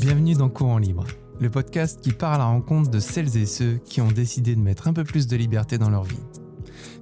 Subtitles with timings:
[0.00, 1.04] Bienvenue dans Courant Libre,
[1.40, 4.60] le podcast qui part à la rencontre de celles et ceux qui ont décidé de
[4.60, 6.20] mettre un peu plus de liberté dans leur vie.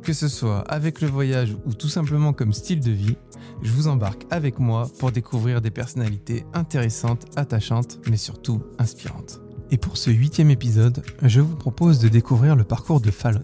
[0.02, 3.18] Que ce soit avec le voyage ou tout simplement comme style de vie,
[3.60, 9.42] je vous embarque avec moi pour découvrir des personnalités intéressantes, attachantes, mais surtout inspirantes.
[9.70, 13.42] Et pour ce huitième épisode, je vous propose de découvrir le parcours de Fallon.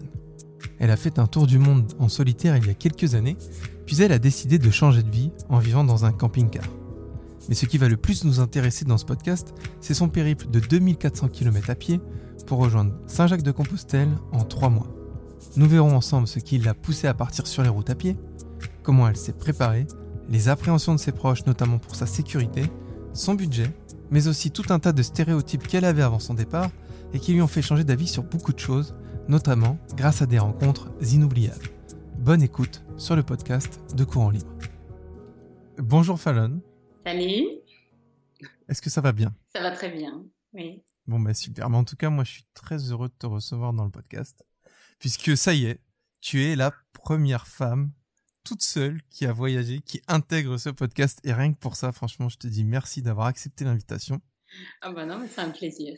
[0.79, 3.37] Elle a fait un tour du monde en solitaire il y a quelques années,
[3.85, 6.65] puis elle a décidé de changer de vie en vivant dans un camping-car.
[7.49, 10.59] Mais ce qui va le plus nous intéresser dans ce podcast, c'est son périple de
[10.59, 12.01] 2400 km à pied
[12.45, 14.87] pour rejoindre Saint-Jacques-de-Compostelle en 3 mois.
[15.55, 18.17] Nous verrons ensemble ce qui l'a poussée à partir sur les routes à pied,
[18.83, 19.87] comment elle s'est préparée,
[20.29, 22.63] les appréhensions de ses proches notamment pour sa sécurité,
[23.13, 23.71] son budget,
[24.11, 26.69] mais aussi tout un tas de stéréotypes qu'elle avait avant son départ
[27.13, 28.93] et qui lui ont fait changer d'avis sur beaucoup de choses,
[29.27, 31.69] notamment grâce à des rencontres inoubliables.
[32.17, 34.51] Bonne écoute sur le podcast de Courant Libre.
[35.77, 36.61] Bonjour Fallon.
[37.05, 37.45] Salut.
[38.69, 39.35] Est-ce que ça va bien?
[39.53, 40.83] Ça va très bien, oui.
[41.05, 41.69] Bon, bah super.
[41.69, 44.43] Mais en tout cas, moi, je suis très heureux de te recevoir dans le podcast.
[44.99, 45.79] Puisque ça y est,
[46.19, 47.91] tu es la première femme
[48.43, 51.19] toute seule qui a voyagé, qui intègre ce podcast.
[51.23, 54.21] Et rien que pour ça, franchement, je te dis merci d'avoir accepté l'invitation.
[54.81, 55.97] Ah bah non, mais c'est un plaisir.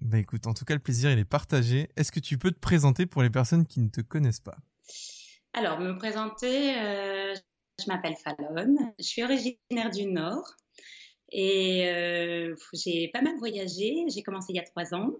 [0.00, 1.88] Bah écoute, en tout cas, le plaisir, il est partagé.
[1.96, 4.56] Est-ce que tu peux te présenter pour les personnes qui ne te connaissent pas?
[5.54, 7.34] Alors, me présenter, euh,
[7.80, 10.54] je m'appelle Fallon, je suis originaire du Nord
[11.32, 14.04] et euh, j'ai pas mal voyagé.
[14.08, 15.10] J'ai commencé il y a trois ans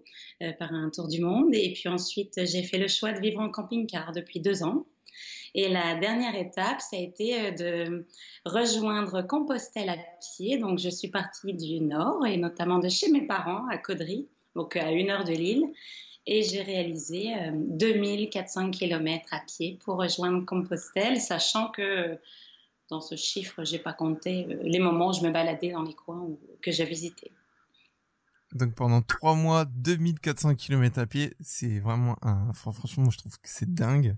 [0.43, 3.41] euh, par un tour du monde et puis ensuite j'ai fait le choix de vivre
[3.41, 4.87] en camping-car depuis deux ans.
[5.55, 8.07] Et la dernière étape, ça a été de
[8.45, 10.59] rejoindre Compostelle à pied.
[10.59, 14.77] Donc je suis partie du Nord et notamment de chez mes parents à Caudry, donc
[14.77, 15.65] à une heure de Lille
[16.27, 22.19] et j'ai réalisé 2400 km à pied pour rejoindre Compostelle, sachant que
[22.89, 25.95] dans ce chiffre, j'ai pas compté euh, les moments où je me baladais dans les
[25.95, 26.27] coins
[26.63, 27.31] que j'ai visités.
[28.55, 32.51] Donc pendant trois mois, 2400 km à pied, c'est vraiment un.
[32.55, 34.17] Franchement, je trouve que c'est dingue,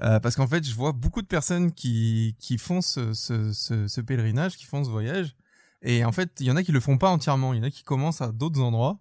[0.00, 4.00] euh, parce qu'en fait, je vois beaucoup de personnes qui qui font ce, ce, ce,
[4.00, 5.36] pèlerinage, qui font ce voyage,
[5.80, 7.54] et en fait, il y en a qui le font pas entièrement.
[7.54, 8.98] Il y en a qui commencent à d'autres endroits.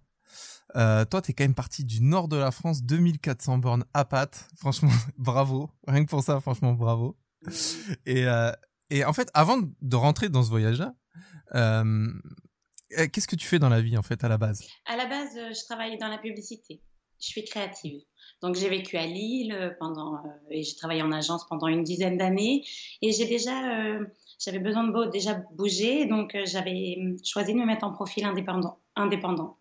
[0.76, 4.48] Euh, toi, t'es quand même parti du nord de la France, 2400 bornes à pattes.
[4.58, 5.70] Franchement, bravo.
[5.88, 7.18] Rien que pour ça, franchement, bravo.
[8.06, 8.52] Et, euh,
[8.90, 10.94] et en fait, avant de rentrer dans ce voyage-là,
[11.56, 12.08] euh,
[13.12, 14.68] qu'est-ce que tu fais dans la vie en fait à la base?
[14.86, 16.82] À la base, euh, je travaille dans la publicité.
[17.20, 18.02] Je suis créative.
[18.42, 22.66] Donc j'ai vécu à Lille pendant et j'ai travaillé en agence pendant une dizaine d'années
[23.04, 24.00] et j'ai déjà
[24.40, 29.60] j'avais besoin de déjà bouger donc j'avais choisi de me mettre en profil indépendant.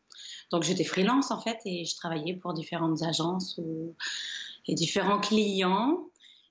[0.51, 3.95] Donc j'étais freelance en fait et je travaillais pour différentes agences ou,
[4.67, 6.01] et différents clients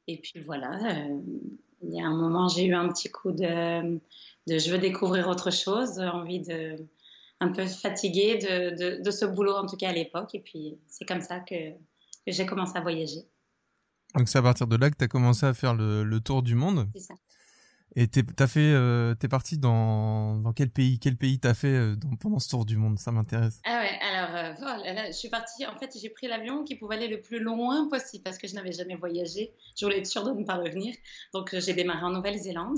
[0.08, 0.78] et puis voilà
[1.82, 4.00] il y a un moment, j'ai eu un petit coup de,
[4.48, 6.76] je veux découvrir autre chose, envie de
[7.42, 10.36] un peu fatiguée de, de, ce boulot, en tout cas à l'époque.
[10.36, 11.56] Et puis, c'est comme ça que,
[12.28, 13.22] j'ai commencé à voyager.
[14.16, 16.44] Donc, c'est à partir de là que tu as commencé à faire le, le tour
[16.44, 17.14] du monde C'est ça.
[17.96, 21.74] Et t'es, t'as fait, euh, t'es parti dans, dans quel pays Quel pays t'as fait
[21.74, 23.00] euh, pendant ce tour du monde?
[23.00, 23.62] Ça m'intéresse.
[23.66, 25.66] Ah ouais, alors euh, oh je suis partie.
[25.66, 28.54] En fait, j'ai pris l'avion qui pouvait aller le plus loin possible parce que je
[28.54, 29.54] n'avais jamais voyagé.
[29.78, 30.96] Je voulais être sûre de ne pas revenir.
[31.34, 32.78] Donc, j'ai démarré en Nouvelle-Zélande.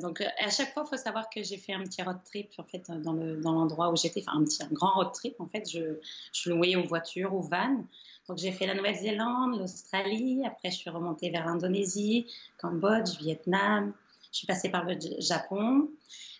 [0.00, 2.64] donc, à chaque fois, il faut savoir que j'ai fait un petit road trip en
[2.64, 4.22] fait dans, le, l'endroit où j'étais.
[4.26, 5.34] Enfin, un petit, un grand road trip.
[5.40, 5.98] En fait, je,
[6.32, 7.84] je louais aux voitures, aux vannes.
[8.28, 12.26] Donc j'ai fait la Nouvelle-Zélande, l'Australie, après je suis remontée vers l'Indonésie,
[12.58, 13.92] Cambodge, Vietnam,
[14.32, 15.88] je suis passée par le Japon.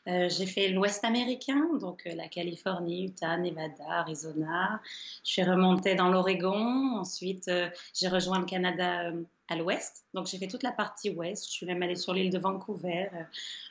[0.06, 4.80] Euh, j'ai fait l'Ouest américain, donc euh, la Californie, Utah, Nevada, Arizona.
[5.24, 6.98] Je suis remontée dans l'Oregon.
[6.98, 9.12] Ensuite, euh, j'ai rejoint le Canada
[9.48, 10.06] à l'ouest.
[10.14, 11.44] Donc, j'ai fait toute la partie ouest.
[11.46, 13.08] Je suis même allée sur l'île de Vancouver,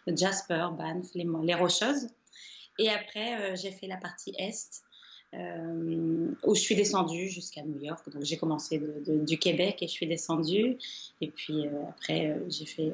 [0.08, 2.10] Jasper, Banff, les, les Rocheuses.
[2.78, 4.84] Et après, j'ai fait la partie est.
[5.34, 8.10] Euh, où je suis descendue jusqu'à New York.
[8.10, 10.78] Donc j'ai commencé du Québec et je suis descendue.
[11.20, 12.94] Et puis euh, après, euh, j'ai fait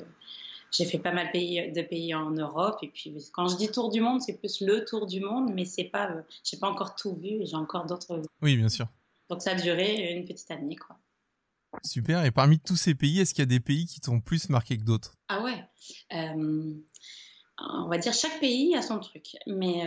[0.72, 2.80] j'ai fait pas mal de pays en Europe.
[2.82, 5.66] Et puis, quand je dis tour du monde, c'est plus le tour du monde, mais
[5.66, 6.10] c'est pas,
[6.44, 8.24] j'ai pas encore tout vu et j'ai encore d'autres.
[8.42, 8.88] Oui, bien sûr.
[9.30, 10.98] Donc, ça a duré une petite année, quoi.
[11.84, 12.26] Super.
[12.26, 14.76] Et parmi tous ces pays, est-ce qu'il y a des pays qui t'ont plus marqué
[14.80, 15.14] que d'autres?
[15.28, 15.64] Ah ouais.
[16.10, 19.84] on va dire chaque pays a son truc, mais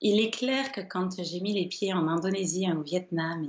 [0.00, 3.46] il est clair que quand j'ai mis les pieds en Indonésie, au Vietnam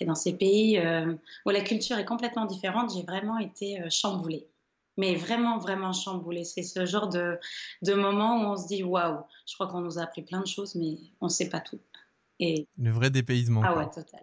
[0.00, 1.14] et, dans ces pays euh,
[1.46, 4.48] où la culture est complètement différente, j'ai vraiment été euh, chamboulée.
[4.96, 6.44] Mais vraiment, vraiment chamboulée.
[6.44, 7.38] C'est ce genre de,
[7.82, 10.46] de moment où on se dit waouh, je crois qu'on nous a appris plein de
[10.46, 11.80] choses, mais on ne sait pas tout.
[12.40, 12.66] Et...
[12.78, 13.62] Le vrai dépaysement.
[13.64, 14.22] Ah ouais, total.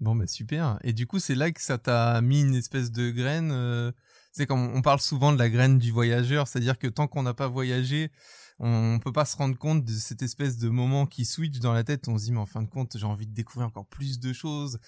[0.00, 0.78] Bon, bah super.
[0.84, 3.50] Et du coup, c'est là que ça t'a mis une espèce de graine.
[3.52, 3.92] Euh...
[4.32, 7.34] C'est comme on parle souvent de la graine du voyageur, c'est-à-dire que tant qu'on n'a
[7.34, 8.12] pas voyagé,
[8.60, 11.84] on peut pas se rendre compte de cette espèce de moment qui switch dans la
[11.84, 12.08] tête.
[12.08, 14.32] On se dit, mais en fin de compte, j'ai envie de découvrir encore plus de
[14.32, 14.78] choses.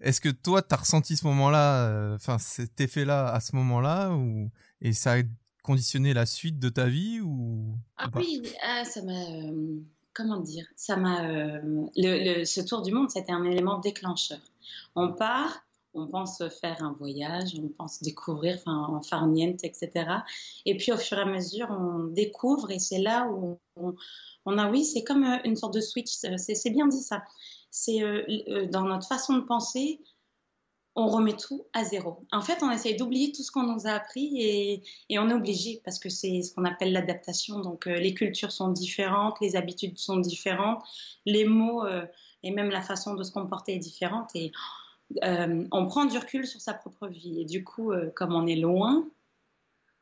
[0.00, 4.50] Est-ce que toi, t'as ressenti ce moment-là, euh, enfin cet effet-là à ce moment-là, ou
[4.80, 5.22] et ça a
[5.62, 9.12] conditionné la suite de ta vie ou Ah oui, ah, ça m'a.
[9.12, 9.80] Euh,
[10.14, 10.66] comment dire?
[10.76, 11.28] Ça m'a.
[11.28, 11.60] Euh,
[11.96, 14.40] le, ce tour du monde, c'était un élément déclencheur.
[14.94, 19.90] On part, on pense faire un voyage, on pense découvrir, enfin, en farniente, etc.
[20.64, 23.58] Et puis au fur et à mesure, on découvre et c'est là où
[24.44, 27.22] on, a, oui, c'est comme euh, une sorte de switch, c'est bien dit ça.
[27.70, 28.00] C'est
[28.72, 30.00] dans notre façon de penser,
[30.98, 32.26] on remet tout à zéro.
[32.32, 34.82] En fait, on essaye d'oublier tout ce qu'on nous a appris et,
[35.18, 37.60] on est obligé parce que c'est ce qu'on appelle l'adaptation.
[37.60, 40.82] Donc, euh, les cultures sont différentes, les habitudes sont différentes,
[41.24, 42.04] les mots euh,
[42.42, 44.50] et même la façon de se comporter est différente et
[45.22, 47.40] euh, on prend du recul sur sa propre vie.
[47.40, 49.06] Et du coup, comme on est loin,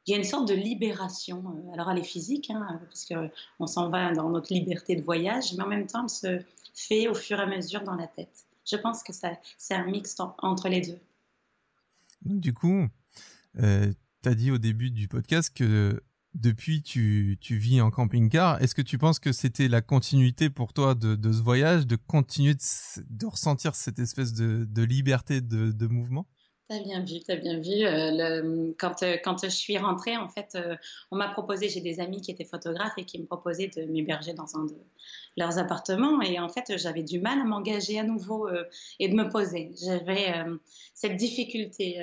[0.06, 1.44] il y a une sorte de libération.
[1.72, 5.64] Alors, elle est physique, hein, parce qu'on s'en va dans notre liberté de voyage, mais
[5.64, 6.44] en même temps, elle se
[6.74, 10.16] fait au fur et à mesure dans la tête je pense que c'est un mix
[10.18, 10.98] entre les deux.
[12.22, 12.86] Du coup,
[13.58, 13.92] euh,
[14.22, 16.02] tu as dit au début du podcast que
[16.36, 18.62] depuis tu, tu vis en camping-car.
[18.62, 22.54] Est-ce que tu penses que c'était la continuité pour toi de, ce voyage, de continuer
[22.54, 26.26] de, ressentir cette espèce de, liberté de mouvement?
[26.68, 27.84] T'as bien vu, t'as bien vu.
[27.84, 30.74] Euh, quand, euh, quand je suis rentrée, en fait, euh,
[31.12, 34.32] on m'a proposé, j'ai des amis qui étaient photographes et qui me proposaient de m'héberger
[34.32, 34.74] dans un de
[35.36, 36.20] leurs appartements.
[36.22, 38.48] Et en fait, j'avais du mal à m'engager à nouveau
[38.98, 39.70] et de me poser.
[39.80, 40.34] J'avais
[40.92, 42.00] cette difficulté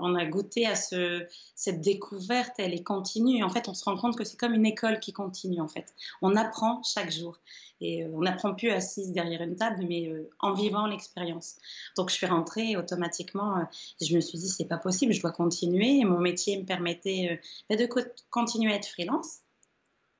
[0.00, 3.42] on a goûté à ce, cette découverte, elle est continue.
[3.42, 5.60] En fait, on se rend compte que c'est comme une école qui continue.
[5.60, 7.38] En fait, on apprend chaque jour
[7.80, 11.56] et euh, on n'apprend plus assise derrière une table, mais euh, en vivant l'expérience.
[11.96, 13.58] Donc, je suis rentrée automatiquement.
[13.58, 13.64] Euh,
[14.00, 15.98] je me suis dit, c'est pas possible, je dois continuer.
[15.98, 17.40] Et mon métier me permettait
[17.70, 17.88] de
[18.30, 19.38] continuer à être freelance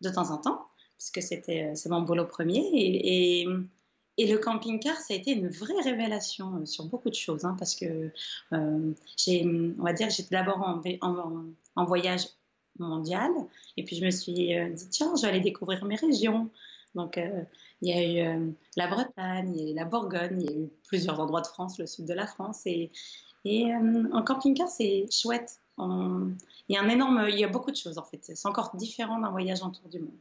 [0.00, 0.66] de temps en temps,
[0.96, 3.46] puisque c'était c'est mon boulot premier et
[4.26, 7.74] le camping-car, ça a été une vraie révélation euh, sur beaucoup de choses, hein, parce
[7.76, 8.10] que
[8.52, 8.92] euh,
[9.28, 10.60] on va dire, j'étais d'abord
[11.00, 12.26] en, voyage
[12.78, 13.30] mondial,
[13.76, 16.50] et puis je me suis euh, dit, tiens, je vais aller découvrir mes régions.
[16.94, 17.20] Donc,
[17.82, 20.56] il y a eu la Bretagne, il y a eu la Bourgogne, il y a
[20.58, 22.90] eu plusieurs endroits de France, le sud de la France, et,
[23.44, 25.60] et en camping-car, c'est chouette.
[25.78, 26.34] il
[26.70, 28.20] y a un énorme, il y a beaucoup de choses en fait.
[28.22, 30.18] C'est encore différent d'un voyage en tour du monde.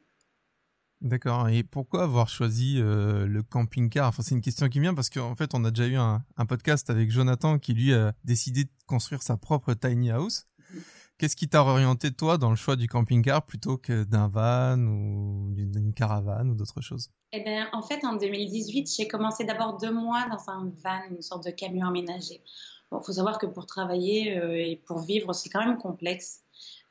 [1.01, 1.47] D'accord.
[1.49, 4.07] Et pourquoi avoir choisi euh, le camping-car?
[4.07, 6.89] Enfin, c'est une question qui vient parce qu'en fait, on a déjà eu un, podcast
[6.89, 10.47] avec Jonathan qui lui a décidé de construire sa propre tiny house.
[11.17, 15.51] Qu'est-ce qui t'a orienté toi dans le choix du camping-car plutôt que d'un van ou
[15.53, 19.91] d'une caravane ou d'autre chose Eh bien, en fait, en 2018, j'ai commencé d'abord deux
[19.91, 22.41] mois dans un van, une sorte de camion aménagé.
[22.91, 26.41] Il faut savoir que pour travailler euh, et pour vivre, c'est quand même complexe.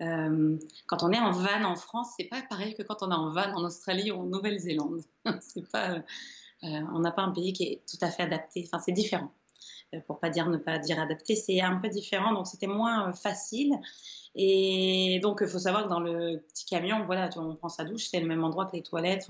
[0.03, 3.15] Euh, quand on est en van en France, c'est pas pareil que quand on est
[3.15, 5.01] en van en Australie ou en Nouvelle-Zélande.
[5.27, 6.01] euh,
[6.63, 8.65] on n'a pas un pays qui est tout à fait adapté.
[8.67, 9.33] Enfin, c'est différent.
[9.95, 12.33] Euh, pour ne pas dire adapté, c'est un peu différent.
[12.33, 13.73] Donc c'était moins facile.
[14.35, 18.09] Et donc, il faut savoir que dans le petit camion, voilà, on prend sa douche,
[18.11, 19.29] c'est le même endroit que les toilettes.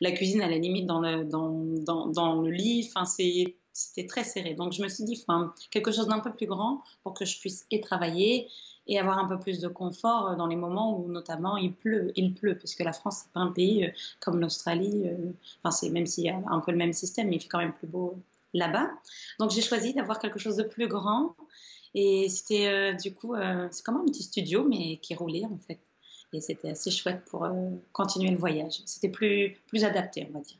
[0.00, 2.88] La cuisine, à la limite, dans le, lit.
[2.94, 4.54] Enfin, c'était très serré.
[4.54, 7.40] Donc, je me suis dit, enfin, quelque chose d'un peu plus grand pour que je
[7.40, 8.48] puisse y travailler
[8.86, 12.12] et avoir un peu plus de confort euh, dans les moments où notamment il pleut,
[12.16, 13.90] il pleut, parce la France c'est pas un pays euh,
[14.20, 17.36] comme l'Australie, euh, enfin c'est même s'il y a un peu le même système, mais
[17.36, 18.16] il fait quand même plus beau
[18.54, 18.90] là-bas.
[19.38, 21.34] Donc j'ai choisi d'avoir quelque chose de plus grand
[21.94, 23.34] et c'était du coup
[23.70, 25.80] c'est comme un petit studio mais qui roulait en fait
[26.32, 27.48] et c'était assez chouette pour
[27.92, 28.82] continuer le voyage.
[28.86, 30.58] C'était plus plus adapté on va dire.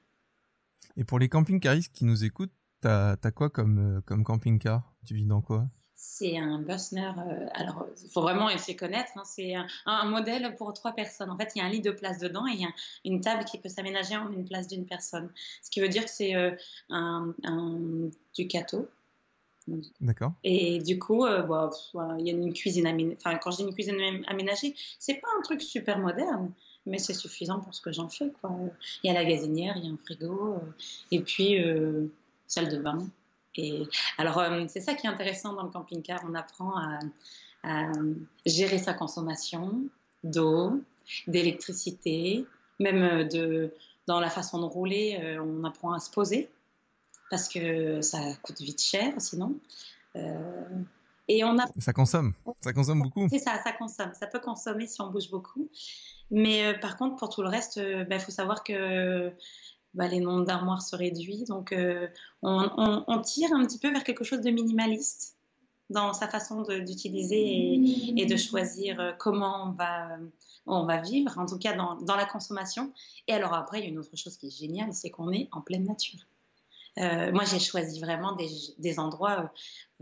[0.97, 4.95] Et pour les camping-caristes qui nous écoutent, t'as as quoi comme comme camping-car?
[5.07, 5.69] Tu vis dans quoi?
[5.97, 7.11] C'est un Bosner.
[7.19, 9.11] Euh, alors, il faut vraiment essayer de connaître.
[9.17, 9.55] Hein, c'est
[9.87, 11.31] un, modèle pour trois personnes.
[11.31, 12.73] En fait, il y a un lit de place dedans et il y a
[13.05, 15.31] une table qui peut s'aménager en une place d'une personne.
[15.63, 16.53] Ce qui veut dire que c'est euh,
[16.91, 18.89] un, un Ducato.
[20.01, 20.33] D'accord.
[20.45, 21.71] Et du coup, euh, bah,
[22.19, 23.17] il y a une cuisine aménagée.
[23.19, 26.53] Enfin, quand je dis une cuisine aménagée, c'est pas un truc super moderne,
[26.85, 28.31] mais c'est suffisant pour ce que j'en fais.
[28.41, 28.55] Quoi.
[29.03, 30.61] Il y a la gazinière, il y a un frigo,
[31.11, 31.57] et puis
[32.47, 33.09] salle de bain.
[33.59, 36.21] Et alors, euh, c'est ça qui est intéressant dans le camping-car.
[36.29, 36.99] On apprend à,
[38.45, 39.83] gérer sa consommation
[40.23, 40.81] d'eau,
[41.27, 42.47] d'électricité,
[42.79, 43.75] même euh, de,
[44.07, 46.49] dans la façon de rouler, euh, on apprend à se poser
[47.29, 49.57] parce que ça coûte vite cher sinon.
[51.27, 51.67] et on a...
[51.79, 53.27] Ça consomme, ça consomme beaucoup.
[53.29, 54.13] C'est ça, ça consomme.
[54.15, 55.69] Ça peut consommer si on bouge beaucoup.
[56.31, 59.33] Mais par contre, pour tout le reste, il bah, faut savoir que
[59.97, 61.47] bah, les nombres d'armoires se réduisent.
[61.47, 61.75] Donc,
[62.43, 65.37] on, tire un petit peu vers quelque chose de minimaliste
[65.91, 67.81] dans sa façon d'utiliser
[68.17, 70.19] et, de choisir comment on va,
[70.67, 72.93] on va vivre, en tout cas dans, dans, la consommation.
[73.29, 75.49] Et alors après, il y a une autre chose qui est géniale, c'est qu'on est
[75.53, 76.21] en pleine nature.
[76.99, 78.49] Euh, moi, j'ai choisi vraiment des,
[78.79, 79.53] des endroits.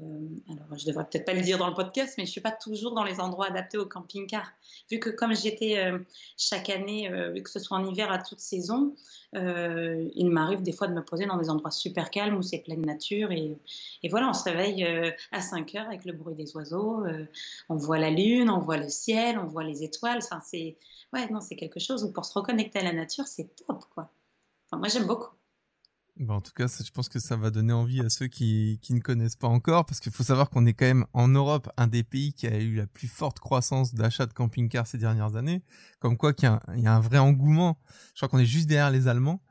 [0.01, 2.53] Euh, alors, je devrais peut-être pas le dire dans le podcast, mais je suis pas
[2.53, 4.53] toujours dans les endroits adaptés au camping-car.
[4.91, 5.99] Vu que comme j'étais euh,
[6.37, 7.11] chaque année,
[7.43, 8.95] que ce soit en hiver à toute saison,
[9.33, 12.83] il m'arrive des fois de me poser dans des endroits super calmes où c'est pleine
[12.83, 13.57] nature et,
[14.03, 14.87] et, voilà, on se réveille
[15.33, 17.05] à 5 heures avec le bruit des oiseaux,
[17.69, 20.19] on voit la lune, on voit le ciel, on voit les étoiles.
[20.23, 20.77] Enfin, c'est
[21.13, 24.11] ouais, non, c'est quelque chose où pour se reconnecter à la nature, c'est top, quoi.
[24.67, 25.34] Enfin, moi, j'aime beaucoup.
[26.17, 28.95] Bah, en tout cas, je pense que ça va donner envie à ceux qui, qui
[28.95, 31.89] ne connaissent pas encore, parce qu'il faut savoir qu'on est quand même en Europe un
[31.89, 35.65] des pays qui a eu la plus forte croissance d'achat de camping-cars ces dernières années.
[35.99, 37.81] Comme quoi qu'il y, a un vrai engouement.
[38.15, 39.43] Je crois qu'on est juste derrière les Allemands.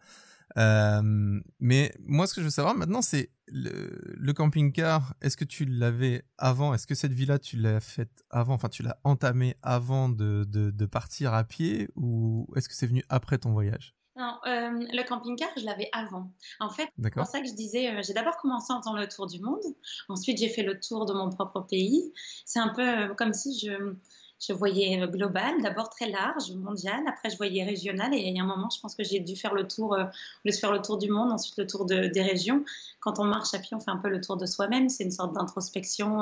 [0.58, 5.15] Euh, mais moi, ce que je veux savoir maintenant, c'est le, le camping-car.
[5.22, 6.74] Est-ce que tu l'avais avant?
[6.74, 8.53] Est-ce que cette vie-là, tu l'as faite avant?
[8.53, 12.88] Enfin, tu l'as entamée avant de, de, de partir à pied, ou est-ce que c'est
[12.88, 13.96] venu après ton voyage?
[14.15, 16.29] Non, euh, le camping-car, je l'avais avant.
[16.60, 19.08] En fait, c'est pour ça que je disais, euh, j'ai d'abord commencé en faisant le
[19.08, 19.63] tour du monde.
[20.08, 22.13] Ensuite, j'ai fait le tour de mon propre pays.
[22.46, 23.96] C'est un peu euh, comme si je,
[24.39, 27.01] je voyais global, d'abord très large, mondial.
[27.08, 28.13] Après, je voyais régional.
[28.13, 30.05] Et il y a un moment, je pense que j'ai dû faire le tour, euh,
[30.51, 32.63] faire le tour du monde, ensuite le tour de, des régions.
[33.00, 34.89] Quand on marche à pied, on fait un peu le tour de soi-même.
[34.89, 36.20] C'est une sorte d'introspection,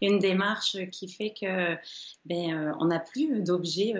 [0.00, 1.74] une démarche qui fait que
[2.26, 3.94] ben, on n'a plus d'objets.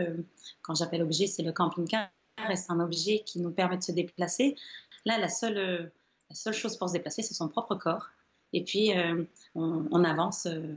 [0.63, 4.57] quand j'appelle objet, c'est le camping-car reste un objet qui nous permet de se déplacer.
[5.05, 5.87] Là, la seule, euh,
[6.31, 8.09] la seule chose pour se déplacer, c'est son propre corps.
[8.53, 9.25] Et puis, euh,
[9.55, 10.75] on, avance euh,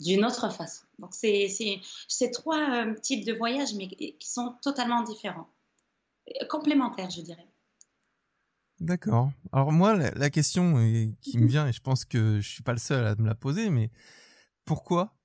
[0.00, 0.84] d'une autre façon.
[0.98, 5.48] Donc, c'est trois types de voyages, mais qui sont totalement différents.
[6.50, 7.46] Complémentaires, je dirais.
[8.80, 9.30] D'accord.
[9.52, 10.74] Alors moi, la, question
[11.22, 13.34] qui me vient, et je pense que je suis pas le seul à me la
[13.34, 13.90] poser, mais
[14.66, 15.17] pourquoi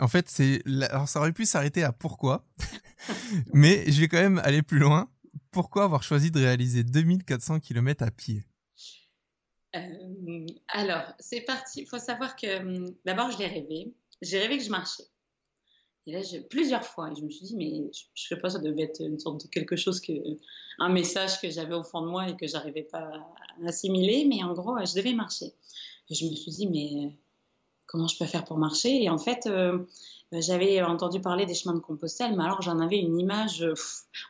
[0.00, 2.44] En fait, c'est alors ça aurait pu s'arrêter à pourquoi,
[3.52, 5.08] mais je vais quand même aller plus loin
[5.50, 8.44] pourquoi avoir choisi de réaliser 2400 km à pied?
[9.76, 11.82] Euh, Alors, c'est parti.
[11.82, 13.92] Il faut savoir que hum, d'abord, je l'ai rêvé.
[14.22, 15.04] J'ai rêvé que je marchais.
[16.06, 18.58] Et là, plusieurs fois, et je me suis dit, mais je, ne sais pas, ça
[18.58, 20.12] devait être une sorte de quelque chose, que,
[20.78, 23.10] un message que j'avais au fond de moi et que j'arrivais pas
[23.62, 25.52] à assimiler, mais en gros, je devais marcher.
[26.08, 27.16] Et je me suis dit, mais
[27.90, 29.02] comment je peux faire pour marcher.
[29.02, 29.78] Et en fait, euh,
[30.32, 33.74] bah, j'avais entendu parler des chemins de Compostelle, mais alors j'en avais une image, euh,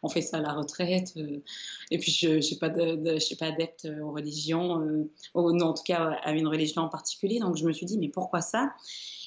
[0.02, 1.43] on fait ça à la retraite, euh,
[1.90, 6.33] et puis je ne suis pas, adepte aux religions, euh, non, en tout cas à
[6.33, 8.73] une religion en particulier, donc je me suis dit, mais pourquoi ça?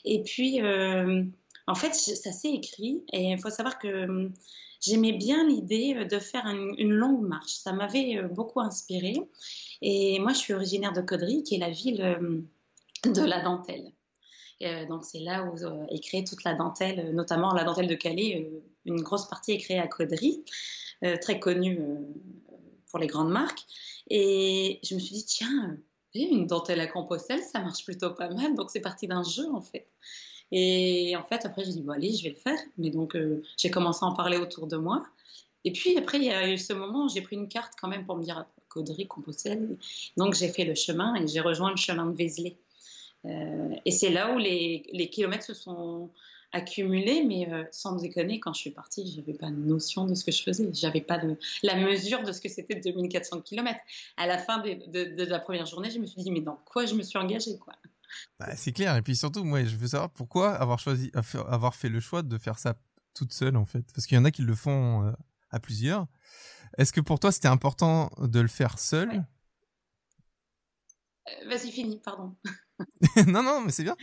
[0.03, 4.31] Et puis, en fait, ça s'est écrit, et il faut savoir que
[4.81, 9.15] j'aimais bien l'idée de faire une, longue marche, ça m'avait beaucoup inspiré,
[9.83, 12.43] et moi je suis originaire de Caudry, qui est la ville
[13.05, 13.93] de la dentelle.
[14.61, 17.87] Euh, donc c'est là où euh, est créée toute la dentelle, euh, notamment la dentelle
[17.87, 18.49] de Calais.
[18.85, 20.43] une grosse partie est créée à Caudry,
[21.21, 21.79] très connue
[22.89, 23.65] pour les grandes marques.
[24.09, 25.77] Et je me suis dit, tiens,
[26.13, 28.55] une dentelle à Compostelle, ça marche plutôt pas mal.
[28.55, 29.87] Donc c'est parti d'un jeu en fait.
[30.51, 32.59] Et en fait, après, j'ai dit, bon, allez, je vais le faire.
[32.77, 33.17] Mais donc,
[33.57, 35.03] j'ai commencé à en parler autour de moi.
[35.63, 37.87] Et puis, après, il y a eu ce moment où j'ai pris une carte quand
[37.87, 39.77] même pour me dire Caudry, Compostelle.
[40.15, 42.57] Donc, j'ai fait le chemin et j'ai rejoint le chemin de Vézelay.
[43.25, 46.11] Euh, et c'est là où les, les, kilomètres se sont
[46.51, 50.13] accumulés, mais euh, sans déconner, quand je suis partie, je n'avais pas de notion de
[50.13, 50.69] ce que je faisais.
[50.73, 53.79] J'avais pas de, la mesure de ce que c'était 2400 km.
[54.17, 56.85] À la fin de, de, la première journée, je me suis dit, mais dans quoi
[56.85, 57.73] je me suis engagée quoi?
[58.39, 58.95] Bah, C'est clair.
[58.95, 61.11] Et puis surtout, moi, je veux savoir pourquoi avoir choisi,
[61.47, 62.75] avoir fait le choix de faire ça
[63.13, 63.85] toute seule, en fait.
[63.93, 65.11] Parce qu'il y en a qui le font euh,
[65.49, 66.07] à plusieurs.
[66.77, 69.25] Est-ce que pour toi, c'était important de le faire seul
[71.47, 72.35] Vas-y, finis, pardon.
[73.27, 73.95] non, non, mais c'est bien.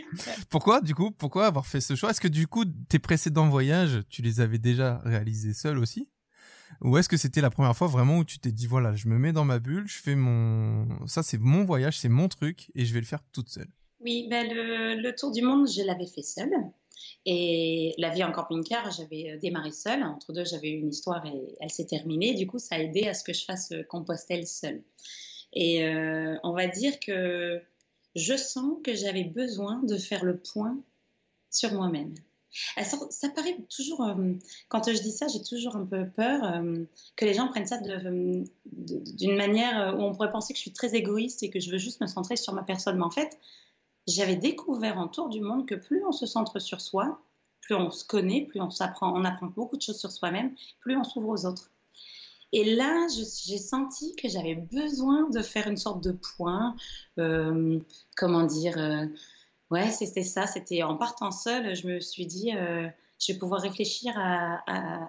[0.48, 2.10] Pourquoi, du coup, pourquoi avoir fait ce choix?
[2.10, 6.08] Est-ce que, du coup, tes précédents voyages, tu les avais déjà réalisés seul aussi?
[6.82, 9.18] Ou est-ce que c'était la première fois vraiment où tu t'es dit, voilà, je me
[9.18, 11.06] mets dans ma bulle, je fais mon.
[11.06, 13.68] Ça, c'est mon voyage, c'est mon truc, et je vais le faire toute seule?
[14.00, 16.52] Oui, ben, le, tour du monde, je l'avais fait seule.
[17.26, 20.02] Et la vie en camping-car, j'avais euh, démarré seule.
[20.02, 22.34] Entre deux, j'avais eu une histoire et elle s'est terminée.
[22.34, 24.82] Du coup, ça a aidé à ce que je fasse euh, Compostelle seule.
[25.52, 27.60] Et euh, on va dire que
[28.14, 30.78] je sens que j'avais besoin de faire le point
[31.50, 32.14] sur moi-même.
[32.82, 34.32] Ça, paraît toujours, euh,
[34.68, 37.78] quand je dis ça, j'ai toujours un peu peur euh, que les gens prennent ça
[37.78, 41.78] d'une manière où on pourrait penser que je suis très égoïste et que je veux
[41.78, 42.96] juste me centrer sur ma personne.
[42.96, 43.38] Mais en fait,
[44.08, 47.22] j'avais découvert en tour du monde que plus on se centre sur soi,
[47.60, 50.96] plus on se connaît, plus on s'apprend, on apprend beaucoup de choses sur soi-même, plus
[50.96, 51.70] on s'ouvre aux autres.
[52.52, 56.74] Et là, j'ai senti que j'avais besoin de faire une sorte de point,
[57.18, 57.78] euh,
[58.16, 59.06] comment dire, euh,
[59.70, 62.88] ouais, c'était ça, c'était en partant seule, je me suis dit, euh,
[63.20, 64.62] je vais pouvoir réfléchir à,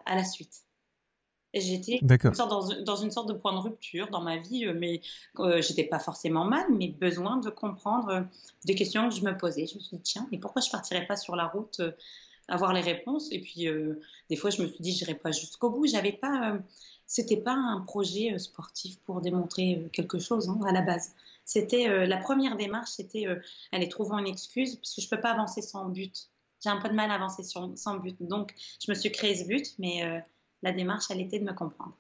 [0.06, 0.54] à, la suite.
[1.54, 5.02] J'étais dans, dans, une sorte de point de rupture dans ma vie, mais
[5.60, 8.26] j'étais pas forcément mal, mais besoin de comprendre
[8.66, 9.66] des questions que je me posais.
[9.66, 11.82] Je me suis dit, tiens, mais pourquoi je partirais pas sur la route
[12.48, 13.30] avoir les réponses?
[13.32, 13.68] Et puis,
[14.30, 15.88] des fois, je me suis dit, je n'irai pas jusqu'au bout.
[15.88, 16.58] J'avais pas
[17.12, 21.12] c'était pas un projet euh, sportif pour démontrer euh, quelque chose hein, à la base.
[21.44, 23.26] C'était euh, la première démarche, c'était
[23.74, 26.30] aller trouver une excuse parce que je peux pas avancer sans but.
[26.64, 29.46] J'ai un peu de mal à avancer sans but, donc je me suis créé ce
[29.46, 30.24] but, mais
[30.62, 31.98] la démarche, elle était de me comprendre.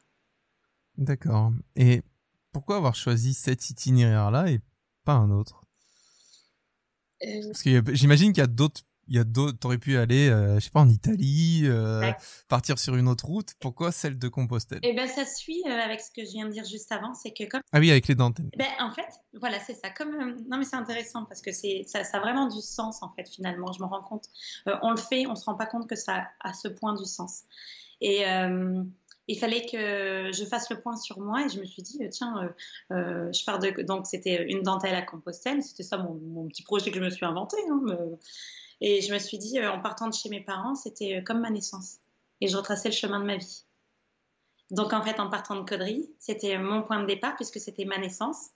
[0.97, 1.51] D'accord.
[1.75, 2.03] Et
[2.51, 4.61] pourquoi avoir choisi cet itinéraire-là et
[5.03, 5.65] pas un autre?
[7.19, 10.55] Parce que j'imagine qu'il y a d'autres il y a d'autres, t'aurais pu aller, euh,
[10.55, 12.11] je sais pas, en Italie, euh,
[12.47, 13.49] partir sur une autre route.
[13.59, 14.79] Pourquoi celle de Compostelle?
[14.83, 17.31] Eh ben, ça suit euh, avec ce que je viens de dire juste avant, c'est
[17.31, 17.61] que comme.
[17.73, 18.49] Ah oui, avec les dentelles.
[18.57, 19.07] Ben, en fait,
[19.39, 19.89] voilà, c'est ça.
[19.89, 23.11] Comme non, mais c'est intéressant parce que c'est ça, ça, a vraiment du sens en
[23.13, 23.27] fait.
[23.29, 24.29] Finalement, je me rends compte.
[24.81, 27.43] on le fait, on se rend pas compte que ça a ce point du sens.
[27.99, 28.23] Et
[29.27, 32.51] il fallait que je fasse le point sur moi et je me suis dit tiens
[32.89, 36.97] je pars de donc c'était une dentelle à Compostelle c'était ça mon, petit projet que
[36.97, 37.81] je me suis inventé hein,
[38.81, 41.39] et je me suis dit, euh, en partant de chez mes parents, c'était euh, comme
[41.39, 41.97] ma naissance.
[42.41, 43.63] Et je retraçais le chemin de ma vie.
[44.71, 47.99] Donc en fait, en partant de Caudry, c'était mon point de départ puisque c'était ma
[47.99, 48.49] naissance.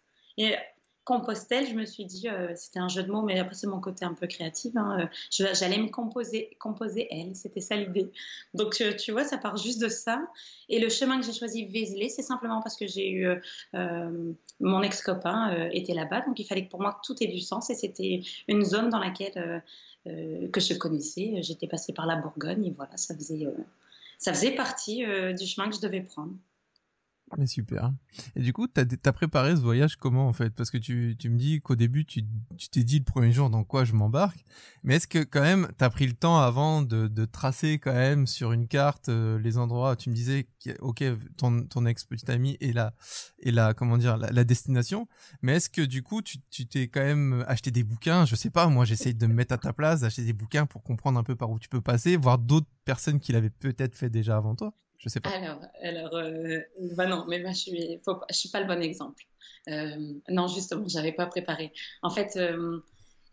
[1.06, 3.80] Compostelle, je me suis dit, euh, c'était un jeu de mots, mais après c'est mon
[3.80, 4.74] côté un peu créatif.
[4.76, 8.12] Hein, j'allais me composer, composer elle, c'était ça l'idée.
[8.54, 10.22] Donc tu vois, ça part juste de ça.
[10.68, 13.28] Et le chemin que j'ai choisi, Vézelay, c'est simplement parce que j'ai eu
[14.60, 17.76] mon ex-copain était là-bas, donc il fallait que pour moi tout ait du sens et
[17.76, 19.62] c'était une zone dans laquelle
[20.08, 21.42] euh, que je connaissais.
[21.42, 23.52] J'étais passée par la Bourgogne et voilà, ça faisait, euh,
[24.20, 26.34] ça faisait partie euh, du chemin que je devais prendre.
[27.38, 27.92] Mais super.
[28.36, 30.52] Et du coup, tu as, préparé ce voyage comment en fait?
[30.52, 32.24] Parce que tu, tu me dis qu'au début, tu
[32.72, 34.46] t'es dit le premier jour dans quoi je m'embarque.
[34.84, 37.94] Mais est-ce que quand même, tu as pris le temps avant de, de, tracer quand
[37.94, 39.96] même sur une carte euh, les endroits?
[39.96, 40.48] Tu me disais,
[40.80, 41.04] ok,
[41.38, 42.94] ton, ex-petite amie est la,
[43.42, 45.08] est la, comment dire, la, destination.
[45.42, 48.26] Mais est-ce que du coup, tu t'es quand même acheté des bouquins?
[48.26, 50.84] Je sais pas, moi j'essaye de me mettre à ta place, d'acheter des bouquins pour
[50.84, 54.12] comprendre un peu par où tu peux passer, voir d'autres personnes qui l'avaient peut-être fait
[54.12, 54.74] déjà avant toi.
[55.00, 55.30] Je sais pas.
[55.30, 56.60] Alors, alors euh,
[56.96, 59.24] bah non, mais moi, je suis, je suis pas le bon exemple.
[59.68, 61.74] Euh, non, justement, j'avais pas préparé.
[62.02, 62.80] En fait, euh,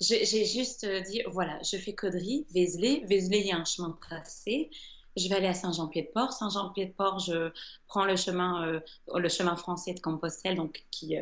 [0.01, 3.05] j'ai juste dit, voilà, je fais Caudry, Vézelay.
[3.07, 4.71] Vézelay, il y a un chemin tracé.
[5.15, 6.33] Je vais aller à Saint-Jean-Pied-de-Port.
[6.33, 7.53] Saint-Jean-Pied-de-Port, je
[7.87, 8.81] prends le chemin,
[9.15, 11.17] le chemin français de Compostelle, donc qui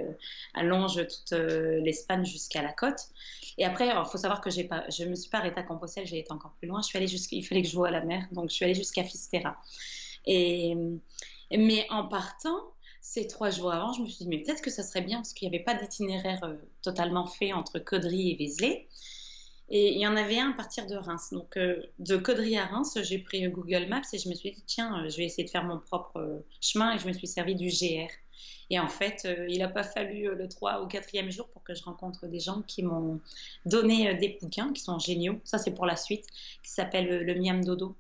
[0.55, 3.01] allonge toute l'Espagne jusqu'à la côte.
[3.59, 6.21] Et après, il faut savoir que pas, je me suis pas arrêtée à Compostelle, j'ai
[6.21, 6.81] été encore plus loin.
[6.83, 9.03] Je suis allée il fallait que je voie la mer, donc je suis allée jusqu'à
[9.03, 9.57] Fisterra.
[10.27, 12.61] Mais en partant,
[13.01, 15.33] ces trois jours avant, je me suis dit, mais peut-être que ça serait bien, parce
[15.33, 18.89] qu'il n'y avait pas d'itinéraire euh, totalement fait entre Caudry et Vézelay.
[19.69, 21.31] Et il y en avait un à partir de Reims.
[21.33, 24.63] Donc, euh, de Caudry à Reims, j'ai pris Google Maps et je me suis dit,
[24.67, 27.55] tiens, euh, je vais essayer de faire mon propre chemin et je me suis servi
[27.55, 28.11] du GR.
[28.73, 31.83] Et en fait, il n'a pas fallu le 3 ou 4e jour pour que je
[31.83, 33.21] rencontre des gens qui m'ont
[33.67, 35.41] donné des bouquins qui sont géniaux.
[35.43, 36.25] Ça, c'est pour la suite,
[36.63, 37.97] qui s'appelle le Miam Dodo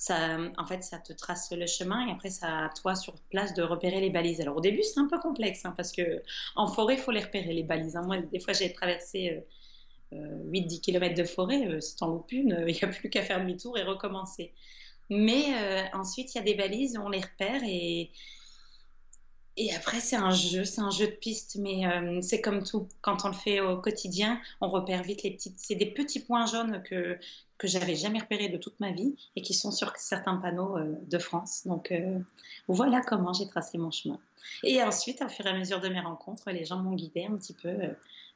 [0.00, 3.52] ça, en fait, ça te trace le chemin et après, ça à toi sur place
[3.52, 4.40] de repérer les balises.
[4.40, 6.22] Alors au début, c'est un peu complexe hein, parce que
[6.56, 7.96] en forêt, il faut les repérer les balises.
[7.96, 8.02] Hein.
[8.06, 9.44] Moi, des fois, j'ai traversé
[10.10, 11.66] 8-10 euh, km euh, de forêt.
[11.68, 14.54] Euh, si t'en une, il n'y a plus qu'à faire demi-tour et recommencer.
[15.10, 15.44] Mais
[15.92, 18.10] ensuite, il y a des balises, on les repère et
[19.56, 22.88] et après, c'est un jeu, c'est un jeu de piste, mais euh, c'est comme tout.
[23.02, 25.58] Quand on le fait au quotidien, on repère vite les petites.
[25.58, 27.18] C'est des petits points jaunes que
[27.60, 30.94] que j'avais jamais repérés de toute ma vie et qui sont sur certains panneaux euh,
[31.06, 31.66] de France.
[31.66, 32.18] Donc euh,
[32.68, 34.18] voilà comment j'ai tracé mon chemin.
[34.64, 37.36] Et ensuite, au fur et à mesure de mes rencontres, les gens m'ont guidé un
[37.36, 37.70] petit peu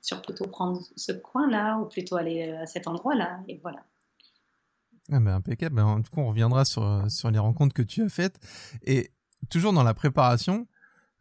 [0.02, 3.40] sur plutôt prendre ce coin-là ou plutôt aller à cet endroit-là.
[3.48, 3.82] Et voilà.
[5.10, 5.76] Ah ben impeccable.
[5.76, 8.38] Ben, en tout cas, on reviendra sur les rencontres que tu as faites.
[8.82, 9.10] Et
[9.48, 10.66] toujours dans la préparation,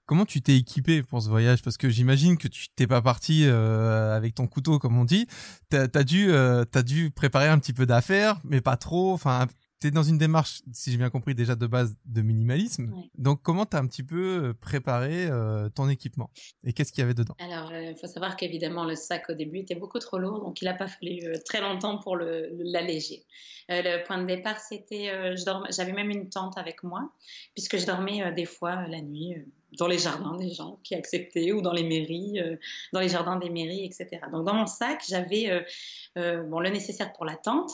[0.05, 1.61] Comment tu t'es équipé pour ce voyage?
[1.61, 5.27] Parce que j'imagine que tu t'es pas parti euh, avec ton couteau, comme on dit.
[5.69, 9.13] T'as as dû, euh, as dû préparer un petit peu d'affaires, mais pas trop.
[9.13, 9.47] Enfin,
[9.79, 12.93] tu es dans une démarche, si j'ai bien compris, déjà de base de minimalisme.
[13.17, 15.29] Donc, comment tu as un petit peu euh, préparé
[15.73, 16.29] ton équipement?
[16.65, 17.35] Et qu'est-ce qu'il y avait dedans?
[17.39, 20.65] Alors, il faut savoir qu'évidemment, le sac au début était beaucoup trop lourd, donc il
[20.65, 23.23] n'a pas fallu très longtemps pour l'alléger.
[23.69, 25.33] Le, point de départ, c'était,
[25.69, 27.09] j'avais même une tente avec moi,
[27.53, 29.37] puisque je dormais des fois la nuit
[29.77, 32.57] dans les jardins des gens qui acceptaient ou dans les mairies, euh,
[32.91, 34.21] dans les jardins des mairies, etc.
[34.31, 35.61] Donc dans mon sac, j'avais euh,
[36.17, 37.71] euh, bon, le nécessaire pour la tente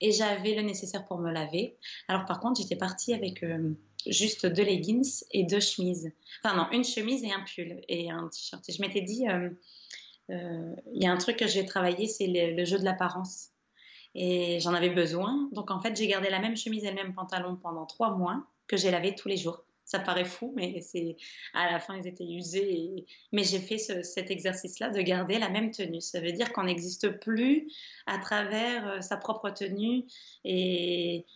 [0.00, 1.76] et j'avais le nécessaire pour me laver.
[2.08, 3.44] Alors par contre, j'étais partie avec
[4.06, 6.10] juste deux leggings et deux chemises.
[6.42, 8.68] Enfin non, une chemise et un pull et un t-shirt.
[8.68, 9.26] Et je m'étais dit,
[10.28, 13.50] il y a un truc que j'ai travaillé, c'est le, jeu de l'apparence.
[14.14, 15.48] Et j'en avais besoin.
[15.52, 18.44] Donc en fait, j'ai gardé la même chemise et le même pantalon pendant trois mois
[18.66, 19.64] que j'ai lavé tous les jours.
[19.92, 21.16] Ça paraît fou, mais c'est
[21.52, 23.04] à la fin ils étaient usés.
[23.30, 26.00] Mais j'ai fait cet exercice-là de garder la même tenue.
[26.00, 27.70] Ça veut dire qu'on n'existe plus
[28.06, 30.04] à travers euh, sa propre tenue
[30.46, 31.26] et,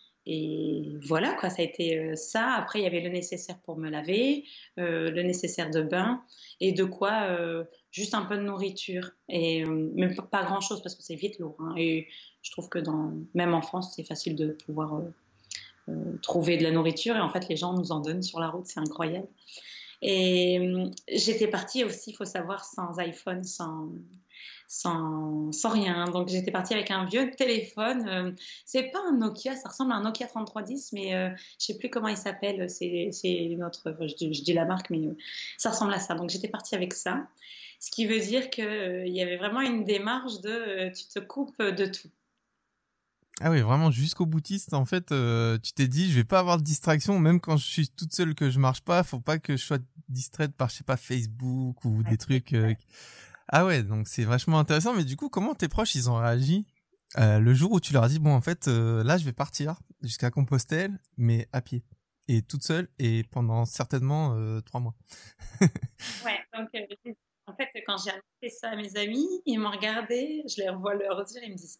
[1.02, 2.54] voilà, quoi, ça a été euh, ça.
[2.54, 4.44] Après, il y avait le nécessaire pour me laver,
[4.78, 6.22] euh, le nécessaire de bain
[6.58, 7.28] et de quoi
[7.90, 9.10] juste un peu de nourriture.
[9.28, 11.58] Et même pas grand-chose parce que c'est vite lourd.
[11.60, 11.74] Hein.
[11.76, 12.08] Et
[12.40, 15.02] je trouve que dans, même en France, c'est facile de pouvoir
[16.22, 18.66] trouver de la nourriture et en fait les gens nous en donnent sur la route,
[18.66, 19.28] c'est incroyable.
[20.02, 23.90] Et euh, j'étais partie aussi, il faut savoir, sans iPhone, sans,
[24.68, 26.04] sans, sans rien.
[26.06, 28.08] Donc j'étais partie avec un vieux téléphone.
[28.08, 28.32] Euh,
[28.64, 31.12] c'est pas un Nokia, ça ressemble à un Nokia 3310, mais
[31.58, 32.68] je sais plus comment il s'appelle.
[32.68, 33.10] C'est
[33.58, 35.00] notre, je, je, dis la marque, mais
[35.56, 36.14] ça ressemble à ça.
[36.14, 37.26] Donc j'étais partie avec ça.
[37.78, 41.86] Ce qui veut dire qu'il y avait vraiment une démarche de tu te coupes de
[41.86, 42.08] tout.
[43.42, 44.72] Ah oui, vraiment jusqu'au boutiste.
[44.72, 47.66] En fait, euh, tu t'es dit, je vais pas avoir de distraction, même quand je
[47.66, 49.02] suis toute seule que je marche pas.
[49.02, 52.54] Faut pas que je sois distraite par, je sais pas, Facebook ou des trucs.
[52.54, 52.74] Euh,
[53.48, 54.94] ah ouais, donc c'est vachement intéressant.
[54.94, 56.66] Mais du coup, comment tes proches ils ont réagi
[57.18, 59.76] euh, le jour où tu leur as dit, bon, en fait, là, je vais partir
[60.02, 61.84] jusqu'à Compostelle, mais à pied
[62.28, 64.94] et toute seule et pendant certainement trois mois?
[65.60, 66.68] ouais, donc
[67.46, 70.94] en fait, quand j'ai annoncé ça à mes amis, ils m'ont regardé, je les revois
[70.94, 71.78] leur dire, ils me disent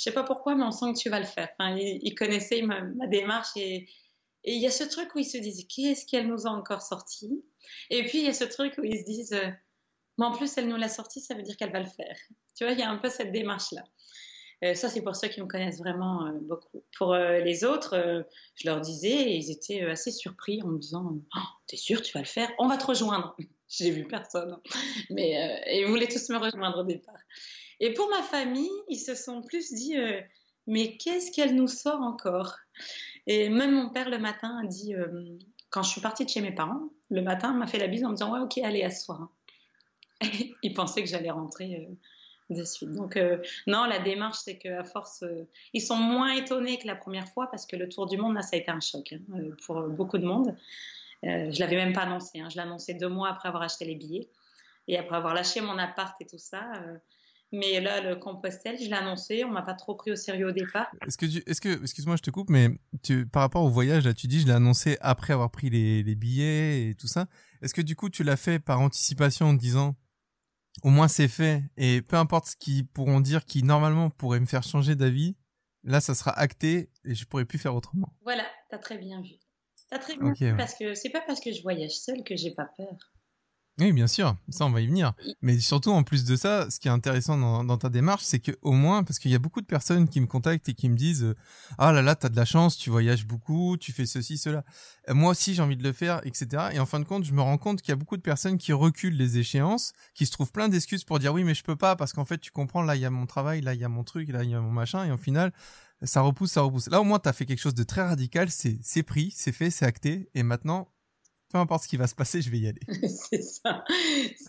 [0.00, 1.50] je sais pas pourquoi, mais on sent que tu vas le faire.
[1.76, 3.86] Ils, connaissaient ma, démarche et
[4.44, 7.44] il y a ce truc où ils se disent qu'est-ce qu'elle nous a encore sorti?
[7.90, 9.50] Et puis il y a ce truc où ils se disent euh,
[10.16, 12.16] mais en plus elle nous l'a sorti, ça veut dire qu'elle va le faire.
[12.56, 13.84] Tu vois, il y a un peu cette démarche-là.
[14.64, 16.82] Euh, ça, c'est pour ceux qui me connaissent vraiment euh, beaucoup.
[16.96, 21.40] Pour les autres, je leur disais et ils étaient assez surpris en me disant oh,
[21.66, 22.50] T'es sûr, tu vas le faire?
[22.58, 23.36] On va te rejoindre.
[23.68, 24.58] J'ai vu personne,
[25.10, 27.20] mais ils voulaient tous me rejoindre au départ.
[27.80, 30.20] Et pour ma famille, ils se sont plus dit euh,
[30.66, 32.56] mais qu'est-ce qu'elle nous sort encore?
[33.26, 35.38] Et même mon père le matin a dit euh,
[35.70, 38.10] quand je suis partie de chez mes parents, le matin m'a fait la bise en
[38.10, 39.28] me disant ouais ok allez soir.
[40.62, 42.92] il pensait que j'allais rentrer euh, de suite.
[42.92, 43.18] Donc
[43.66, 45.24] non, la démarche c'est qu'à force,
[45.72, 48.42] ils sont moins étonnés que la première fois parce que le tour du monde là
[48.42, 50.56] ça a été un choc hein, pour beaucoup de monde.
[51.22, 52.48] je l'avais même pas annoncé, hein.
[52.52, 54.28] je annoncé deux mois après avoir acheté les billets
[54.88, 56.72] et après avoir lâché mon appart et tout ça.
[57.52, 60.52] Mais là, le Compostelle, je l'ai annoncé, on m'a pas trop pris au sérieux au
[60.52, 60.86] départ.
[61.04, 62.68] Est-ce que, est-ce que, excuse-moi, je te coupe, mais
[63.02, 66.04] tu, par rapport au voyage, là, tu dis, je l'ai annoncé après avoir pris les,
[66.04, 67.26] les billets et tout ça.
[67.60, 69.96] Est-ce que du coup, tu l'as fait par anticipation en disant,
[70.84, 74.46] au moins c'est fait, et peu importe ce qu'ils pourront dire qui normalement pourrait me
[74.46, 75.36] faire changer d'avis,
[75.82, 78.14] là, ça sera acté et je pourrai plus faire autrement.
[78.22, 79.34] Voilà, t'as très bien vu.
[79.90, 82.52] T'as très bien vu parce que c'est pas parce que je voyage seule que j'ai
[82.52, 82.96] pas peur.
[83.80, 85.14] Oui, bien sûr, ça on va y venir.
[85.40, 88.52] Mais surtout, en plus de ça, ce qui est intéressant dans, ta démarche, c'est que
[88.60, 90.96] au moins, parce qu'il y a beaucoup de personnes qui me contactent et qui me
[90.96, 91.34] disent
[91.78, 94.64] Ah là là, t'as de la chance, tu voyages beaucoup, tu fais ceci, cela.
[95.08, 96.68] Euh, moi aussi, j'ai envie de le faire, etc.
[96.72, 98.58] Et en fin de compte, je me rends compte qu'il y a beaucoup de personnes
[98.58, 101.76] qui reculent les échéances, qui se trouvent plein d'excuses pour dire Oui, mais je peux
[101.76, 103.84] pas, parce qu'en fait, tu comprends, là, il y a mon travail, là, il y
[103.84, 105.52] a mon truc, là, il y a mon machin, et au final,
[106.02, 106.88] ça repousse, ça repousse.
[106.88, 109.86] Là, au moins, t'as fait quelque chose de très radical, c'est pris, c'est fait, c'est
[109.86, 110.88] acté, et maintenant,
[111.50, 112.80] peu importe ce qui va se passer, je vais y aller.
[113.08, 113.84] c'est ça,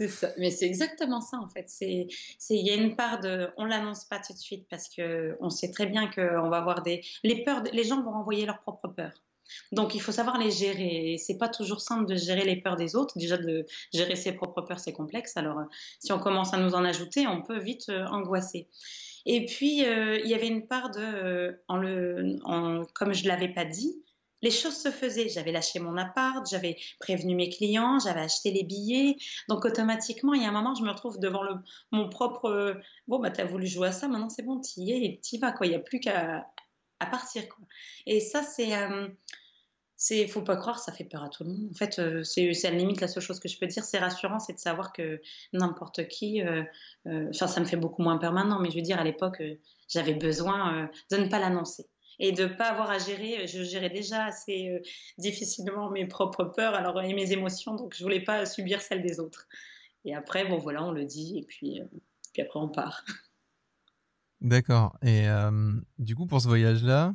[0.07, 0.29] ça.
[0.37, 1.67] Mais c'est exactement ça en fait.
[1.81, 2.07] Il
[2.49, 5.71] y a une part de, on l'annonce pas tout de suite parce que on sait
[5.71, 9.13] très bien qu'on va avoir des, les peurs, les gens vont envoyer leurs propres peurs.
[9.71, 11.17] Donc il faut savoir les gérer.
[11.17, 13.17] C'est pas toujours simple de gérer les peurs des autres.
[13.17, 15.37] Déjà de gérer ses propres peurs, c'est complexe.
[15.37, 15.61] Alors
[15.99, 18.67] si on commence à nous en ajouter, on peut vite euh, angoisser.
[19.25, 24.01] Et puis euh, il y avait une part de, euh, comme je l'avais pas dit,
[24.41, 25.29] les choses se faisaient.
[25.29, 29.17] J'avais lâché mon appart, j'avais prévenu mes clients, j'avais acheté les billets.
[29.49, 31.43] Donc automatiquement, il y a un moment, je me retrouve devant
[31.91, 32.81] mon propre.
[33.07, 35.53] Bon, bah, t'as voulu jouer à ça, maintenant c'est bon, t'y es et t'y vas.
[35.61, 36.47] Il n'y a plus qu'à
[37.01, 37.43] à partir.
[38.05, 38.77] Et ça, c'est.
[38.77, 39.09] Euh,
[39.97, 41.69] c'est faut pas croire, ça fait peur à tout le monde.
[41.69, 43.99] En fait, euh, c'est à la limite la seule chose que je peux dire, c'est
[43.99, 45.21] rassurant, c'est de savoir que
[45.53, 46.63] n'importe qui, euh,
[47.05, 49.43] enfin, ça me fait beaucoup moins peur maintenant, mais je veux dire, à l'époque,
[49.87, 51.85] j'avais besoin de ne pas l'annoncer
[52.21, 53.47] et de ne pas avoir à gérer.
[53.47, 54.79] Je gérais déjà assez euh,
[55.17, 59.19] difficilement mes propres peurs alors, et mes émotions, donc je voulais pas subir celles des
[59.19, 59.47] autres.
[60.05, 61.85] Et après, bon voilà, on le dit et puis, euh,
[62.31, 63.03] puis après on part.
[64.41, 64.97] D'accord.
[65.01, 67.13] Et euh, du coup, pour ce voyage-là,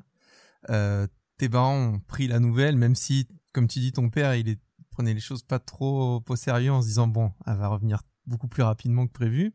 [1.38, 4.56] tes parents ont pris la nouvelle, même si, comme tu dis, ton père, il
[4.90, 8.48] prenait les choses pas trop au sérieux en se disant, bon, elle va revenir beaucoup
[8.48, 9.54] plus rapidement que prévu.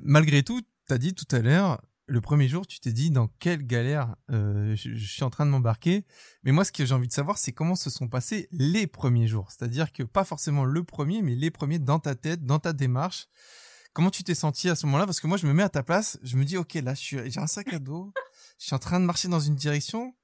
[0.00, 3.28] malgré tout, tu as dit tout à l'heure, le premier jour, tu t'es dit dans
[3.38, 6.04] quelle galère je, suis en train de m'embarquer.
[6.42, 9.28] Mais moi, ce que j'ai envie de savoir, c'est comment se sont passés les premiers
[9.28, 9.50] jours.
[9.50, 13.28] C'est-à-dire que pas forcément le premier, mais les premiers dans ta tête, dans ta démarche.
[13.92, 15.06] Comment tu t'es senti à ce moment-là?
[15.06, 17.38] Parce que moi, je me mets à ta place, je me dis, ok, là, j'ai
[17.38, 18.12] un sac à dos,
[18.58, 20.14] je suis en train de marcher dans une direction,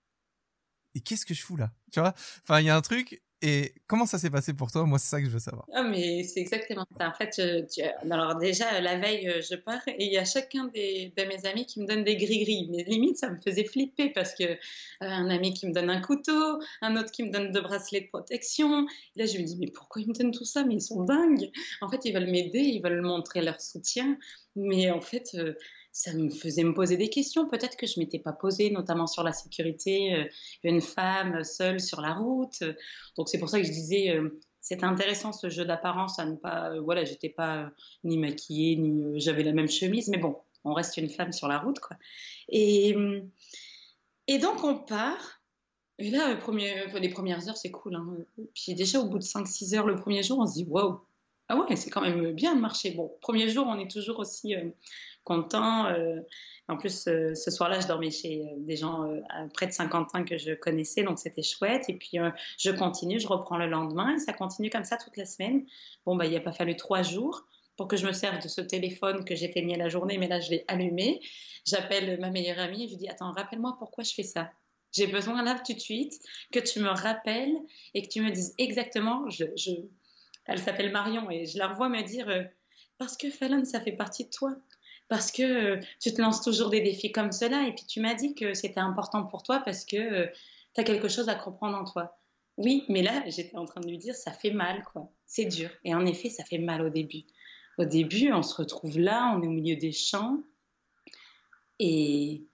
[0.95, 1.73] et qu'est-ce que je fous là?
[1.93, 2.15] Tu vois?
[2.43, 4.87] Enfin, il y a un truc, et comment ça s'est passé pour toi?
[4.87, 5.67] Moi, c'est ça que je veux savoir.
[5.75, 7.09] Ah, mais c'est exactement ça.
[7.09, 7.39] En fait,
[8.11, 11.67] alors déjà, la veille, euh, je pars et il y a chacun de mes amis
[11.67, 12.69] qui me donne des gris-gris.
[12.71, 14.57] Mais limite, ça me faisait flipper parce que euh,
[15.01, 18.09] un ami qui me donne un couteau, un autre qui me donne deux bracelets de
[18.09, 18.87] protection.
[19.15, 20.65] Et là, je me dis, mais pourquoi ils me donnent tout ça?
[20.65, 21.51] Mais ils sont dingues.
[21.83, 24.17] En fait, ils veulent m'aider, ils veulent montrer leur soutien.
[24.57, 25.53] Mais en fait, euh,
[25.95, 29.23] ça me faisait me poser des questions, peut-être que je m'étais pas posée, notamment sur
[29.23, 30.25] la sécurité, euh,
[30.65, 32.65] une femme seule sur la route.
[33.17, 36.35] Donc c'est pour ça que je disais, euh, c'est intéressant ce jeu d'apparence, à ne
[36.35, 37.71] pas, euh, voilà, j'étais pas
[38.03, 41.61] ni maquillée, ni j'avais la même chemise, mais bon, on reste une femme sur la
[41.61, 41.97] route, quoi.
[42.49, 42.97] Et,
[44.27, 45.41] et donc on part.
[45.99, 46.37] Et là,
[46.99, 47.95] les premières heures, c'est cool.
[47.95, 48.17] Hein.
[48.53, 50.99] Puis déjà, au bout de 5-6 heures le premier jour, on se dit, waouh,
[51.49, 52.91] ah ouais, c'est quand même bien de marcher.
[52.91, 54.57] Bon, premier jour, on est toujours aussi
[55.25, 55.87] content.
[55.87, 56.21] Euh,
[56.69, 59.11] en plus, euh, ce soir-là, je dormais chez euh, des gens
[59.53, 61.89] près de 50 ans que je connaissais, donc c'était chouette.
[61.89, 62.19] Et puis,
[62.59, 65.67] je continue, je reprends le lendemain, et ça continue comme ça toute la semaine.
[66.07, 67.45] Bon, bah, il n'y a pas fallu trois jours
[67.77, 70.51] pour que je me serve de ce téléphone que j'éteignais la journée, mais là, je
[70.51, 71.21] l'ai allumé.
[71.67, 74.51] J'appelle ma meilleure amie et je lui dis, attends, rappelle-moi pourquoi je fais ça.
[74.93, 76.13] J'ai besoin là tout de suite
[76.53, 77.57] que tu me rappelles
[77.95, 79.29] et que tu me dises exactement.
[79.29, 79.45] Je,
[80.47, 82.29] Elle s'appelle Marion et je la revois me dire
[82.99, 84.55] parce que Fallon, ça fait partie de toi
[85.09, 87.67] parce que euh, tu te lances toujours des défis comme cela.
[87.67, 90.27] Et puis tu m'as dit que c'était important pour toi parce que euh,
[90.75, 92.19] tu as quelque chose à comprendre en toi.
[92.57, 95.11] Oui, mais là, j'étais en train de lui dire, ça fait mal, quoi.
[95.27, 95.71] C'est dur.
[95.85, 97.25] Et en effet, ça fait mal au début.
[97.79, 100.39] Au début, on se retrouve là, on est au milieu des champs.
[101.81, 102.45] Et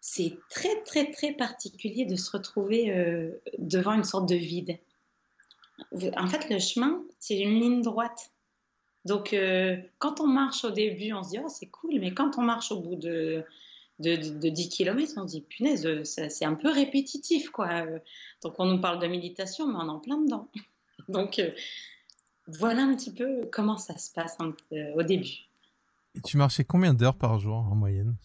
[0.00, 4.78] c'est très, très, très particulier de se retrouver euh, devant une sorte de vide.
[6.16, 8.30] En fait, le chemin, c'est une ligne droite.
[9.04, 12.38] Donc, euh, quand on marche au début, on se dit, oh, c'est cool, mais quand
[12.38, 13.44] on marche au bout de,
[13.98, 17.86] de, 10 km, on se dit, punaise, c'est un peu répétitif, quoi.
[18.42, 20.48] Donc, on nous parle de méditation, mais on est en plein dedans.
[21.08, 21.50] Donc, euh,
[22.46, 24.36] voilà un petit peu comment ça se passe
[24.72, 25.46] euh, au début.
[26.14, 28.16] Et tu marchais combien d'heures par jour en moyenne?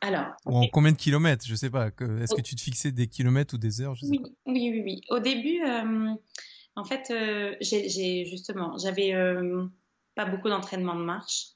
[0.00, 1.46] Alors, ou en combien de kilomètres?
[1.46, 1.86] Je sais pas.
[1.86, 3.94] Est-ce que tu te fixais des kilomètres ou des heures?
[4.02, 5.62] Oui, oui, oui, oui, Au début,
[6.74, 9.66] en fait, euh, j'ai justement, j'avais euh,
[10.14, 11.48] pas beaucoup d'entraînement de marche.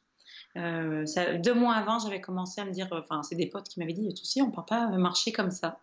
[0.57, 1.05] Euh,
[1.39, 4.13] deux mois avant, j'avais commencé à me dire, enfin, c'est des potes qui m'avaient dit,
[4.15, 5.81] tu sais, on peut pas marcher comme ça.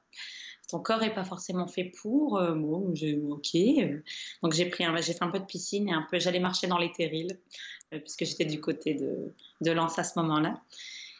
[0.69, 2.41] Ton corps est pas forcément fait pour.
[2.41, 2.93] bon,
[3.29, 3.57] ok.
[4.41, 6.77] donc j'ai pris, j'ai fait un peu de piscine et un peu, j'allais marcher dans
[6.77, 7.39] les terrils
[7.91, 10.61] puisque j'étais du côté de, de Lens à ce moment-là.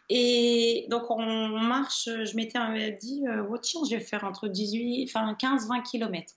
[0.10, 5.34] Et donc on marche, je m'étais dit, oh, tiens, je vais faire entre 18, enfin
[5.34, 6.34] 15-20 kilomètres.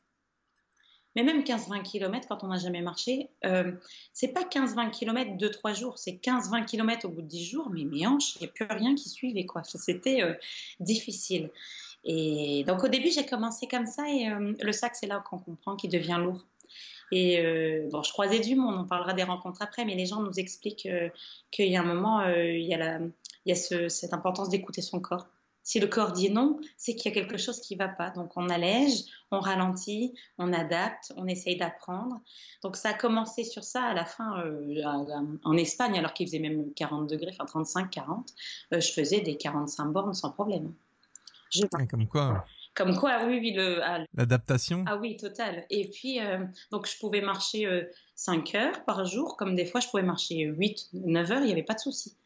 [1.16, 3.72] Mais même 15-20 km, quand on n'a jamais marché, euh,
[4.12, 7.84] c'est pas 15-20 km 2-3 jours, c'est 15-20 km au bout de 10 jours, mais
[7.84, 9.46] mes hanches, il n'y a plus rien qui suivait.
[9.46, 9.62] quoi.
[9.64, 10.34] C'était euh,
[10.78, 11.50] difficile.
[12.04, 15.38] Et donc au début, j'ai commencé comme ça, et euh, le sac, c'est là qu'on
[15.38, 16.44] comprend qu'il devient lourd.
[17.12, 20.20] Et euh, bon, je croisais du monde, on parlera des rencontres après, mais les gens
[20.20, 20.88] nous expliquent
[21.50, 25.26] qu'il y a un moment, il y a, cette importance d'écouter son corps.
[25.66, 28.10] Si le corps dit non, c'est qu'il y a quelque chose qui ne va pas.
[28.10, 29.02] Donc on allège,
[29.32, 32.20] on ralentit, on adapte, on essaye d'apprendre.
[32.62, 34.84] Donc ça a commencé sur ça à la fin euh,
[35.42, 38.32] en Espagne, alors qu'il faisait même 40 degrés, enfin 35, 40.
[38.74, 40.72] Euh, je faisais des 45 bornes sans problème.
[41.90, 42.44] comme quoi
[42.76, 43.56] comme quoi, oui, oui.
[44.12, 45.64] L'adaptation Ah oui, total.
[45.70, 49.88] Et puis, euh, donc, je pouvais marcher 5 heures par jour, comme des fois, je
[49.88, 52.18] pouvais marcher 8, 9 heures, il n'y avait pas de souci.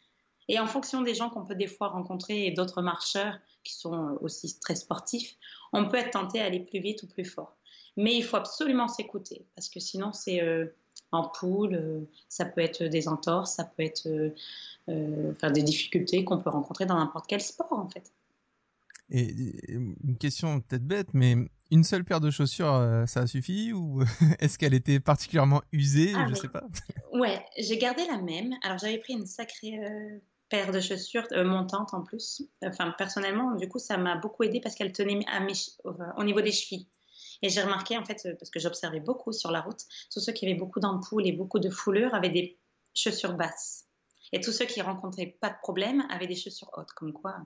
[0.50, 4.18] Et en fonction des gens qu'on peut des fois rencontrer et d'autres marcheurs qui sont
[4.20, 5.36] aussi très sportifs,
[5.72, 7.56] on peut être tenté à aller plus vite ou plus fort.
[7.96, 10.66] Mais il faut absolument s'écouter parce que sinon c'est euh,
[11.12, 16.24] en poule, euh, ça peut être des entorses, ça peut être euh, enfin, des difficultés
[16.24, 18.12] qu'on peut rencontrer dans n'importe quel sport en fait.
[19.08, 19.32] Et
[19.72, 21.36] une question peut-être bête, mais
[21.70, 24.02] une seule paire de chaussures, ça a suffi ou
[24.40, 26.64] est-ce qu'elle était particulièrement usée ah, Je ne sais pas.
[27.12, 28.52] Ouais, j'ai gardé la même.
[28.62, 29.78] Alors j'avais pris une sacrée
[30.50, 32.42] paire de chaussures euh, montantes en plus.
[32.62, 35.54] Enfin, personnellement, du coup, ça m'a beaucoup aidé parce qu'elle tenait à mes,
[36.16, 36.88] au niveau des chevilles.
[37.42, 39.80] Et j'ai remarqué, en fait, parce que j'observais beaucoup sur la route,
[40.12, 42.58] tous ceux qui avaient beaucoup d'ampoules et beaucoup de foulures avaient des
[42.92, 43.86] chaussures basses.
[44.32, 47.36] Et tous ceux qui rencontraient pas de problème avaient des chaussures hautes, comme quoi.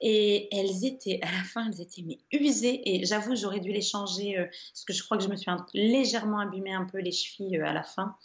[0.00, 2.82] Et elles étaient, à la fin, elles étaient mais usées.
[2.84, 5.50] Et j'avoue, j'aurais dû les changer, euh, parce que je crois que je me suis
[5.74, 8.16] légèrement abîmé un peu les chevilles euh, à la fin.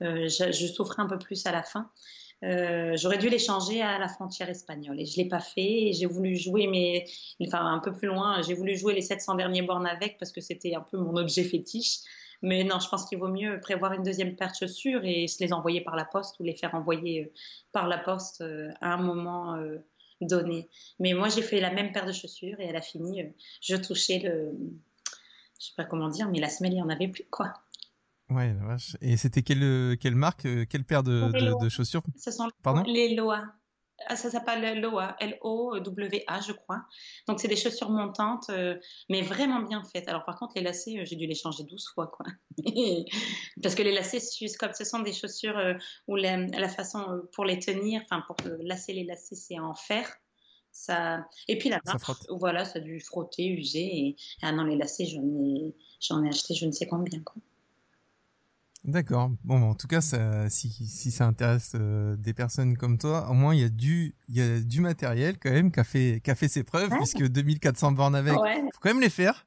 [0.00, 1.90] je, je souffrais un peu plus à la fin.
[2.44, 5.92] Euh, j'aurais dû les changer à la frontière espagnole et je l'ai pas fait.
[5.92, 7.06] J'ai voulu jouer, mais
[7.46, 10.40] enfin un peu plus loin, j'ai voulu jouer les 700 derniers bornes avec parce que
[10.40, 11.98] c'était un peu mon objet fétiche.
[12.42, 15.42] Mais non, je pense qu'il vaut mieux prévoir une deuxième paire de chaussures et se
[15.42, 17.32] les envoyer par la poste ou les faire envoyer euh,
[17.72, 19.56] par la poste euh, à un moment
[20.20, 20.68] donné.
[20.98, 23.22] Mais moi, j'ai fait la même paire de chaussures et elle a fini.
[23.62, 24.52] je touchais le,
[25.58, 27.54] je sais pas comment dire, mais la semelle, il n'y en avait plus, quoi.
[28.30, 28.96] Ouais, la vache.
[29.00, 32.02] Et c'était quelle, euh, quelle marque, euh, quelle paire de, de, chaussures?
[32.16, 32.82] Ce sont Pardon?
[32.82, 33.44] les Loa.
[34.08, 36.82] Ah, ça s'appelle Loa, L-O-W-A, je crois.
[37.28, 38.76] Donc, c'est des chaussures montantes, euh,
[39.08, 40.06] mais vraiment bien faites.
[40.08, 42.26] Alors, par contre, les lacets, j'ai dû les changer 12 fois, quoi.
[43.62, 44.18] Parce que les lacets
[44.58, 45.58] comme ce sont des chaussures
[46.08, 50.14] où la, la, façon pour les tenir, enfin, pour lasser les lacets, c'est en fer.
[50.72, 51.26] Ça...
[51.48, 53.98] Et puis la marque, voilà, ça a dû frotter, user.
[53.98, 57.20] Et ah non, les lacets, j'en ai, ai acheté je ne sais combien.
[57.20, 57.40] Quoi.
[58.86, 59.32] D'accord.
[59.42, 63.34] Bon, en tout cas, ça, si, si ça intéresse euh, des personnes comme toi, au
[63.34, 66.20] moins il y a du, il y a du matériel quand même qui a fait,
[66.22, 68.60] qui a fait ses preuves, puisque 2400 bornes avec, ouais.
[68.72, 69.44] faut quand même les faire.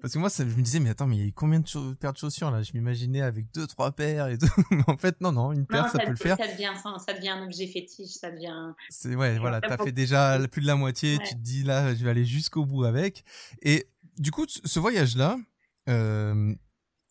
[0.00, 1.94] Parce que moi, ça, je me disais, mais attends, mais il y a combien de
[1.94, 2.62] paires de chaussures là?
[2.62, 4.48] Je m'imaginais avec deux, trois paires et tout.
[4.72, 6.36] mais en fait, non, non, une paire, ça, peut le faire.
[6.36, 6.72] Ça devient,
[7.06, 8.72] ça devient un objet fétiche, ça devient.
[8.88, 11.18] C'est ouais, voilà, t'as fait déjà plus de la moitié.
[11.18, 13.24] Tu te dis là, je vais aller jusqu'au bout avec.
[13.62, 13.86] Et
[14.18, 15.38] du coup, ce voyage-là,
[15.88, 16.54] euh,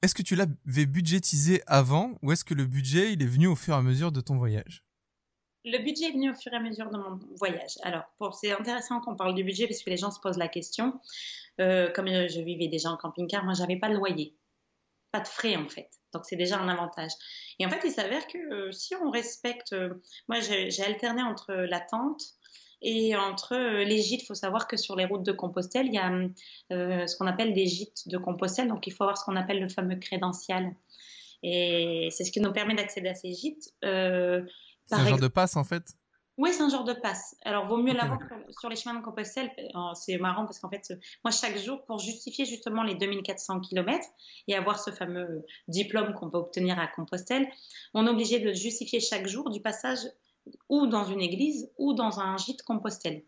[0.01, 3.55] est-ce que tu l'avais budgétisé avant ou est-ce que le budget il est venu au
[3.55, 4.83] fur et à mesure de ton voyage?
[5.63, 7.77] Le budget est venu au fur et à mesure de mon voyage.
[7.83, 10.99] Alors, c'est intéressant qu'on parle du budget parce que les gens se posent la question.
[11.59, 14.35] Euh, comme je vivais déjà en camping-car, moi, j'avais pas de loyer,
[15.11, 15.89] pas de frais en fait.
[16.13, 17.11] Donc, c'est déjà un avantage.
[17.59, 21.53] Et en fait, il s'avère que euh, si on respecte, euh, moi, j'ai alterné entre
[21.53, 22.23] la tente
[22.81, 25.93] et entre euh, les gîtes, il faut savoir que sur les routes de Compostelle, il
[25.93, 26.11] y a
[26.71, 28.67] euh, ce qu'on appelle des gîtes de Compostelle.
[28.67, 30.73] Donc, il faut avoir ce qu'on appelle le fameux crédential.
[31.43, 33.69] Et c'est ce qui nous permet d'accéder à ces gîtes.
[33.85, 34.41] Euh,
[34.85, 35.83] c'est un genre de passe, en fait?
[36.37, 37.35] Oui, c'est un genre de passe.
[37.45, 38.17] Alors, vaut mieux l'avoir
[38.59, 39.51] sur les chemins de Compostelle.
[39.93, 40.91] C'est marrant parce qu'en fait,
[41.23, 44.03] moi, chaque jour, pour justifier justement les 2400 km
[44.47, 47.47] et avoir ce fameux diplôme qu'on peut obtenir à Compostelle,
[47.93, 49.99] on est obligé de justifier chaque jour du passage
[50.69, 53.23] ou dans une église ou dans un gîte Compostelle.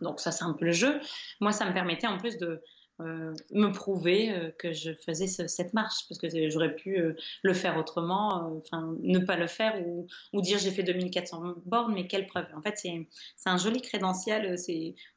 [0.00, 1.00] Donc ça, c'est un peu le jeu.
[1.40, 2.62] Moi, ça me permettait en plus de
[3.00, 7.54] euh, me prouver euh, que je faisais cette marche, parce que j'aurais pu euh, le
[7.54, 12.08] faire autrement, enfin ne pas le faire ou, ou dire j'ai fait 2400 bornes, mais
[12.08, 13.06] quelle preuve En fait, c'est
[13.46, 14.56] un joli crédentiel,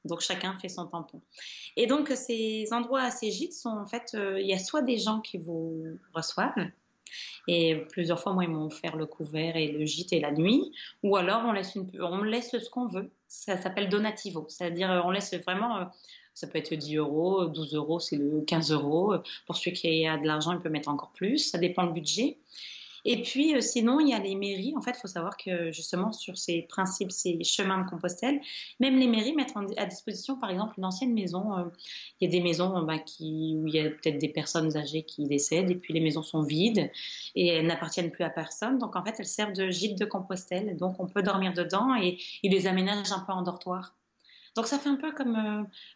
[0.06, 1.22] donc chacun fait son tampon.
[1.76, 5.20] Et donc ces endroits, ces gîtes sont en fait, il y a soit des gens
[5.20, 6.54] qui vous reçoivent,
[7.48, 10.72] et plusieurs fois, moi, ils m'ont offert le couvert et le gîte et la nuit.
[11.04, 13.12] Ou alors, on laisse, une, on laisse ce qu'on veut.
[13.28, 14.46] Ça s'appelle donativo.
[14.50, 15.86] C'est-à-dire, on laisse vraiment, euh,
[16.34, 19.16] ça peut être 10 euros, 12 euros, c'est le 15 euros.
[19.46, 21.38] Pour celui qui a de l'argent, il peut mettre encore plus.
[21.38, 22.38] Ça dépend du budget.
[23.06, 24.74] Et puis, euh, sinon, il y a les mairies.
[24.78, 28.40] En fait, il faut savoir que justement, sur ces principes, ces chemins de Compostelle,
[28.80, 31.58] même les mairies mettent à disposition, par exemple, une ancienne maison.
[31.58, 31.64] Euh,
[32.20, 35.04] il y a des maisons bah, qui, où il y a peut-être des personnes âgées
[35.04, 36.92] qui décèdent, et puis les maisons sont vides
[37.36, 38.78] et elles n'appartiennent plus à personne.
[38.78, 40.78] Donc, en fait, elles servent de gîte de Compostelle.
[40.78, 43.96] Donc, on peut dormir dedans et ils les aménagent un peu en dortoir.
[44.56, 45.36] Donc ça fait un peu comme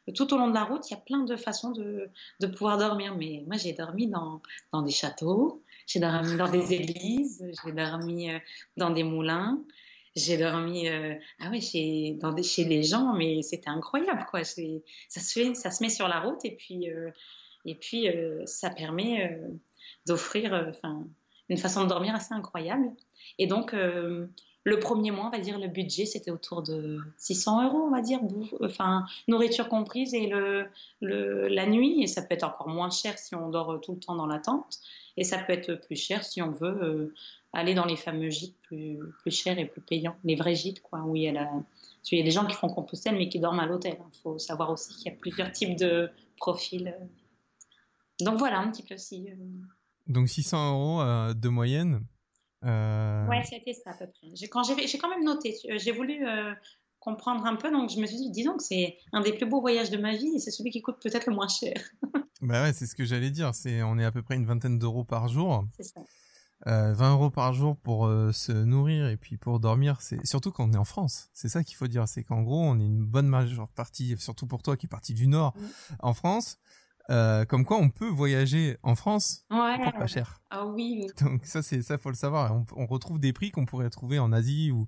[0.07, 2.47] euh, tout au long de la route, il y a plein de façons de, de
[2.47, 3.15] pouvoir dormir.
[3.17, 4.41] Mais moi, j'ai dormi dans,
[4.71, 8.39] dans des châteaux, j'ai dormi dans des églises, j'ai dormi euh,
[8.78, 9.63] dans des moulins,
[10.15, 14.43] j'ai dormi euh, ah ouais, chez, dans des, gens, mais c'était incroyable quoi.
[14.43, 14.56] Ça
[15.21, 17.12] se, fait, ça se met sur la route et puis, euh,
[17.65, 18.08] et puis
[18.45, 19.41] ça permet
[20.06, 20.71] d'offrir
[21.50, 22.91] une façon de dormir assez incroyable.
[23.39, 27.82] Et donc, le premier mois, on va dire, le budget, c'était autour de 600 euros,
[27.88, 28.19] on va dire,
[28.62, 30.67] enfin, nourriture comprise et le,
[31.02, 32.04] le, la nuit.
[32.04, 34.38] Et ça peut être encore moins cher si on dort tout le temps dans la
[34.38, 34.80] tente.
[35.17, 37.13] Et ça peut être plus cher si on veut euh,
[37.54, 41.01] aller dans les fameux gîtes plus, plus chers et plus payants, les vrais gîtes, quoi,
[41.04, 41.49] où il y a la...
[42.12, 43.97] il y a des gens qui font Compostelle mais qui dorment à l'hôtel.
[44.13, 46.93] Il faut savoir aussi qu'il y a plusieurs types de profils.
[48.21, 49.30] Donc voilà un petit peu si.
[49.30, 49.36] Euh.
[50.08, 52.06] Donc 600 euros euh, de moyenne.
[52.63, 53.28] Euh...
[53.28, 54.30] Ouais, c'était ça à peu près.
[54.34, 55.56] J'ai quand, quand même noté.
[55.78, 56.25] J'ai voulu
[57.05, 57.71] comprendre un peu.
[57.71, 60.15] Donc, je me suis dit, dis donc, c'est un des plus beaux voyages de ma
[60.15, 61.75] vie et c'est celui qui coûte peut-être le moins cher.
[62.41, 63.53] bah ouais, c'est ce que j'allais dire.
[63.53, 65.65] C'est, on est à peu près une vingtaine d'euros par jour.
[65.77, 66.01] C'est ça.
[66.67, 70.51] Euh, 20 euros par jour pour euh, se nourrir et puis pour dormir, c'est surtout
[70.51, 71.29] quand on est en France.
[71.33, 74.47] C'est ça qu'il faut dire, c'est qu'en gros, on est une bonne majeure partie, surtout
[74.47, 75.53] pour toi qui est parti du Nord,
[75.99, 76.58] en France.
[77.12, 79.77] Euh, comme quoi on peut voyager en France ouais.
[79.83, 80.41] pour pas cher.
[80.49, 81.06] Ah oui.
[81.21, 82.51] Donc ça c'est ça faut le savoir.
[82.56, 84.87] On, on retrouve des prix qu'on pourrait trouver en Asie ou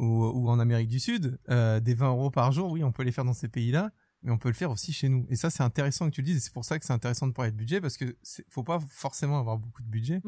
[0.00, 3.12] ou, en Amérique du Sud, euh, des 20 euros par jour, oui, on peut les
[3.12, 3.90] faire dans ces pays-là.
[4.22, 5.26] mais on peut le faire aussi chez nous.
[5.28, 6.38] Et ça, c'est intéressant que tu le dises.
[6.38, 8.16] Et c'est pour ça que c'est intéressant de parler de budget parce que
[8.48, 10.22] faut pas forcément avoir beaucoup de budget.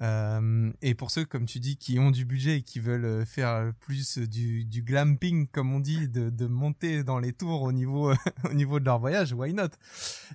[0.00, 3.72] Euh, et pour ceux, comme tu dis, qui ont du budget et qui veulent faire
[3.80, 8.12] plus du, du glamping, comme on dit, de, de monter dans les tours au niveau,
[8.44, 9.70] au niveau de leur voyage, why not?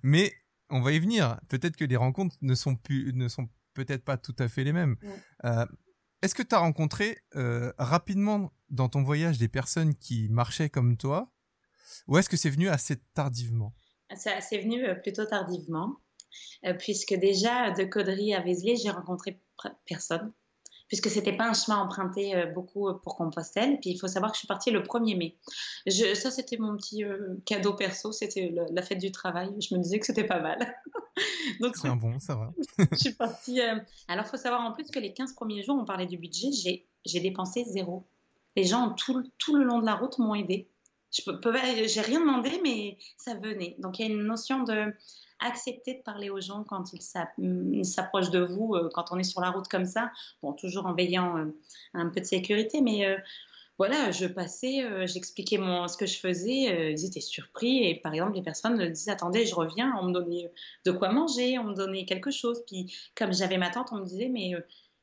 [0.04, 0.34] Mais
[0.70, 1.40] on va y venir.
[1.50, 4.74] Peut-être que les rencontres ne sont plus, ne sont peut-être pas tout à fait les
[4.74, 4.96] mêmes.
[5.46, 5.66] Euh,
[6.22, 10.98] est-ce que tu as rencontré euh, rapidement dans ton voyage des personnes qui marchaient comme
[10.98, 11.32] toi
[12.08, 13.74] ou est-ce que c'est venu assez tardivement?
[14.16, 15.98] C'est venu euh, plutôt tardivement,
[16.80, 19.42] puisque déjà de Caudry à Vézelay, j'ai rencontré
[19.86, 20.34] personne
[20.88, 23.80] puisque c'était pas un chemin emprunté euh, beaucoup pour Compostelle.
[23.80, 25.38] Puis il faut savoir que je suis partie le 1er mai.
[25.86, 29.54] Je, ça, c'était mon petit euh, cadeau perso, c'était la fête du travail.
[29.60, 30.76] Je me disais que c'était pas mal.
[31.62, 32.54] Donc c'est un bon, ça va.
[32.92, 33.62] je suis partie.
[33.62, 33.76] Euh,
[34.08, 36.86] alors, il faut savoir en plus que les 15 premiers jours, on parlait du budget,
[37.06, 38.08] j'ai dépensé zéro.
[38.56, 40.70] Les gens tout, tout le long de la route m'ont aidé.
[41.12, 41.22] Je
[41.88, 43.76] j'ai rien demandé, mais ça venait.
[43.80, 44.94] Donc il y a une notion de
[45.40, 49.42] accepter de parler aux gens quand ils s'approchent de vous, euh, quand on est sur
[49.42, 50.12] la route comme ça.
[50.42, 51.46] Bon, toujours en veillant euh,
[51.94, 53.18] un peu de sécurité, mais euh,
[53.78, 58.42] voilà, je passais, j'expliquais ce que je faisais, ils étaient surpris et par exemple les
[58.42, 60.52] personnes me disaient attendez, je reviens, on me donnait
[60.84, 62.64] de quoi manger, on me donnait quelque chose.
[62.66, 64.54] Puis comme j'avais ma tante, on me disait mais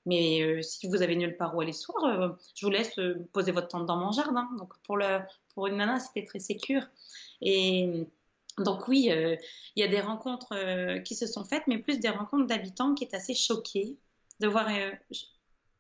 [0.07, 2.99] mais si vous avez nulle part où aller soir, je vous laisse
[3.33, 4.49] poser votre tente dans mon jardin.
[4.59, 5.21] Donc pour le
[5.55, 6.83] pour une nana, c'était très sécure
[7.43, 8.09] et
[8.59, 9.37] donc oui, euh,
[9.75, 12.95] il y a des rencontres euh, qui se sont faites, mais plus des rencontres d'habitants
[12.95, 13.99] qui étaient assez choqués
[14.41, 14.93] de voir, euh,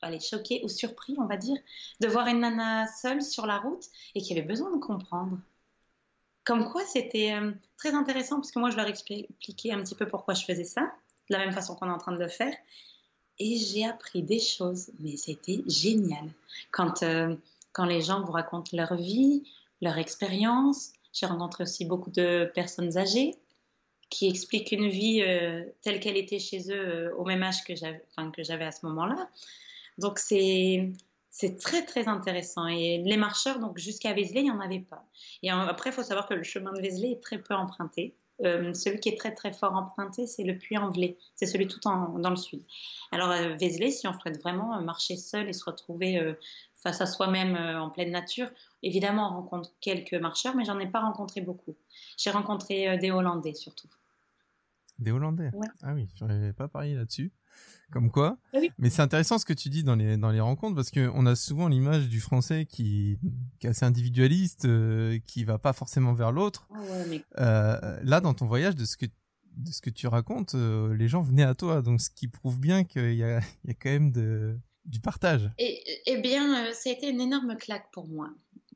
[0.02, 1.56] allez, choqués ou surpris, on va dire,
[2.00, 5.38] de voir une nana seule sur la route et qui avait besoin de comprendre.
[6.44, 7.34] Comme quoi, c'était
[7.78, 10.82] très intéressant parce que moi, je leur expliquais un petit peu pourquoi je faisais ça,
[11.30, 12.54] de la même façon qu'on est en train de le faire.
[13.38, 16.28] Et j'ai appris des choses, mais c'était génial.
[16.70, 17.02] Quand,
[17.72, 19.42] quand les gens vous racontent leur vie,
[19.80, 23.36] leur expérience, j'ai rencontré aussi beaucoup de personnes âgées
[24.10, 27.74] qui expliquent une vie euh, telle qu'elle était chez eux euh, au même âge que
[27.74, 29.28] j'avais, à ce moment-là.
[29.98, 30.92] Donc c'est
[31.30, 32.66] c'est très très intéressant.
[32.66, 35.04] Et les marcheurs, donc jusqu'à Vézelay, il n'y en avait pas.
[35.42, 38.14] Et après, il faut savoir que le chemin de Vézelay est très peu emprunté.
[38.44, 41.16] Euh, celui qui est très très fort emprunté, c'est le Puy-en-Velay.
[41.34, 42.62] C'est celui tout en, dans le sud.
[43.12, 46.34] Alors Vézelay, si on souhaite vraiment marcher seul et se retrouver
[46.74, 48.50] face à soi-même en pleine nature,
[48.84, 51.74] Évidemment, on rencontre quelques marcheurs, mais j'en ai pas rencontré beaucoup.
[52.18, 53.88] J'ai rencontré euh, des Hollandais surtout.
[54.98, 55.50] Des Hollandais?
[55.82, 57.32] Ah oui, je n'avais pas parlé là-dessus.
[57.92, 58.38] Comme quoi.
[58.52, 61.26] Ah mais c'est intéressant ce que tu dis dans les, dans les rencontres parce qu'on
[61.26, 63.18] a souvent l'image du français qui,
[63.60, 66.66] qui est assez individualiste, euh, qui va pas forcément vers l'autre.
[66.74, 70.54] Ah ouais, euh, là, dans ton voyage, de ce que, de ce que tu racontes,
[70.54, 71.82] euh, les gens venaient à toi.
[71.82, 75.00] Donc, ce qui prouve bien qu'il y a, il y a quand même de, du
[75.00, 75.50] partage.
[75.58, 78.30] Et, eh bien, ça a été une énorme claque pour moi.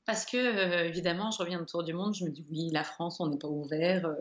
[0.06, 3.20] Parce que, euh, évidemment, je reviens autour du monde, je me dis oui, la France,
[3.20, 4.14] on n'est pas ouvert.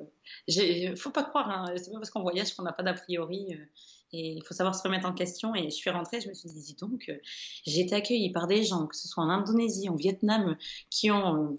[0.47, 2.93] Il ne faut pas croire, hein, c'est pas parce qu'on voyage qu'on n'a pas d'a
[2.93, 3.53] priori.
[3.53, 3.65] Euh,
[4.13, 5.55] et il faut savoir se remettre en question.
[5.55, 7.17] Et je suis rentrée, je me suis dit, dis donc, euh,
[7.65, 10.57] j'ai été accueillie par des gens, que ce soit en Indonésie, en Vietnam,
[10.89, 11.57] qui ont.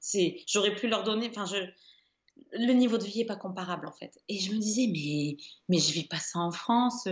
[0.00, 1.28] c'est, j'aurais pu leur donner.
[1.28, 1.56] Enfin, je,
[2.52, 4.20] le niveau de vie n'est pas comparable en fait.
[4.28, 5.36] Et je me disais, mais,
[5.68, 7.08] mais je vis pas ça en France.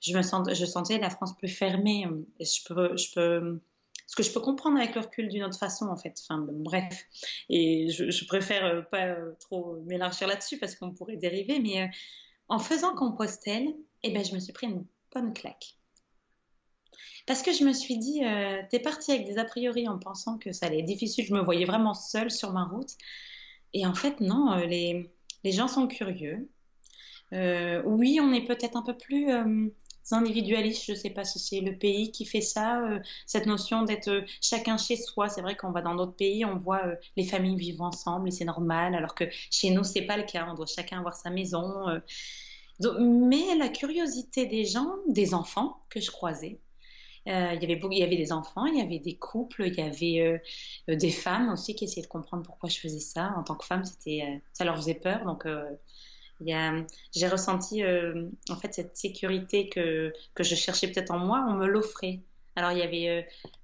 [0.00, 2.06] Je me sens, je sentais la France plus fermée.
[2.40, 3.60] Je peux, je peux
[4.06, 6.14] ce que je peux comprendre avec le recul d'une autre façon, en fait.
[6.22, 7.06] Enfin, bref.
[7.48, 11.58] Et je, préfère euh, pas euh, trop m'élargir là-dessus parce qu'on pourrait dériver.
[11.58, 11.86] Mais euh,
[12.48, 13.74] en faisant Compostelle,
[14.06, 14.84] eh ben, je me suis pris une
[15.14, 15.76] bonne claque.
[17.26, 18.22] Parce que je me suis dit,
[18.70, 21.26] t'es parti avec des a priori en pensant que ça allait être difficile.
[21.26, 22.92] Je me voyais vraiment seule sur ma route.
[23.72, 25.10] Et en fait, non, les,
[25.42, 26.48] les gens sont curieux.
[27.32, 29.28] oui, on est peut-être un peu plus
[30.12, 30.84] individualistes.
[30.86, 34.08] Je ne sais pas si c'est le pays qui fait ça, euh, cette notion d'être
[34.08, 35.28] euh, chacun chez soi.
[35.28, 38.30] C'est vrai qu'on va dans d'autres pays, on voit euh, les familles vivre ensemble et
[38.30, 40.46] c'est normal, alors que chez nous, c'est pas le cas.
[40.48, 41.86] On doit chacun avoir sa maison.
[43.00, 46.60] Mais la curiosité des gens, des enfants que je croisais,
[47.26, 49.80] il, y avait il y avait des enfants, il y avait des couples, il y
[49.80, 50.40] avait
[50.86, 53.34] des femmes aussi qui essayaient de comprendre pourquoi je faisais ça.
[53.36, 55.24] En tant que femme, c'était, ça leur faisait peur.
[55.24, 55.44] Donc,
[56.40, 61.54] j'ai ressenti euh, en fait cette sécurité que, que je cherchais peut-être en moi, on
[61.54, 62.20] me l'offrait.
[62.56, 63.22] Alors il y avait euh,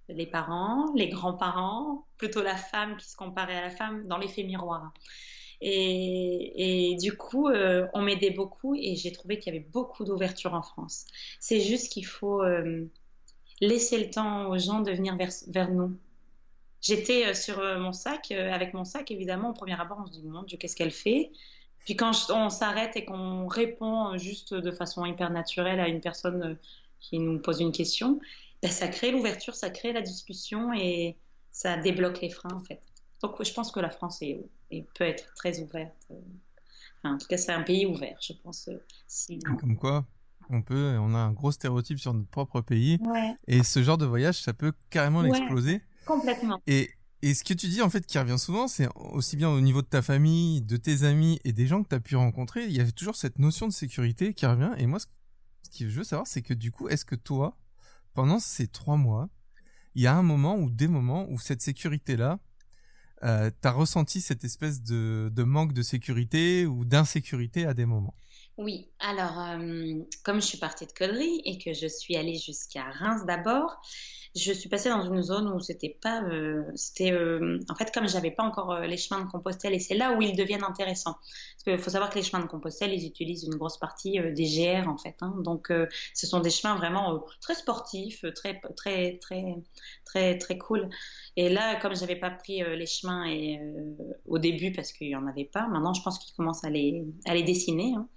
[0.08, 4.42] les parents, les grands-parents, plutôt la femme qui se comparait à la femme dans l'effet
[4.42, 4.92] miroir.
[5.64, 10.54] Et, du coup, euh, on m'aidait beaucoup et j'ai trouvé qu'il y avait beaucoup d'ouverture
[10.54, 11.04] en France.
[11.40, 12.42] C'est juste qu'il faut
[13.60, 15.16] laisser le temps aux gens de venir
[15.48, 15.96] vers, nous.
[16.80, 20.42] J'étais sur mon sac, avec mon sac, évidemment, au premier abord, on se dit, mon
[20.42, 21.30] Dieu, qu'est-ce qu'elle fait?
[21.84, 26.42] Puis quand on s'arrête et qu'on répond juste de façon hyper naturelle à une personne
[26.42, 26.54] euh,
[27.00, 28.20] qui nous pose une question,
[28.62, 31.16] ben ça crée l'ouverture, ça crée la discussion et
[31.50, 32.80] ça débloque les freins en fait.
[33.20, 34.40] Donc je pense que la France est,
[34.72, 35.94] et peut être très ouverte.
[37.04, 38.68] en tout cas, c'est un pays ouvert, je pense.
[39.60, 40.06] Comme quoi
[40.50, 42.98] on peut, on a un gros stéréotype sur notre propre pays.
[43.46, 45.82] Et ce genre de voyage, ça peut carrément l'exploser.
[46.04, 46.60] Complètement.
[46.66, 46.90] Et,
[47.22, 49.82] et ce que tu dis, en fait, qui revient souvent, c'est aussi bien au niveau
[49.82, 52.72] de ta famille, de tes amis et des gens que tu as pu rencontrer, il
[52.72, 54.72] y avait toujours cette notion de sécurité qui revient.
[54.78, 57.56] Et moi, ce que je veux savoir, c'est que du coup, est-ce que toi,
[58.14, 59.28] pendant ces trois mois,
[59.94, 62.40] il y a un moment ou des moments où cette sécurité-là,
[63.24, 68.14] euh, tu as ressenti cette espèce de manque de sécurité ou d'insécurité à des moments?
[68.58, 69.94] Oui, alors euh,
[70.24, 73.80] comme je suis partie de Caudry et que je suis allée jusqu'à Reims d'abord,
[74.34, 78.06] je suis passée dans une zone où c'était pas, euh, c'était euh, en fait comme
[78.08, 81.14] j'avais pas encore les chemins de Compostelle et c'est là où ils deviennent intéressants.
[81.14, 84.44] Parce qu'il faut savoir que les chemins de Compostelle, ils utilisent une grosse partie des
[84.44, 85.16] GR en fait.
[85.22, 85.34] Hein.
[85.38, 85.72] donc
[86.14, 89.56] ce sont des chemins vraiment très sportifs, très très très
[90.04, 90.90] très très cool.
[91.36, 93.58] Et là, comme j'avais pas pris les chemins et,
[94.26, 97.02] au début parce qu'il y en avait pas, maintenant je pense qu'ils commencent à les
[97.24, 97.94] à les dessiner.
[97.96, 98.08] Hein.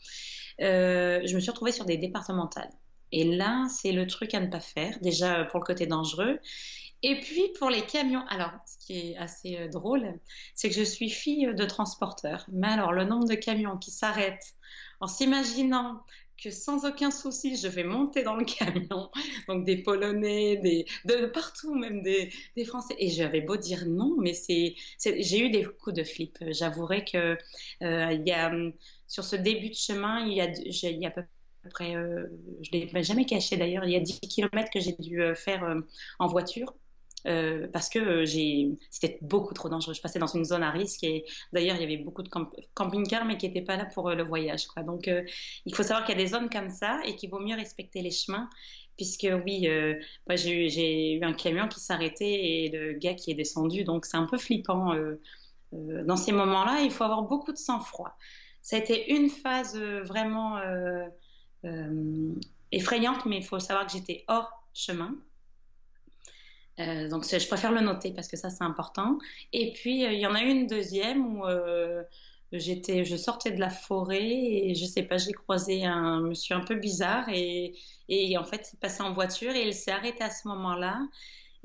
[0.61, 2.71] Euh, je me suis retrouvée sur des départementales.
[3.11, 6.39] Et là, c'est le truc à ne pas faire, déjà pour le côté dangereux.
[7.03, 10.19] Et puis pour les camions, alors ce qui est assez euh, drôle,
[10.55, 12.45] c'est que je suis fille de transporteur.
[12.51, 14.55] Mais alors le nombre de camions qui s'arrêtent
[15.01, 16.01] en s'imaginant
[16.41, 19.09] que sans aucun souci, je vais monter dans le camion,
[19.47, 22.95] donc des Polonais, des, de, partout, même des, des, Français.
[22.99, 26.37] Et j'avais beau dire non, mais c'est, j'ai eu des coups de flip.
[26.49, 27.37] J'avouerai que
[27.83, 28.51] euh, y a
[29.07, 31.23] sur ce début de chemin, il y a, à peu
[31.69, 32.27] près, euh,
[32.61, 35.35] je ne l'ai jamais caché d'ailleurs, il y a 10 km que j'ai dû euh,
[35.35, 35.81] faire euh,
[36.19, 36.73] en voiture.
[37.73, 38.23] parce que
[38.91, 39.95] c'était beaucoup trop dangereux.
[39.95, 42.29] Je passais dans une zone à risque et d'ailleurs il y avait beaucoup de
[42.75, 44.67] camping-cars mais qui n'étaient pas là pour le voyage.
[44.85, 45.09] Donc
[45.65, 48.03] il faut savoir qu'il y a des zones comme ça et qu'il vaut mieux respecter
[48.03, 48.47] les chemins
[48.95, 49.67] puisque oui,
[50.35, 54.27] j'ai eu, un camion qui s'arrêtait et le gars qui est descendu, donc c'est un
[54.27, 54.93] peu flippant.
[55.71, 58.15] dans ces moments-là, il faut avoir beaucoup de sang-froid.
[58.65, 61.05] Ça a été une phase euh, vraiment euh,
[61.65, 62.33] euh,
[62.71, 65.15] effrayante, mais il faut savoir que j'étais hors chemin.
[66.79, 69.19] donc je préfère le noter parce que ça c'est important.
[69.53, 71.45] Et puis il y en a une deuxième où
[72.51, 76.61] j'étais, je sortais de la forêt et je sais pas, j'ai croisé un monsieur un
[76.61, 77.75] peu bizarre et,
[78.09, 80.99] et en fait il passait en voiture et il s'est arrêté à ce moment-là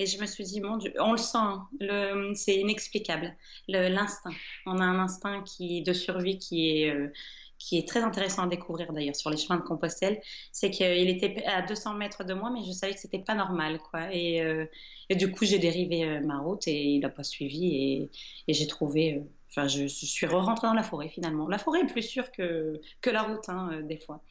[0.01, 0.63] et je me suis dit,
[0.99, 3.37] on le sent, c'est inexplicable,
[3.69, 4.33] l'instinct.
[4.65, 7.13] On a un instinct de survie qui est, euh,
[7.59, 10.23] qui est très intéressant à découvrir d'ailleurs sur les chemins de Compostelle.
[10.53, 13.79] C'est qu'il était à 200 mètres de moi, mais je savais que c'était pas normal.
[13.91, 14.09] quoi.
[14.11, 14.65] Et, euh,
[15.11, 18.09] du coup, j'ai dérivé euh, ma route et il n'a pas suivi.
[18.49, 19.23] Et, j'ai trouvé.
[19.51, 21.47] Enfin, je, suis re-rentrée dans la forêt finalement.
[21.47, 24.23] La forêt est plus sûre que, que la route, hein, des fois.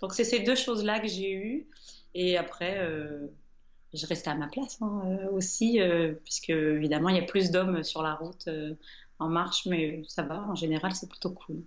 [0.00, 1.68] Donc, c'est ces deux choses-là que j'ai eues.
[2.14, 2.76] Et après,
[3.94, 7.50] je restais à ma place hein, euh, aussi, euh, puisque évidemment il y a plus
[7.50, 8.74] d'hommes sur la route euh,
[9.18, 11.62] en marche, mais ça va, en général c'est plutôt cool.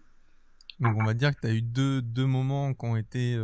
[0.79, 3.37] Donc on va dire que tu as eu deux, deux moments qui ont été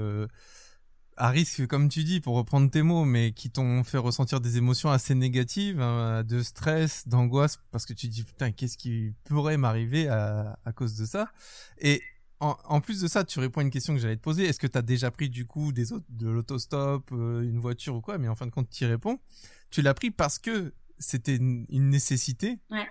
[1.15, 4.57] à risque, comme tu dis, pour reprendre tes mots, mais qui t'ont fait ressentir des
[4.57, 9.57] émotions assez négatives, hein, de stress, d'angoisse, parce que tu dis putain, qu'est-ce qui pourrait
[9.57, 11.31] m'arriver à, à, cause de ça?
[11.77, 12.01] Et
[12.41, 14.45] en, plus de ça, tu réponds à une question que j'allais te poser.
[14.45, 18.01] Est-ce que tu as déjà pris du coup des de l'autostop, euh, une voiture ou
[18.01, 18.17] quoi?
[18.17, 19.19] Mais en fin de compte, tu y réponds.
[19.69, 22.59] Tu l'as pris parce que c'était une, nécessité.
[22.71, 22.87] Ouais.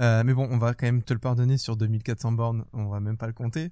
[0.00, 3.00] Euh, mais bon, on va quand même te le pardonner sur 2400 bornes, on va
[3.00, 3.70] même pas le compter.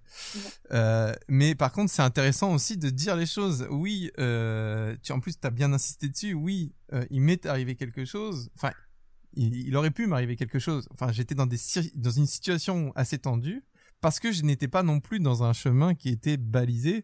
[0.72, 3.66] Euh, mais par contre, c'est intéressant aussi de dire les choses.
[3.70, 6.34] Oui, tu, en plus, tu as bien insisté dessus.
[6.34, 6.74] Oui,
[7.08, 8.50] il m'est arrivé quelque chose.
[8.56, 8.72] Enfin,
[9.32, 10.86] il, il aurait pu m'arriver quelque chose.
[10.92, 11.58] Enfin, j'étais dans, des,
[11.94, 13.64] dans une situation assez tendue
[14.00, 17.02] parce que je n'étais pas non plus dans un chemin qui était balisé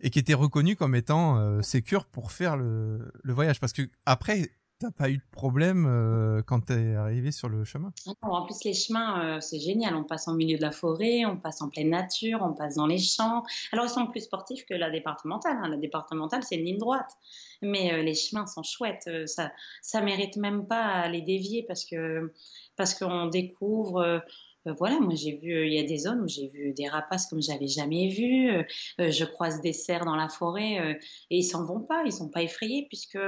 [0.00, 3.60] et qui était reconnu comme étant euh, sécure pour faire le, le, voyage.
[3.60, 7.64] Parce que après, t'as pas eu de problème euh, quand tu es arrivé sur le
[7.64, 9.94] chemin En plus, les chemins, euh, c'est génial.
[9.94, 12.86] On passe en milieu de la forêt, on passe en pleine nature, on passe dans
[12.86, 13.42] les champs.
[13.72, 15.58] Alors, ils sont plus sportifs que la départementale.
[15.62, 15.68] Hein.
[15.68, 17.16] La départementale, c'est une ligne droite.
[17.60, 19.08] Mais les chemins sont chouettes.
[19.26, 19.52] ça,
[19.82, 22.32] ça mérite même pas à les dévier parce que
[22.74, 24.24] parce qu'on découvre
[24.68, 26.88] euh, voilà, moi j'ai vu, euh, il y a des zones où j'ai vu des
[26.88, 28.48] rapaces comme j'avais jamais vu.
[28.50, 28.62] Euh,
[28.98, 30.98] je croise des cerfs dans la forêt
[31.30, 33.18] et ils s'en vont pas, ils sont pas effrayés puisque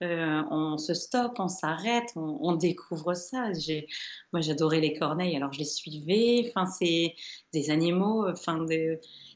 [0.00, 3.50] on se stoppe, on s'arrête, on, découvre ça.
[4.32, 6.46] moi j'adorais les corneilles, alors je les suivais.
[6.48, 7.14] Enfin, c'est
[7.52, 8.28] des animaux.
[8.28, 8.64] Enfin,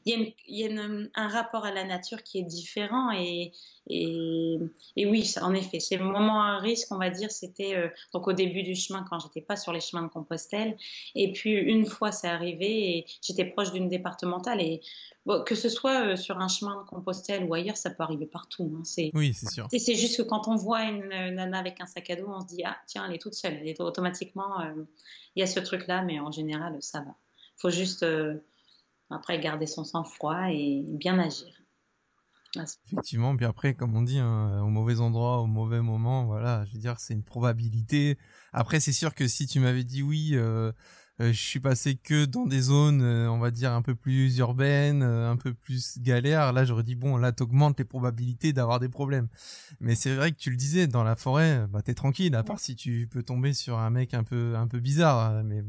[0.09, 0.69] il y a,
[1.15, 3.51] un rapport à la nature qui est différent et,
[3.91, 4.59] Et,
[4.97, 8.61] oui, en effet, ces moments à risque, on va dire, c'était euh, donc au début
[8.61, 10.77] du chemin quand j'étais pas sur les chemins de Compostelle.
[11.15, 14.61] Et puis une fois c'est arrivé, et j'étais proche d'une départementale.
[14.61, 14.81] Et
[15.45, 18.71] que ce soit euh, sur un chemin de Compostelle ou ailleurs, ça peut arriver partout.
[18.75, 18.83] Hein.
[18.83, 19.67] C'est, oui, c'est sûr.
[19.71, 22.47] C'est juste que quand on voit une, nana avec un sac à dos, on se
[22.47, 23.59] dit ah tiens, elle est toute seule.
[23.79, 24.83] Automatiquement, euh,
[25.35, 27.15] il y a ce truc-là, mais en général, ça va.
[27.57, 28.05] Il faut juste
[29.09, 31.59] après garder son sang-froid et bien agir.
[32.85, 36.73] Effectivement, puis après, comme on dit, hein, au mauvais endroit, au mauvais moment, voilà, je
[36.73, 38.17] veux dire, c'est une probabilité.
[38.53, 40.71] Après, c'est sûr que si tu m'avais dit oui, euh,
[41.21, 44.35] euh, je suis passé que dans des zones, euh, on va dire, un peu plus
[44.39, 48.89] urbaines, un peu plus galères, là, j'aurais dit, bon, là, t'augmentes les probabilités d'avoir des
[48.89, 49.27] problèmes.
[49.79, 52.59] Mais c'est vrai que tu le disais, dans la forêt, bah, t'es tranquille, à part
[52.59, 55.63] si tu peux tomber sur un mec un peu, un peu bizarre, mais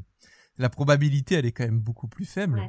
[0.57, 2.62] la probabilité, elle est quand même beaucoup plus faible.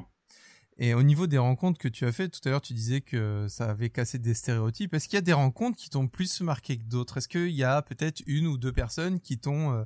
[0.83, 3.45] Et au niveau des rencontres que tu as fait, tout à l'heure, tu disais que
[3.47, 4.95] ça avait cassé des stéréotypes.
[4.95, 7.17] Est-ce qu'il y a des rencontres qui t'ont plus marqué que d'autres?
[7.17, 9.83] Est-ce qu'il y a peut-être une ou deux personnes qui t'ont euh,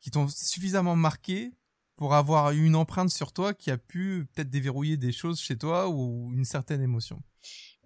[0.00, 1.52] qui t'ont suffisamment marqué
[1.94, 5.88] pour avoir une empreinte sur toi qui a pu peut-être déverrouiller des choses chez toi
[5.88, 7.22] ou une certaine émotion?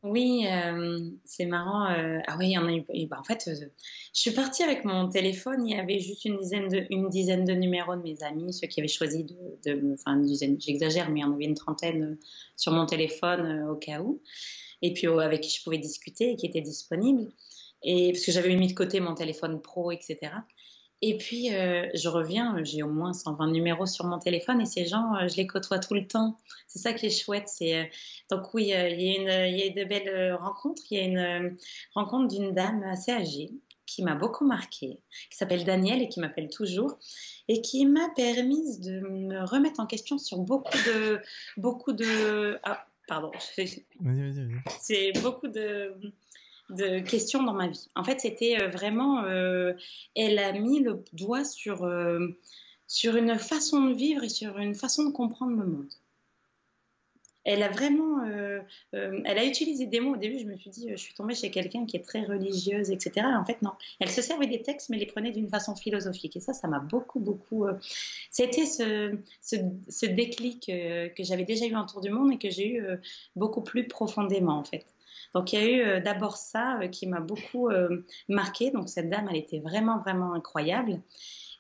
[0.07, 1.91] Oui, euh, c'est marrant.
[1.91, 3.07] Euh, ah oui, il y en a eu.
[3.07, 3.67] Bah, en fait, euh,
[4.15, 5.67] je suis partie avec mon téléphone.
[5.67, 8.67] Il y avait juste une dizaine de, une dizaine de numéros de mes amis, ceux
[8.67, 9.35] qui avaient choisi de,
[9.65, 10.61] de enfin une dizaine.
[10.61, 12.19] J'exagère, mais il y en avait une trentaine
[12.57, 14.21] sur mon téléphone au cas où.
[14.83, 17.29] Et puis avec qui je pouvais discuter et qui étaient disponibles.
[17.83, 20.33] Et parce que j'avais mis de côté mon téléphone pro, etc.
[21.09, 24.87] Et puis, euh, je reviens, j'ai au moins 120 numéros sur mon téléphone et ces
[24.87, 26.37] gens, euh, je les côtoie tout le temps.
[26.67, 27.47] C'est ça qui est chouette.
[27.47, 27.85] C'est, euh,
[28.29, 30.83] Donc oui, il y, a une, il y a de belles rencontres.
[30.91, 31.57] Il y a une
[31.95, 33.53] rencontre d'une dame assez âgée
[33.87, 34.99] qui m'a beaucoup marquée,
[35.31, 36.99] qui s'appelle Danielle et qui m'appelle toujours,
[37.47, 41.21] et qui m'a permis de me remettre en question sur beaucoup de...
[41.57, 42.59] Beaucoup de...
[42.65, 43.31] Ah, pardon.
[44.81, 45.95] C'est beaucoup de
[46.71, 47.89] de questions dans ma vie.
[47.95, 49.73] En fait, c'était euh, vraiment, euh,
[50.15, 52.29] elle a mis le doigt sur, euh,
[52.87, 55.91] sur une façon de vivre et sur une façon de comprendre le monde.
[57.49, 58.25] Elle a vraiment,
[58.93, 60.15] elle a utilisé des mots.
[60.15, 62.91] Au début, je me suis dit, je suis tombée chez quelqu'un qui est très religieuse,
[62.91, 63.25] etc.
[63.39, 63.71] en fait, non.
[64.01, 66.37] Elle se servait des textes, mais les prenait d'une façon philosophique.
[66.37, 67.67] Et ça, ça m'a beaucoup, beaucoup.
[68.33, 72.69] C'était ce, ce, déclic que j'avais déjà eu en tour du monde et que j'ai
[72.69, 72.85] eu
[73.37, 74.85] beaucoup plus profondément, en fait.
[75.37, 78.71] Donc il y a eu euh, d'abord ça euh, qui m'a beaucoup euh, marqué.
[78.71, 81.03] Donc cette dame, elle était vraiment, vraiment incroyable.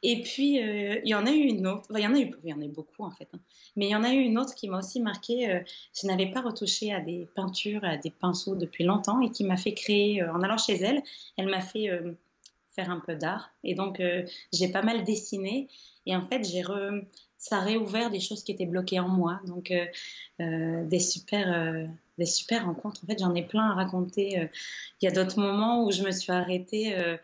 [0.02, 2.50] Et puis, il y en a eu une autre, il y en a eu, il
[2.50, 3.38] y en a beaucoup en fait, hein.
[3.76, 5.62] mais il y en a eu une autre qui m'a aussi marqué.
[5.98, 9.56] je n'avais pas retouché à des peintures, à des pinceaux depuis longtemps et qui m'a
[9.56, 11.02] fait créer, en allant chez elle,
[11.38, 11.88] elle m'a fait
[12.72, 13.50] faire un peu d'art.
[13.64, 14.00] Et donc,
[14.52, 15.66] j'ai pas mal dessiné.
[16.04, 16.62] Et en fait, j'ai
[17.38, 19.40] ça a réouvert des choses qui étaient bloquées en moi.
[19.46, 19.72] Donc,
[20.38, 21.88] des super
[22.18, 23.02] des super rencontres.
[23.04, 24.40] En fait, j'en ai plein à raconter.
[24.40, 24.46] Euh.
[25.00, 27.16] Il y a d'autres moments où je me suis arrêtée euh,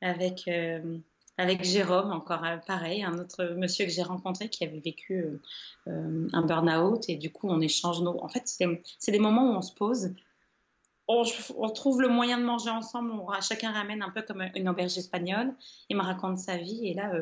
[0.00, 0.98] avec, euh,
[1.38, 5.26] avec Jérôme, encore pareil, un autre monsieur que j'ai rencontré qui avait vécu
[5.86, 8.22] un burn-out et du coup, on échange nos.
[8.22, 10.14] En fait, c'est des moments où on se pose.
[11.06, 11.24] On,
[11.70, 15.54] trouve le moyen de manger ensemble, chacun ramène un peu comme une auberge espagnole,
[15.90, 17.12] il me raconte sa vie et là,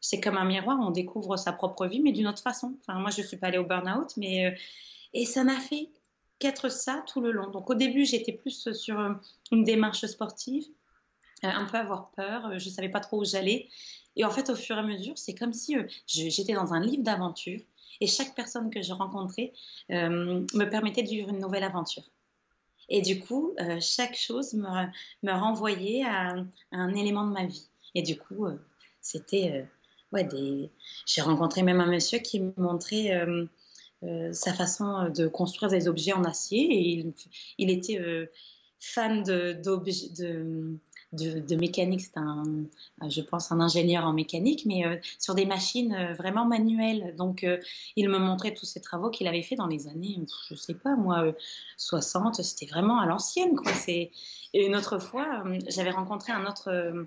[0.00, 2.74] c'est comme un miroir, on découvre sa propre vie, mais d'une autre façon.
[2.80, 4.56] Enfin, moi, je ne suis pas allée au burn-out, mais
[5.12, 5.90] et ça m'a fait
[6.38, 7.50] qu'être ça tout le long.
[7.50, 9.12] Donc au début, j'étais plus sur euh,
[9.52, 10.64] une démarche sportive,
[11.44, 13.68] euh, un peu avoir peur, euh, je ne savais pas trop où j'allais.
[14.16, 15.76] Et en fait, au fur et à mesure, c'est comme si
[16.06, 17.60] j'étais dans un livre d'aventure
[18.00, 19.52] et chaque personne que je rencontrais
[19.90, 22.02] me permettait de vivre une nouvelle aventure.
[22.88, 24.86] Et du coup, chaque chose me,
[25.22, 26.34] me renvoyait à,
[26.72, 27.68] un élément de ma vie.
[27.94, 28.46] Et du coup,
[29.02, 29.66] c'était...
[30.12, 30.70] ouais, des...
[31.04, 33.10] J'ai rencontré même un monsieur qui me montrait
[34.32, 37.06] sa façon euh, de construire des objets en acier et
[37.58, 38.26] il, était euh,
[38.80, 39.54] fan de,
[41.56, 42.02] mécanique.
[42.02, 42.42] C'est un,
[43.08, 47.14] je pense, un ingénieur en mécanique, mais sur des machines vraiment manuelles.
[47.16, 47.46] Donc,
[47.96, 50.94] il me montrait tous ses travaux qu'il avait fait dans les années, je sais pas,
[50.94, 51.32] moi,
[51.78, 52.42] 60.
[52.42, 53.56] C'était vraiment à l'ancienne.
[53.88, 54.10] Et
[54.54, 57.06] une autre fois, j'avais rencontré un autre,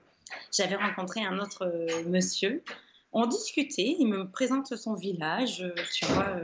[0.51, 1.71] j'avais rencontré un autre
[2.07, 2.63] monsieur.
[3.11, 6.35] On discutait, il me présente son village, tu vois,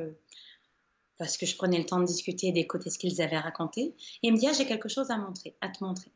[1.18, 3.96] parce que je prenais le temps de discuter et d'écouter ce qu'ils avaient raconté.
[4.22, 6.12] Et il me dit, ah, j'ai quelque chose à montrer, à te montrer.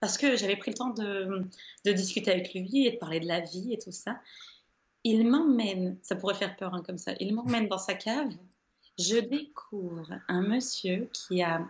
[0.00, 1.44] Parce que j'avais pris le temps de,
[1.84, 4.18] discuter avec lui et de parler de la vie et tout ça.
[5.04, 8.30] Il m'emmène, ça pourrait faire peur hein, comme ça, il m'emmène dans sa cave.
[8.98, 11.66] Je découvre un monsieur qui a,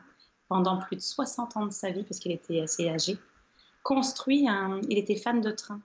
[0.48, 3.18] pendant plus de 60 ans de sa vie, parce qu'il était assez âgé,
[3.84, 5.80] construit un, il était fan de train.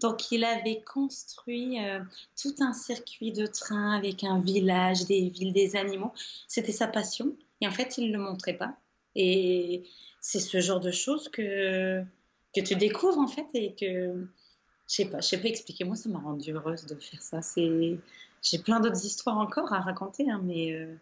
[0.00, 2.00] Donc il avait construit euh,
[2.40, 6.12] tout un circuit de train avec un village, des villes, des animaux.
[6.46, 7.34] C'était sa passion.
[7.60, 8.76] Et en fait, il ne le montrait pas.
[9.16, 9.84] Et
[10.20, 12.02] c'est ce genre de choses que,
[12.54, 14.28] que tu découvres en fait et que
[14.88, 15.84] je sais pas, je sais pas expliquer.
[15.84, 17.42] Moi, ça m'a rendue heureuse de faire ça.
[17.42, 17.98] C'est,
[18.42, 20.94] j'ai plein d'autres histoires encore à raconter, hein, mais euh,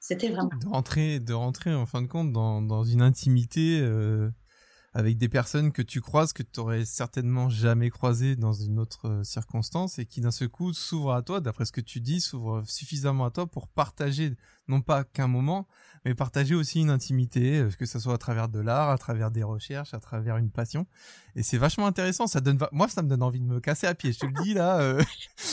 [0.00, 0.50] c'était vraiment.
[0.60, 4.30] De rentrer, de rentrer en fin de compte dans, dans une intimité euh,
[4.96, 9.08] avec des personnes que tu croises que tu aurais certainement jamais croisées dans une autre
[9.08, 12.18] euh, circonstance et qui d'un seul coup s'ouvrent à toi, d'après ce que tu dis,
[12.18, 14.32] s'ouvrent suffisamment à toi pour partager
[14.68, 15.68] non pas qu'un moment,
[16.06, 19.30] mais partager aussi une intimité, euh, que ce soit à travers de l'art, à travers
[19.30, 20.86] des recherches, à travers une passion.
[21.36, 22.26] Et c'est vachement intéressant.
[22.26, 24.12] Ça donne, moi, ça me donne envie de me casser à pied.
[24.12, 24.80] Je te le dis là.
[24.80, 25.02] Euh.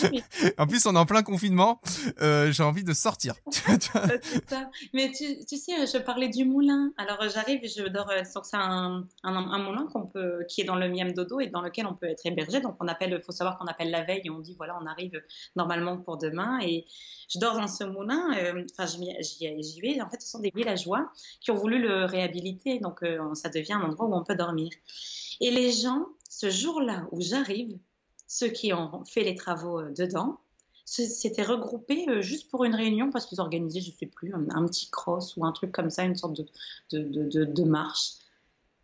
[0.57, 1.81] en plus, on est en plein confinement.
[2.21, 3.35] Euh, j'ai envie de sortir.
[4.93, 6.93] mais tu, tu, sais, je parlais du moulin.
[6.97, 8.09] Alors, j'arrive, je dors.
[8.23, 11.61] C'est un, un, un, moulin qu'on peut, qui est dans le Miam Dodo et dans
[11.61, 12.61] lequel on peut être hébergé.
[12.61, 13.11] Donc, on appelle.
[13.11, 15.21] Il faut savoir qu'on appelle la veille et on dit voilà, on arrive
[15.57, 16.59] normalement pour demain.
[16.61, 16.85] Et
[17.27, 18.29] je dors dans ce moulin.
[18.71, 20.01] Enfin, j'y vais.
[20.01, 21.11] En fait, ce sont des villageois
[21.41, 22.79] qui ont voulu le réhabiliter.
[22.79, 24.71] Donc, euh, ça devient un endroit où on peut dormir.
[25.41, 27.77] Et les gens, ce jour-là où j'arrive,
[28.27, 30.39] ceux qui ont fait les travaux euh, dedans,
[30.85, 34.65] s'étaient regroupés euh, juste pour une réunion parce qu'ils organisaient, je ne sais plus, un,
[34.65, 36.45] petit cross ou un truc comme ça, une sorte de,
[36.91, 38.13] de, de, de marche.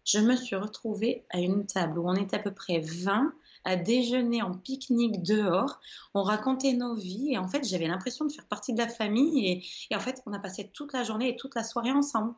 [0.05, 3.33] Je me suis retrouvée à une table où on était à peu près 20
[3.65, 5.79] à déjeuner en pique-nique dehors.
[6.13, 9.63] On racontait nos vies et en fait, j'avais l'impression de faire partie de la famille
[9.89, 12.33] et, en fait, on a passé toute la journée et toute la soirée ensemble.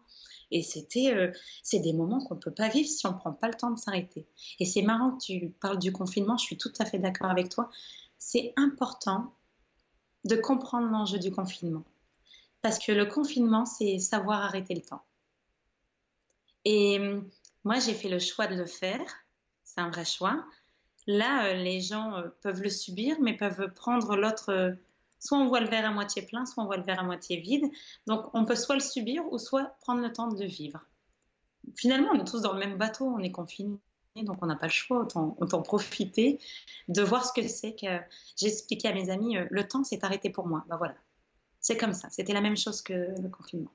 [0.51, 1.31] Et c'était, euh,
[1.63, 3.71] c'est des moments qu'on ne peut pas vivre si on ne prend pas le temps
[3.71, 4.27] de s'arrêter.
[4.59, 7.49] Et c'est marrant que tu parles du confinement, je suis tout à fait d'accord avec
[7.49, 7.69] toi.
[8.17, 9.33] C'est important
[10.25, 11.83] de comprendre l'enjeu du confinement.
[12.61, 15.03] Parce que le confinement, c'est savoir arrêter le temps.
[16.65, 17.21] Et euh,
[17.63, 19.01] moi, j'ai fait le choix de le faire.
[19.63, 20.45] C'est un vrai choix.
[21.07, 24.75] Là, euh, les gens peuvent le subir, mais peuvent prendre l'autre.
[25.21, 27.03] Euh, soit on voit le verre à moitié plein, soit on voit le verre à
[27.03, 27.65] moitié vide.
[28.07, 30.79] Donc, on peut soit le subir ou soit prendre le temps de vivre.
[31.75, 33.77] Finalement, on est tous dans le même bateau, on est confinés,
[34.15, 36.39] donc on n'a pas le choix, autant, profiter
[36.87, 37.99] de voir ce que c'est que
[38.35, 40.65] j'ai expliqué à mes amis, le temps s'est arrêté pour moi.
[40.69, 40.95] Ben voilà,
[41.59, 43.71] c'est comme ça, c'était la même chose que le confinement.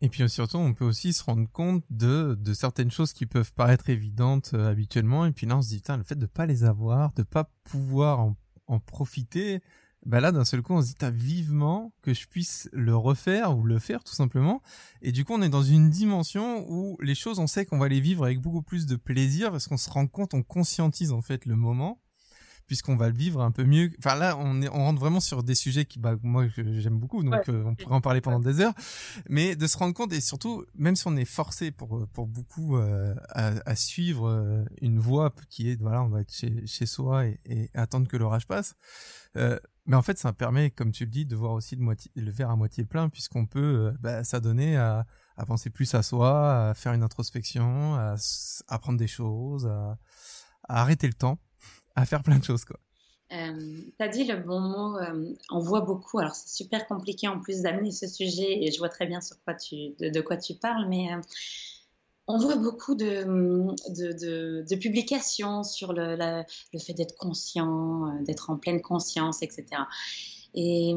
[0.00, 3.52] Et puis surtout, on peut aussi se rendre compte de, de certaines choses qui peuvent
[3.52, 5.26] paraître évidentes euh, habituellement.
[5.26, 8.18] Et puis là, on se dit, le fait de pas les avoir, de pas pouvoir
[8.18, 9.62] en, en profiter,
[10.04, 13.56] bah là, d'un seul coup, on se dit, t'as vivement que je puisse le refaire
[13.56, 14.60] ou le faire tout simplement.
[15.00, 17.88] Et du coup, on est dans une dimension où les choses, on sait qu'on va
[17.88, 21.22] les vivre avec beaucoup plus de plaisir parce qu'on se rend compte, on conscientise en
[21.22, 22.00] fait le moment
[22.66, 23.90] puisqu'on va le vivre un peu mieux.
[23.98, 27.22] Enfin là, on, est, on rentre vraiment sur des sujets qui, bah, moi, j'aime beaucoup,
[27.22, 28.74] donc euh, on pourrait en parler pendant des heures.
[29.28, 32.76] Mais de se rendre compte, et surtout, même si on est forcé pour, pour beaucoup
[32.76, 36.86] euh, à, à, suivre euh, une voie qui est, voilà, on va être chez, chez
[36.86, 38.74] soi et, et attendre que l'orage passe.
[39.36, 42.10] Euh, mais en fait, ça permet, comme tu le dis, de voir aussi le, moitié,
[42.14, 45.06] le verre à moitié plein, puisqu'on peut bah, s'adonner à,
[45.36, 48.14] à penser plus à soi, à faire une introspection, à
[48.68, 49.98] apprendre des choses, à,
[50.68, 51.38] à arrêter le temps
[51.94, 52.78] à faire plein de choses, quoi.
[53.32, 53.58] Euh,
[53.98, 57.40] tu as dit le bon mot, euh, on voit beaucoup, alors c'est super compliqué en
[57.40, 61.20] plus d'amener ce sujet et je vois très bien de, quoi tu parles, mais euh,
[62.26, 69.42] on voit beaucoup de, publications sur le, le fait d'être conscient, d'être en pleine conscience,
[69.42, 69.64] etc.
[70.54, 70.94] Et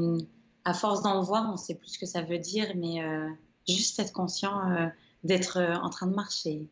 [0.65, 3.01] à force d'en voir, on sait plus ce que ça veut dire, mais
[3.67, 4.91] juste être conscient
[5.23, 6.69] d'être en train de marcher,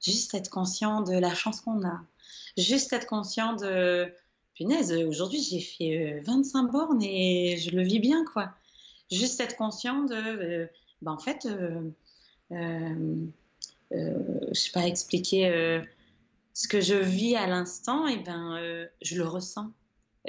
[0.00, 2.00] juste être conscient de la chance qu'on a,
[2.56, 4.12] juste être conscient de
[4.54, 8.52] punaise, aujourd'hui j'ai fait 25 euh, bornes et je le vis bien, quoi.
[9.10, 10.66] Juste être conscient de, euh,
[11.02, 13.26] ben, en fait, euh,
[13.90, 15.82] je sais pas expliquer
[16.54, 19.70] ce que je vis à l'instant, et ben, je le ressens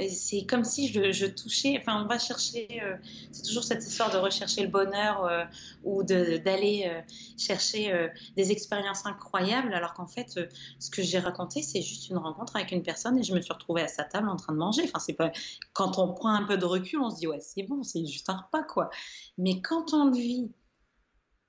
[0.10, 2.96] c'est comme si je, touchais, enfin on va chercher, euh,
[3.32, 5.44] c'est toujours cette histoire de rechercher le bonheur euh,
[5.84, 7.02] ou d'aller euh,
[7.38, 10.40] chercher des expériences incroyables, alors qu'en fait
[10.80, 13.54] ce que j'ai raconté c'est juste une rencontre avec une personne et je me suis
[13.54, 14.84] retrouvée à sa table en train de manger.
[14.86, 15.32] Enfin c'est pas
[15.74, 18.30] quand on prend un peu de recul on se dit ouais c'est bon c'est juste
[18.30, 18.90] un repas quoi,
[19.38, 20.52] mais quand on le vit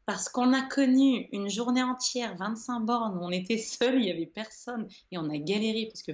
[0.07, 4.11] parce qu'on a connu une journée entière, 25 bornes, où on était seul, il n'y
[4.11, 6.13] avait personne, et on a galéré, parce que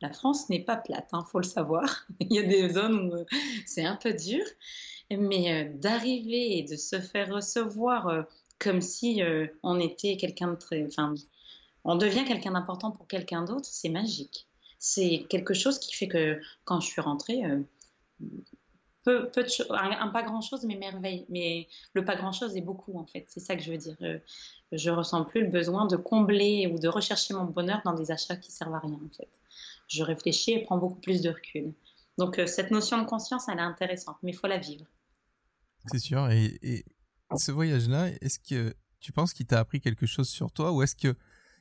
[0.00, 2.06] la France n'est pas plate, il hein, faut le savoir.
[2.20, 3.24] il y a des zones où euh,
[3.66, 4.44] c'est un peu dur.
[5.10, 8.22] Mais euh, d'arriver et de se faire recevoir euh,
[8.58, 9.22] comme si
[9.62, 10.84] on était quelqu'un de très.
[10.84, 11.14] Enfin,
[11.84, 14.48] on devient quelqu'un d'important pour quelqu'un d'autre, c'est magique.
[14.80, 17.42] C'est quelque chose qui fait que quand je suis rentrée,
[19.04, 19.30] peu,
[19.70, 21.24] un, pas grand chose, mais merveille.
[21.28, 23.26] Mais le pas grand chose est beaucoup en fait.
[23.28, 23.96] C'est ça que je veux dire.
[24.72, 28.36] je ressens plus le besoin de combler ou de rechercher mon bonheur dans des achats
[28.36, 29.28] qui servent à rien en fait
[29.88, 31.74] je réfléchis et prends beaucoup plus de recul.
[32.18, 34.86] Donc euh, cette notion de conscience, elle est intéressante, mais il faut la vivre.
[35.86, 36.30] C'est sûr.
[36.30, 36.84] Et,
[37.36, 40.96] ce voyage-là, est-ce que tu penses qu'il t'a appris quelque chose sur toi ou est-ce
[40.96, 41.14] que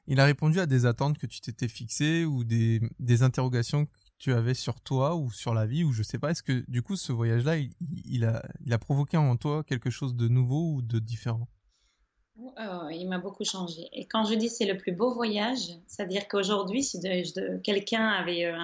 [0.10, 3.92] il a répondu à des attentes que tu t'étais fixées ou des, des interrogations que
[4.18, 6.32] tu avais sur toi ou sur la vie ou je sais pas?
[6.32, 9.90] Est-ce que du coup ce voyage là il, a il a provoqué en toi quelque
[9.90, 11.50] chose de nouveau ou de différent?
[12.40, 16.28] Oh, il m'a beaucoup changé et quand je dis c'est le plus beau voyage c'est-à-dire
[16.28, 17.00] qu'aujourd'hui si
[17.64, 18.58] quelqu'un avait euh,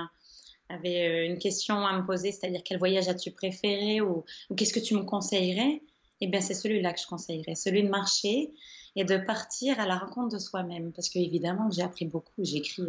[0.69, 4.23] avait euh, une question à me poser c'est-à-dire quel voyage as-tu préféré ou,
[4.55, 5.81] qu'est-ce que tu me conseillerais
[6.21, 8.53] eh bien c'est celui-là que je conseillerais celui de marcher
[8.95, 10.91] et de partir à la rencontre de soi-même.
[10.93, 12.43] Parce qu'évidemment, j'ai appris beaucoup.
[12.43, 12.83] J'écris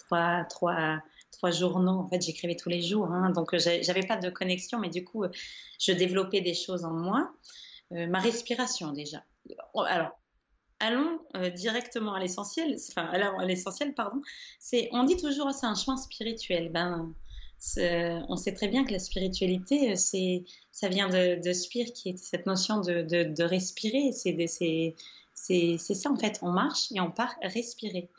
[0.00, 0.98] trois, trois,
[1.30, 1.98] trois journaux.
[2.00, 3.06] En fait, j'écrivais tous les jours.
[3.06, 5.24] Hein, donc, j'avais pas de connexion, mais du coup,
[5.78, 7.30] je développais des choses en moi.
[7.92, 9.22] Euh, ma respiration, déjà.
[9.74, 10.18] Alors,
[10.82, 12.76] allons euh, directement à l'essentiel.
[12.90, 14.20] Enfin, à l'essentiel, pardon.
[14.58, 16.70] C'est, on dit toujours, c'est un chemin spirituel.
[16.70, 17.14] Ben,
[18.28, 22.16] on sait très bien que la spiritualité, c'est, ça vient de, de spire, qui est
[22.16, 24.10] cette notion de, de, respirer.
[24.12, 24.94] C'est,
[25.34, 28.10] c'est ça en fait, on marche et on part respirer.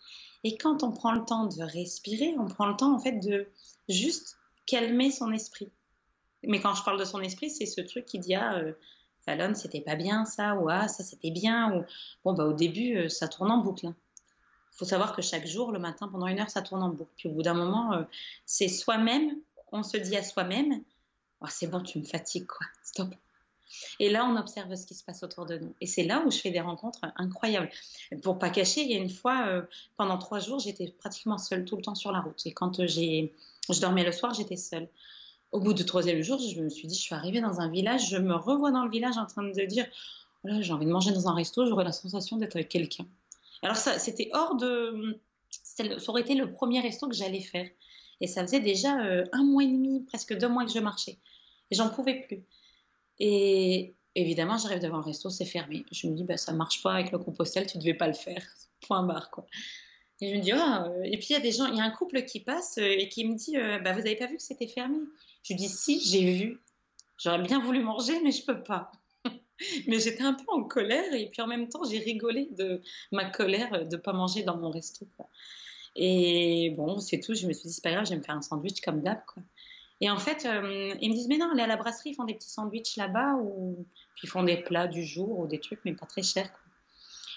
[0.46, 3.48] Et quand on prend le temps de respirer, on prend le temps en fait de
[3.90, 5.72] juste calmer son esprit.
[6.44, 8.74] Mais quand je parle de son esprit, c'est ce truc qui dit ah euh,
[9.26, 11.86] Fallon c'était pas bien ça ou ah ça c'était bien ou
[12.24, 13.86] bon bah au début euh, ça tourne en boucle.
[13.86, 13.96] Il hein.
[14.72, 17.12] faut savoir que chaque jour le matin pendant une heure ça tourne en boucle.
[17.18, 18.04] Puis au bout d'un moment euh,
[18.46, 19.38] c'est soi-même,
[19.72, 20.84] on se dit à soi-même
[21.42, 23.14] oh, c'est bon tu me fatigues quoi, stop.
[24.00, 25.74] Et là, on observe ce qui se passe autour de nous.
[25.82, 27.70] Et c'est là où je fais des rencontres incroyables.
[28.22, 29.62] Pour pas cacher, il y a une fois, euh,
[29.98, 32.40] pendant trois jours, j'étais pratiquement seule tout le temps sur la route.
[32.46, 33.34] Et quand j'ai,
[33.70, 34.88] je dormais le soir, j'étais seule.
[35.54, 38.10] Au bout du troisième jour, je me suis dit, je suis arrivée dans un village,
[38.10, 39.86] je me revois dans le village en train de dire,
[40.44, 43.06] voilà, j'ai envie de manger dans un resto, j'aurais la sensation d'être avec quelqu'un.
[43.62, 45.20] Alors ça, c'était hors de,
[45.78, 47.70] ça aurait été le premier resto que j'allais faire.
[48.22, 51.18] Et ça faisait déjà euh, un mois et demi, presque deux mois que je marchais.
[51.72, 52.44] Et j'en pouvais plus.
[53.20, 55.86] Et évidemment, j'arrive devant le resto, c'est fermé.
[55.92, 58.44] Je me dis, bah, ça marche pas avec le compostel, tu devais pas le faire.
[58.88, 59.46] Point barre, quoi.
[60.22, 61.84] Et je me dis, oh, et puis il y a des gens, il y a
[61.84, 64.38] un couple qui passe euh, et qui me dit, euh, bah, vous avez pas vu
[64.38, 64.98] que c'était fermé?
[65.50, 66.62] Lui dis, si, j'ai vu.
[67.18, 68.92] J'aurais bien voulu manger, mais je peux pas.
[69.88, 72.82] mais j'étais un peu en colère et puis en même temps, j'ai rigolé de
[73.12, 75.08] ma colère de pas manger dans mon resto.
[75.96, 77.36] Et bon, c'est tout.
[77.36, 79.20] Je me suis dit, c'est pas grave, je vais me faire un sandwich comme d'hab.
[80.02, 82.26] Et en fait, euh, ils me disent, mais non, allez à la brasserie, ils font
[82.26, 83.86] des petits sandwichs là-bas, ou
[84.16, 86.52] puis ils font des plats du jour ou des trucs, mais pas très chers.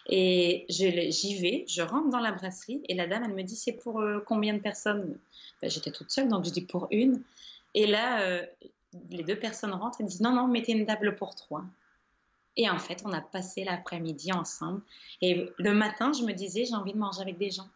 [0.08, 3.72] Et j'y vais, je rentre dans la brasserie, et la dame, elle me dit, c'est
[3.72, 5.18] pour euh, combien de personnes?
[5.62, 7.22] Ben, J'étais toute seule, donc je dis pour une.
[7.76, 8.44] Et là, euh,
[9.10, 11.62] les deux personnes rentrent et disent, non, non, mettez une table pour trois.
[12.56, 14.82] Et en fait, on a passé l'après-midi ensemble.
[15.20, 17.68] Et le matin, je me disais, j'ai envie de manger avec des gens.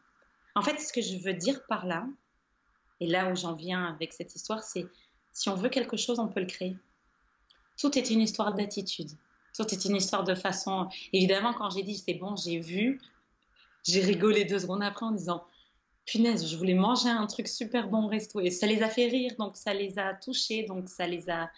[0.54, 2.06] En fait, ce que je veux dire par là,
[2.98, 4.86] et là où j'en viens avec cette histoire, c'est
[5.32, 6.76] si on veut quelque chose, on peut le créer.
[7.78, 9.10] Tout est une histoire d'attitude.
[9.54, 10.88] Tout est une histoire de façon.
[11.12, 13.00] Évidemment, quand j'ai dit c'est bon, j'ai vu,
[13.84, 15.44] j'ai rigolé deux secondes après en disant
[16.06, 19.06] punaise, je voulais manger un truc super bon au resto et ça les a fait
[19.06, 21.50] rire, donc ça les a touchés, donc ça les a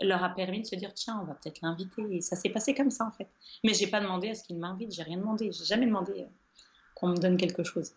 [0.00, 2.74] leur a permis de se dire tiens, on va peut-être l'inviter et ça s'est passé
[2.74, 3.28] comme ça en fait.
[3.64, 6.26] Mais j'ai pas demandé à ce qu'ils m'invitent, j'ai rien demandé, j'ai jamais demandé euh,
[6.94, 7.92] qu'on me donne quelque chose.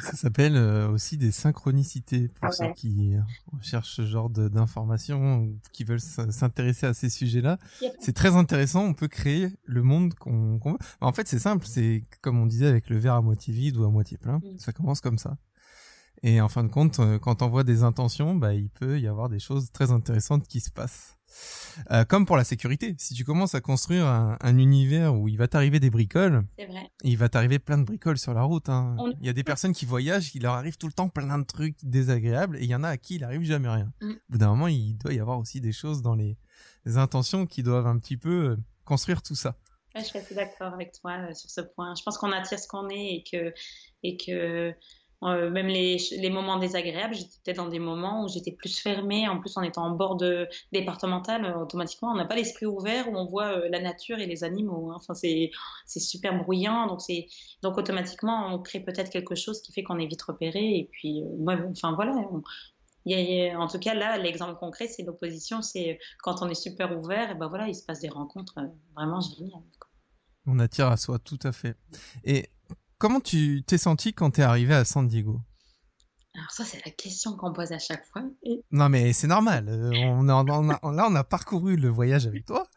[0.00, 3.14] Ça s'appelle euh, aussi des synchronicités pour ah ceux qui
[3.60, 7.58] cherchent ce genre d'informations ou qui veulent s'intéresser à ces sujets-là.
[8.00, 8.84] C'est très intéressant.
[8.84, 10.78] On peut créer le monde qu'on veut.
[11.00, 11.66] En fait, c'est simple.
[11.66, 14.38] C'est comme on disait avec le verre à moitié vide ou à moitié plein.
[14.38, 14.58] Mm.
[14.58, 15.36] Ça commence comme ça.
[16.24, 19.08] Et en fin de compte, euh, quand on voit des intentions, bah, il peut y
[19.08, 21.18] avoir des choses très intéressantes qui se passent.
[21.90, 25.48] Euh, comme pour la sécurité, si tu commences à construire un, univers où il va
[25.48, 26.44] t'arriver des bricoles,
[27.02, 28.68] il va t'arriver plein de bricoles sur la route.
[28.68, 28.96] Hein.
[29.20, 31.44] Il y a des personnes qui voyagent, il leur arrive tout le temps plein de
[31.44, 33.92] trucs désagréables, et il y en a à qui il arrive jamais rien.
[34.00, 34.10] Mm.
[34.10, 36.36] Au bout d'un moment, il doit y avoir aussi des choses dans les,
[36.84, 39.56] intentions qui doivent un petit peu euh, construire tout ça.
[39.96, 41.94] je suis assez d'accord avec toi sur ce point.
[41.96, 43.54] Je pense qu'on attire ce qu'on est et que,
[44.02, 44.74] et que
[45.22, 49.28] euh, même les, moments désagréables, j'étais peut-être dans des moments où j'étais plus fermée.
[49.28, 53.08] En plus, en étant en bord de départemental, euh, automatiquement, on n'a pas l'esprit ouvert
[53.08, 54.90] où on voit euh, la nature et les animaux.
[54.90, 54.96] Hein.
[54.96, 55.50] Enfin, c'est
[56.00, 56.86] super bruyant.
[56.86, 57.00] Donc,
[57.62, 60.76] donc, automatiquement, on crée peut-être quelque chose qui fait qu'on est vite repéré.
[60.76, 61.22] Et puis,
[61.70, 62.14] enfin, voilà.
[62.14, 65.62] en tout cas, là, l'exemple concret, c'est l'opposition.
[65.62, 68.56] C'est quand on est super ouvert, et ben voilà, il se passe des rencontres
[68.96, 69.62] vraiment géniales.
[70.46, 71.76] On attire à soi, tout à fait.
[72.24, 72.48] Et
[73.02, 75.40] Comment tu t'es senti quand t'es arrivé à San Diego?
[76.36, 78.22] Alors ça, c'est la question qu'on pose à chaque fois.
[78.70, 79.68] Non, mais c'est normal.
[79.68, 82.68] Euh, on là, on a parcouru le voyage avec toi.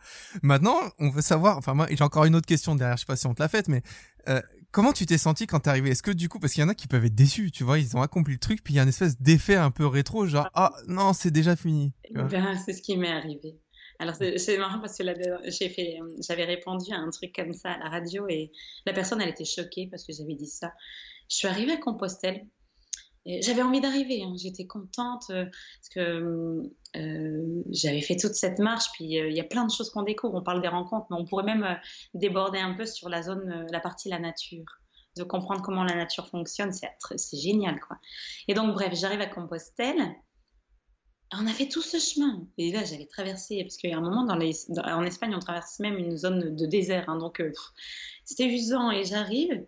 [0.41, 1.59] Maintenant, on veut savoir.
[1.59, 2.97] Enfin, moi, j'ai encore une autre question derrière.
[2.97, 3.83] Je sais pas si on te l'a faite, mais
[4.27, 6.65] euh, comment tu t'es senti quand t'es arrivé Est-ce que du coup, parce qu'il y
[6.65, 8.77] en a qui peuvent être déçus, tu vois, ils ont accompli le truc, puis il
[8.77, 11.93] y a une espèce d'effet un peu rétro, genre ah non, c'est déjà fini.
[12.15, 13.59] Ben, c'est ce qui m'est arrivé.
[13.99, 18.27] Alors c'est marrant parce que j'avais répondu à un truc comme ça à la radio
[18.27, 18.51] et
[18.85, 20.73] la personne elle était choquée parce que j'avais dit ça.
[21.29, 22.45] Je suis arrivée à Compostelle.
[23.25, 24.35] J'avais envie d'arriver, hein.
[24.37, 26.61] j'étais contente euh, parce que
[26.95, 28.85] euh, j'avais fait toute cette marche.
[28.93, 30.35] Puis euh, il y a plein de choses qu'on découvre.
[30.35, 31.79] On parle des rencontres, mais on pourrait même
[32.13, 34.65] déborder un peu sur la zone, la partie la nature
[35.17, 37.97] de comprendre comment la nature fonctionne, c'est génial, quoi.
[38.47, 40.13] Et donc, bref, j'arrive à Compostelle.
[41.33, 42.47] On a fait tout ce chemin.
[42.57, 45.97] Et là, j'avais traversé, parce qu'il y a un moment, en Espagne, on traverse même
[45.97, 47.09] une zone de désert.
[47.09, 47.51] Hein, donc, euh,
[48.23, 48.91] c'était usant.
[48.91, 49.65] Et j'arrive.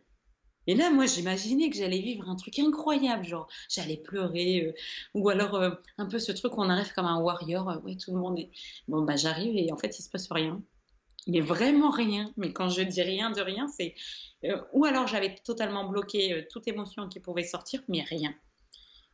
[0.68, 3.26] Et là, moi, j'imaginais que j'allais vivre un truc incroyable.
[3.26, 4.68] Genre, j'allais pleurer.
[4.68, 4.74] Euh,
[5.16, 7.82] ou alors, euh, un peu ce truc où on arrive comme un warrior.
[7.84, 8.51] oui, tout le monde est.
[8.88, 10.62] Bon, bah, j'arrive et en fait, il se passe rien.
[11.28, 12.32] Mais vraiment rien.
[12.38, 13.95] Mais quand je dis rien de rien, c'est.
[14.74, 18.34] ou alors, j'avais totalement bloqué toute émotion qui pouvait sortir, mais rien.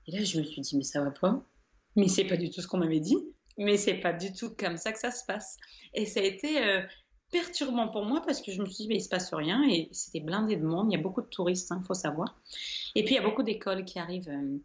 [0.08, 1.44] Et là, je me suis dit, mais ça va pas
[1.96, 3.18] mais c'est pas du tout ce qu'on m'avait dit,
[3.58, 5.58] mais c'est pas du tout comme ça que ça se passe.
[5.94, 6.82] Et ça a été euh,
[7.32, 9.90] perturbant pour moi parce que je me suis dit, mais il se passe rien et
[9.92, 10.92] c'était blindé de monde.
[10.92, 12.36] Il y a beaucoup de touristes, il hein, faut savoir.
[12.96, 14.30] Et puis il y a beaucoup d'écoles qui arrivent.
[14.30, 14.58] Euh,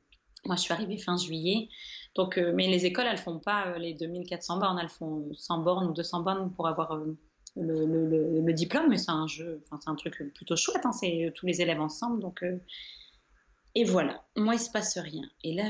[0.47, 1.68] moi, je suis arrivée fin juillet.
[2.14, 5.87] Donc, euh, mais les écoles, elles font pas les 2400 bornes, elles font 100 bornes
[5.87, 6.97] ou 200 bornes pour avoir
[7.57, 8.89] le, diplôme.
[8.89, 10.87] Mais c'est un jeu, enfin, c'est un truc plutôt chouette.
[10.87, 12.20] Hein, c'est tous les élèves ensemble.
[12.20, 12.45] Donc,
[13.74, 14.24] et voilà.
[14.37, 15.29] Moi, il se passe rien.
[15.43, 15.64] Et là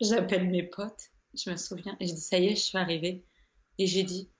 [0.00, 3.24] J'appelle mes potes, je me souviens, et je dis ça y est, je suis arrivée.
[3.78, 4.30] Et j'ai dit,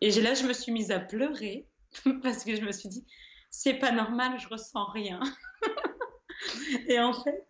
[0.00, 1.66] et là, je me suis mise à pleurer
[2.22, 3.04] parce que je me suis dit,
[3.50, 5.20] c'est pas normal, je ressens rien.
[6.88, 7.46] et en fait,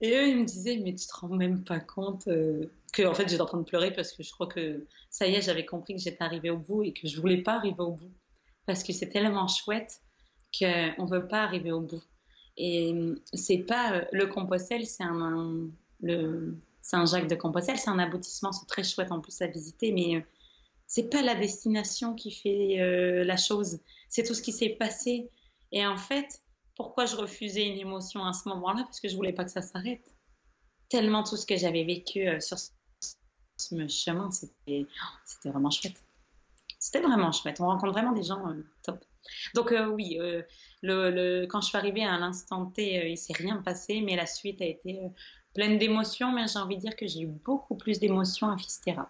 [0.00, 3.14] et eux, ils me disaient, mais tu te rends même pas compte euh, que, en
[3.14, 5.64] fait, j'étais en train de pleurer parce que je crois que ça y est, j'avais
[5.64, 8.12] compris que j'étais arrivée au bout et que je voulais pas arriver au bout
[8.66, 10.00] parce que c'est tellement chouette
[10.58, 12.02] qu'on veut pas arriver au bout.
[12.56, 12.94] Et
[13.32, 15.68] c'est pas euh, le Compostelle, c'est un,
[16.00, 17.78] le Saint-Jacques de Compostelle.
[17.78, 20.20] C'est un aboutissement, c'est très chouette en plus à visiter, mais euh,
[20.86, 25.30] c'est pas la destination qui fait euh, la chose, c'est tout ce qui s'est passé.
[25.72, 26.42] Et en fait,
[26.76, 28.84] pourquoi je refusais une émotion à ce moment-là?
[28.84, 30.14] Parce que je voulais pas que ça s'arrête.
[30.90, 32.68] Tellement tout ce que j'avais vécu euh, sur ce
[33.88, 34.86] chemin, c'était
[35.46, 35.96] vraiment chouette.
[36.78, 37.60] C'était vraiment chouette.
[37.60, 38.44] On rencontre vraiment des gens
[38.82, 39.02] top.
[39.54, 40.18] Donc oui,
[40.82, 44.60] le, quand je suis arrivée à l'instant T, il s'est rien passé, mais la suite
[44.60, 45.00] a été
[45.54, 49.08] pleine d'émotions, mais j'ai envie de dire que j'ai eu beaucoup plus d'émotions à Fistera.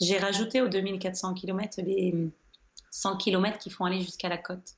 [0.00, 2.14] J'ai rajouté aux 2400 km les
[2.90, 4.76] 100 km qui font aller jusqu'à la côte.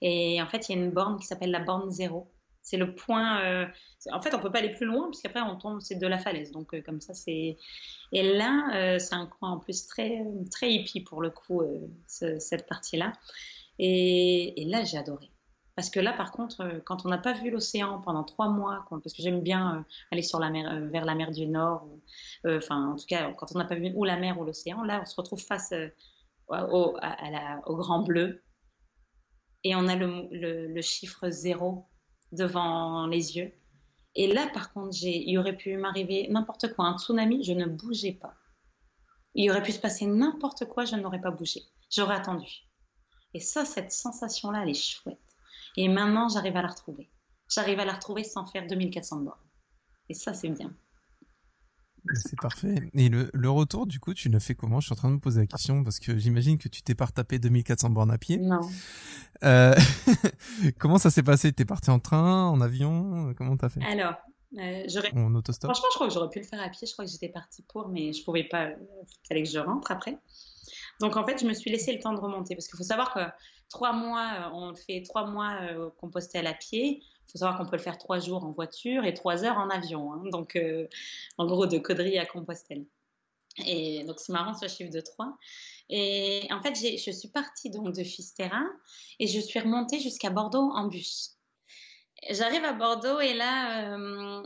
[0.00, 2.30] Et en fait, il y a une borne qui s'appelle la borne zéro.
[2.62, 3.42] C'est le point.
[3.44, 3.66] Euh,
[4.12, 6.52] en fait, on peut pas aller plus loin puisqu'après on tombe, c'est de la falaise.
[6.52, 7.56] Donc euh, comme ça, c'est.
[8.12, 11.62] Et là, euh, c'est un coin en plus très très hippie pour le coup
[12.06, 13.12] cette partie-là.
[13.78, 15.30] Et, et là, j'ai adoré.
[15.78, 18.84] Parce que là, par contre, euh, quand on n'a pas vu l'océan pendant trois mois,
[18.90, 21.86] parce que j'aime bien euh, aller euh, vers la mer du Nord,
[22.44, 25.02] enfin, en tout cas, quand on n'a pas vu ou la mer ou l'océan, là,
[25.02, 25.72] on se retrouve face
[26.48, 28.42] au, au, grand bleu
[29.62, 31.86] et on a le, chiffre zéro
[32.32, 33.52] devant les yeux.
[34.16, 38.18] Et là, par contre, il aurait pu m'arriver n'importe quoi, un tsunami, je ne bougeais
[38.20, 38.34] pas.
[39.36, 41.62] Il aurait pu se passer n'importe quoi, je n'aurais pas bougé.
[41.88, 42.64] J'aurais attendu.
[43.32, 45.20] Et ça, cette sensation-là, elle est chouette.
[45.80, 47.08] Et maintenant, j'arrive à la retrouver.
[47.48, 49.38] J'arrive à la retrouver sans faire 2400 bornes.
[50.08, 50.74] Et ça, c'est bien.
[52.14, 52.90] C'est parfait.
[52.94, 54.80] Et le, retour, du coup, tu l'as fait comment?
[54.80, 56.96] Je suis en train de me poser la question parce que j'imagine que tu t'es
[56.96, 58.38] pas retapé 2400 bornes à pied.
[58.38, 58.58] Non.
[59.44, 59.72] Euh,
[60.80, 61.52] comment ça s'est passé?
[61.52, 63.32] T'es parti en train, en avion?
[63.36, 63.80] Comment t'as fait?
[63.84, 64.14] Alors,
[64.58, 65.70] euh, En autostop?
[65.70, 66.88] Franchement, je crois que j'aurais pu le faire à pied.
[66.88, 68.70] Je crois que j'étais partie pour, mais je pouvais pas.
[68.70, 70.18] Il fallait que je rentre après.
[71.00, 73.14] Donc en fait, je me suis laissé le temps de remonter parce qu'il faut savoir
[73.14, 73.20] que
[73.68, 77.02] trois mois, euh, on fait trois mois euh, Compostelle à pied.
[77.02, 79.68] Il faut savoir qu'on peut le faire trois jours en voiture et trois heures en
[79.68, 80.12] avion.
[80.12, 80.22] Hein.
[80.30, 80.86] donc euh,
[81.36, 82.84] en gros, de Caudry à Compostelle.
[83.66, 85.36] Et donc c'est marrant ce chiffre de trois.
[85.90, 88.62] Et en fait, je suis partie donc de Fisterra
[89.18, 91.36] et je suis remontée jusqu'à Bordeaux en bus.
[92.30, 94.42] J'arrive à Bordeaux et là,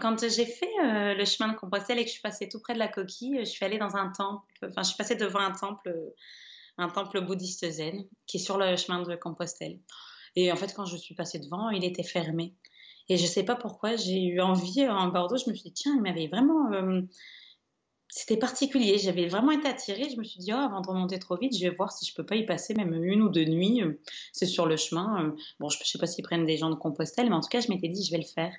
[0.00, 2.74] quand j'ai fait euh, le chemin de Compostelle et que je suis passée tout près
[2.74, 5.52] de la coquille, je suis allée dans un temple, enfin, je suis passée devant un
[5.52, 5.92] temple,
[6.78, 9.78] un temple bouddhiste zen qui est sur le chemin de Compostelle.
[10.36, 12.54] Et en fait, quand je suis passée devant, il était fermé.
[13.08, 15.72] Et je ne sais pas pourquoi, j'ai eu envie en Bordeaux, je me suis dit,
[15.72, 16.72] tiens, il m'avait vraiment.
[16.72, 17.02] Euh,
[18.10, 20.08] c'était particulier, j'avais vraiment été attirée.
[20.10, 22.14] Je me suis dit, oh, avant de remonter trop vite, je vais voir si je
[22.14, 23.82] peux pas y passer même une ou deux nuits.
[24.32, 25.34] C'est sur le chemin.
[25.60, 27.60] Bon, je ne sais pas s'ils prennent des gens de Compostelle, mais en tout cas,
[27.60, 28.52] je m'étais dit, je vais le faire.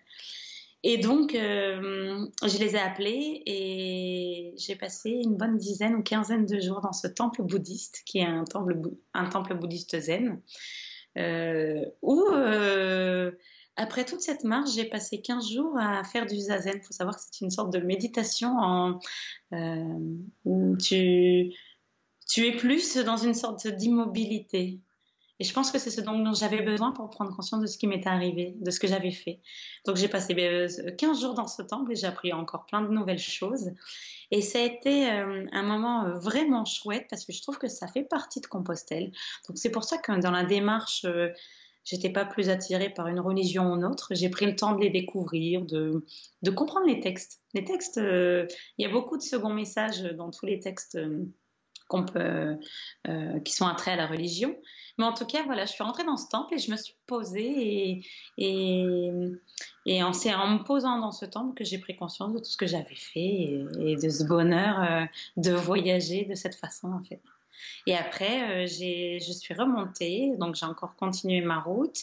[0.84, 6.46] Et donc, euh, je les ai appelés et j'ai passé une bonne dizaine ou quinzaine
[6.46, 10.42] de jours dans ce temple bouddhiste, qui est un temple, bouddhiste zen,
[11.18, 13.32] euh, où, euh,
[13.76, 16.78] après toute cette marche, j'ai passé 15 jours à faire du zazen.
[16.78, 19.00] Il faut savoir que c'est une sorte de méditation
[20.46, 21.52] où tu
[22.38, 24.80] es plus dans une sorte d'immobilité.
[25.40, 27.88] Et je pense que c'est ce dont j'avais besoin pour prendre conscience de ce qui
[27.88, 29.40] m'était arrivé, de ce que j'avais fait.
[29.86, 32.90] Donc j'ai passé 15 ben, jours dans ce temple et j'ai appris encore plein de
[32.90, 33.72] nouvelles choses.
[34.32, 37.70] Et ça a été euh, un moment euh, vraiment chouette parce que je trouve que
[37.70, 39.12] ça fait partie de Compostelle.
[39.48, 41.30] Donc c'est pour ça que dans la démarche, euh,
[41.86, 44.10] j'étais pas plus attirée par une religion ou une autre.
[44.12, 46.04] J'ai pris le temps de les découvrir, de,
[46.52, 47.42] comprendre les textes.
[47.54, 51.00] Les textes, il y a beaucoup de second messages dans tous les textes
[53.46, 54.56] qui sont attraits à la religion.
[55.00, 56.93] Mais en tout cas, voilà, je suis rentrée dans ce temple et je me suis
[57.08, 58.04] posée
[58.38, 59.32] et,
[59.86, 62.68] c'est en me posant dans ce temple que j'ai pris conscience de tout ce que
[62.68, 65.06] j'avais fait et, de ce bonheur euh,
[65.38, 67.22] de voyager de cette façon en fait.
[67.88, 71.97] Et après, euh, je suis remontée, donc j'ai encore continué ma route.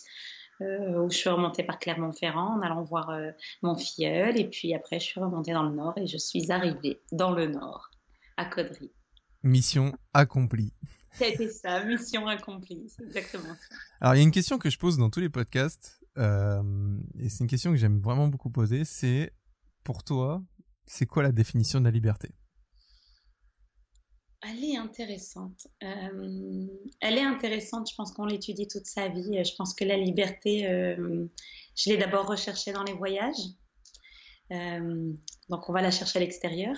[0.63, 3.15] Euh, où je suis remontée par Clermont-Ferrand en allant voir
[3.61, 4.41] mon filleul.
[4.41, 7.47] Et puis après, je suis remontée dans le nord et je suis arrivée dans le
[7.47, 7.91] nord,
[8.39, 8.91] à Caudry.
[9.43, 10.73] Mission accomplie.
[11.17, 13.77] C'était ça, mission accomplie, c'est exactement ça.
[14.01, 16.63] Alors, il y a une question que je pose dans tous les podcasts, euh,
[17.19, 19.33] et c'est une question que j'aime vraiment beaucoup poser, c'est,
[19.85, 20.43] pour toi,
[20.87, 22.31] c'est quoi la définition de la liberté?
[24.43, 25.67] Elle est intéressante.
[25.83, 26.67] Euh,
[27.01, 29.43] elle est intéressante, je pense qu'on l'étudie toute sa vie.
[29.45, 31.27] Je pense que la liberté, euh,
[31.75, 33.43] je l'ai d'abord recherchée dans les voyages.
[34.51, 36.77] donc, on va la chercher à l'extérieur.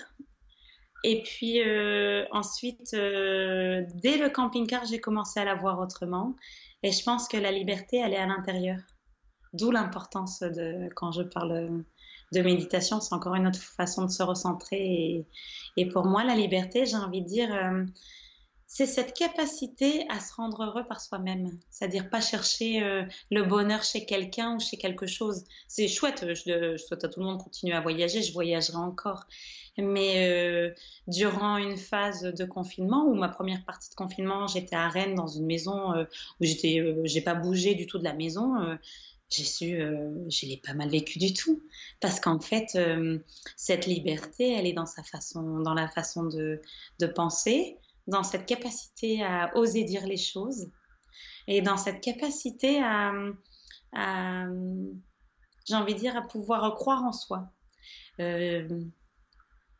[1.03, 6.35] Et puis euh, ensuite, euh, dès le camping-car, j'ai commencé à la voir autrement.
[6.83, 8.79] Et je pense que la liberté, elle est à l'intérieur.
[9.53, 11.83] D'où l'importance de, quand je parle
[12.31, 15.25] de méditation, c'est encore une autre façon de se recentrer.
[15.77, 17.83] Et, pour moi, la liberté, j'ai envie de dire, euh,
[18.71, 21.49] c'est cette capacité à se rendre heureux par soi-même.
[21.71, 22.79] C'est-à-dire pas chercher
[23.31, 25.43] le bonheur chez quelqu'un ou chez quelque chose.
[25.67, 28.77] C'est chouette, je, je souhaite à tout le monde de continuer à voyager, je voyagerai
[28.77, 29.25] encore.
[29.81, 30.73] Mais euh,
[31.07, 35.27] durant une phase de confinement, ou ma première partie de confinement, j'étais à Rennes dans
[35.27, 36.05] une maison euh,
[36.39, 38.55] où j'étais, euh, j'ai pas bougé du tout de la maison.
[39.29, 41.61] j'ai su, je l'ai pas mal vécu du tout,
[41.99, 42.77] parce qu'en fait,
[43.55, 46.61] cette liberté, elle est dans sa façon, dans la façon de,
[46.99, 47.77] de penser,
[48.09, 50.69] dans cette capacité à oser dire les choses,
[51.47, 53.11] et dans cette capacité à,
[55.65, 57.51] j'ai envie de dire, à pouvoir croire en soi.
[58.19, 58.67] Euh,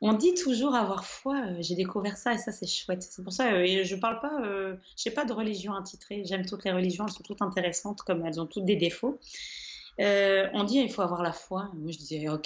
[0.02, 1.36] on dit toujours avoir foi.
[1.36, 3.04] Euh, j'ai découvert ça et ça c'est chouette.
[3.04, 3.52] C'est pour ça.
[3.52, 4.42] Euh, et je parle pas.
[4.42, 6.24] Euh, j'ai pas de religion intitulée.
[6.26, 7.06] J'aime toutes les religions.
[7.06, 9.20] Elles sont toutes intéressantes comme elles ont toutes des défauts.
[10.00, 11.70] on dit il faut avoir la foi.
[11.76, 12.40] Moi je disais oh,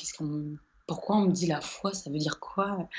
[0.87, 1.93] pourquoi on me dit la foi?
[1.93, 2.89] Ça veut dire quoi?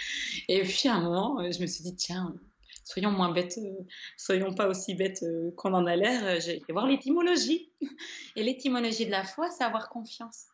[0.48, 2.34] Et puis à un moment, je me suis dit tiens,
[2.84, 3.58] soyons moins bêtes,
[4.16, 5.24] soyons pas aussi bêtes
[5.56, 6.40] qu'on en a l'air.
[6.40, 7.70] J'ai été voir l'étymologie.
[8.36, 10.46] Et l'étymologie de la foi, c'est avoir confiance.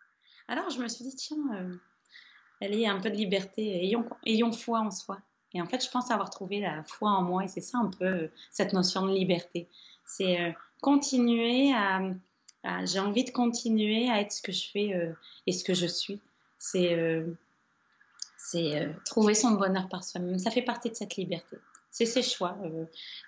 [0.49, 1.78] Alors je me suis dit tiens
[2.61, 3.91] elle est un peu de liberté.
[4.26, 5.18] Ayons, foi en soi.
[5.55, 7.45] Et en fait, je pense avoir trouvé la foi en moi.
[7.45, 9.68] Et c'est ça un peu euh, cette notion de liberté.
[10.07, 12.01] C'est euh, continuer à,
[12.85, 15.12] j'ai envie de continuer à être ce que je fais euh,
[15.47, 16.20] et ce que je suis.
[16.59, 17.26] C'est
[19.07, 20.39] trouver son bonheur par soi-même.
[20.39, 21.57] Ça fait partie de cette liberté.
[21.91, 22.57] C'est ses choix.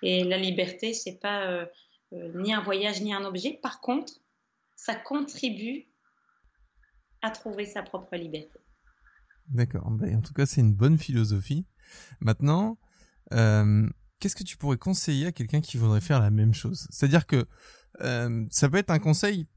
[0.01, 1.67] et la liberté, c'est pas
[2.11, 3.59] ni un voyage ni un objet.
[3.61, 4.13] Par contre,
[4.75, 5.87] ça contribue
[7.21, 8.59] à trouver sa propre liberté.
[9.49, 9.89] D'accord.
[9.91, 11.65] Bah, en tout cas, c'est une bonne philosophie.
[12.19, 12.77] Maintenant,
[13.33, 13.87] euh,
[14.19, 16.87] qu'est-ce que tu pourrais conseiller à quelqu'un qui voudrait faire la même chose?
[16.89, 17.45] C'est-à-dire que
[18.01, 19.47] euh, ça peut être un conseil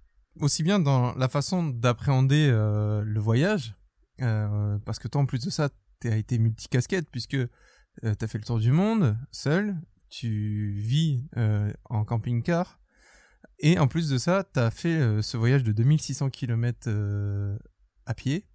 [0.41, 3.75] aussi bien dans la façon d'appréhender euh, le voyage,
[4.19, 7.37] parce que toi, en plus de ça, tu as été multicasquette, puisque
[8.03, 9.77] tu as fait le tour du monde seul,
[10.09, 11.29] tu vis
[11.85, 12.81] en camping-car,
[13.59, 16.89] et en plus de ça, tu as fait ce voyage de 2600 km
[18.07, 18.47] à pied.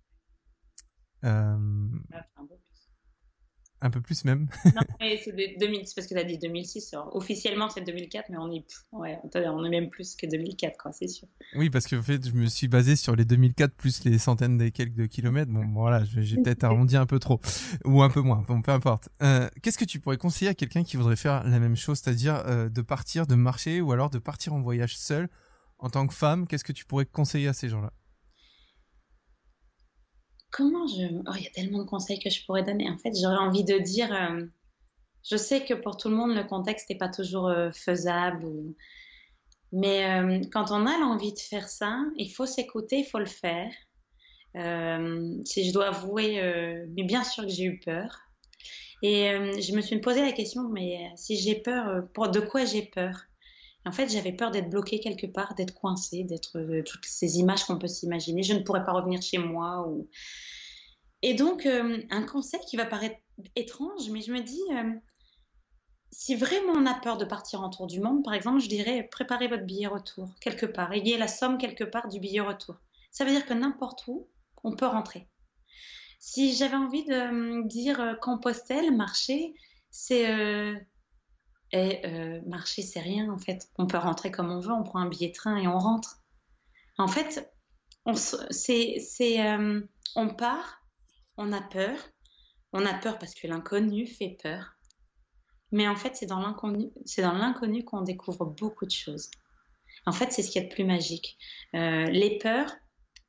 [1.23, 1.57] Euh,
[2.35, 2.45] un
[3.89, 4.47] peu plus même.
[4.65, 6.95] non, c'est 2000, parce que tu as dit 2006.
[7.13, 11.07] officiellement, c'est 2004, mais on est, ouais, on est même plus que 2004, quoi, c'est
[11.07, 11.27] sûr.
[11.55, 14.61] Oui, parce que en fait, je me suis basé sur les 2004 plus les centaines
[14.61, 15.51] et quelques de kilomètres.
[15.51, 17.39] Bon, voilà, j'ai peut-être arrondi un peu trop.
[17.85, 19.09] Ou un peu moins, bon, peu importe.
[19.21, 22.43] Euh, Qu'est-ce que tu pourrais conseiller à quelqu'un qui voudrait faire la même chose, c'est-à-dire
[22.45, 25.29] euh, de partir, de marcher, ou alors de partir en voyage seul
[25.79, 26.47] en tant que femme?
[26.47, 27.91] Qu'est-ce que tu pourrais conseiller à ces gens-là?
[30.51, 31.05] Comment je...
[31.27, 32.89] Oh, il y a tellement de conseils que je pourrais donner.
[32.89, 34.45] En fait, j'aurais envie de dire, euh,
[35.29, 38.47] je sais que pour tout le monde, le contexte n'est pas toujours euh, faisable.
[39.71, 43.25] Mais euh, quand on a l'envie de faire ça, il faut s'écouter, il faut le
[43.25, 43.71] faire.
[45.45, 46.41] si je dois avouer,
[46.95, 48.19] mais bien sûr que j'ai eu peur.
[49.01, 53.30] Et je me suis posé la question, mais si j'ai peur, de quoi j'ai peur?
[53.85, 57.63] En fait, j'avais peur d'être bloquée quelque part, d'être coincée, d'être euh, toutes ces images
[57.63, 58.43] qu'on peut s'imaginer.
[58.43, 59.91] Je ne pourrais pas revenir chez moi.
[61.23, 63.19] Et donc, euh, un conseil qui va paraître
[63.55, 64.93] étrange, mais je me dis, euh,
[66.11, 69.07] si vraiment on a peur de partir en tour du monde, par exemple, je dirais
[69.09, 70.91] préparez votre billet retour quelque part.
[70.93, 72.75] Ayez la somme quelque part du billet retour.
[73.11, 74.27] Ça veut dire que n'importe où,
[74.63, 75.27] on peut rentrer.
[76.19, 79.55] Si j'avais envie de dire Compostelle, marcher,
[79.89, 80.27] c'est
[81.71, 83.69] et euh, marcher, c'est rien en fait.
[83.77, 86.19] On peut rentrer comme on veut, on prend un billet de train et on rentre.
[86.97, 87.51] En fait,
[88.05, 88.99] on, c'est,
[89.39, 89.81] euh,
[90.15, 90.81] on part,
[91.37, 91.97] on a peur,
[92.73, 94.73] on a peur parce que l'inconnu fait peur.
[95.71, 99.31] Mais en fait, c'est dans l'inconnu, c'est dans l'inconnu qu'on découvre beaucoup de choses.
[100.05, 101.37] En fait, c'est ce qu'il y a de plus magique.
[101.75, 102.75] Euh, les peurs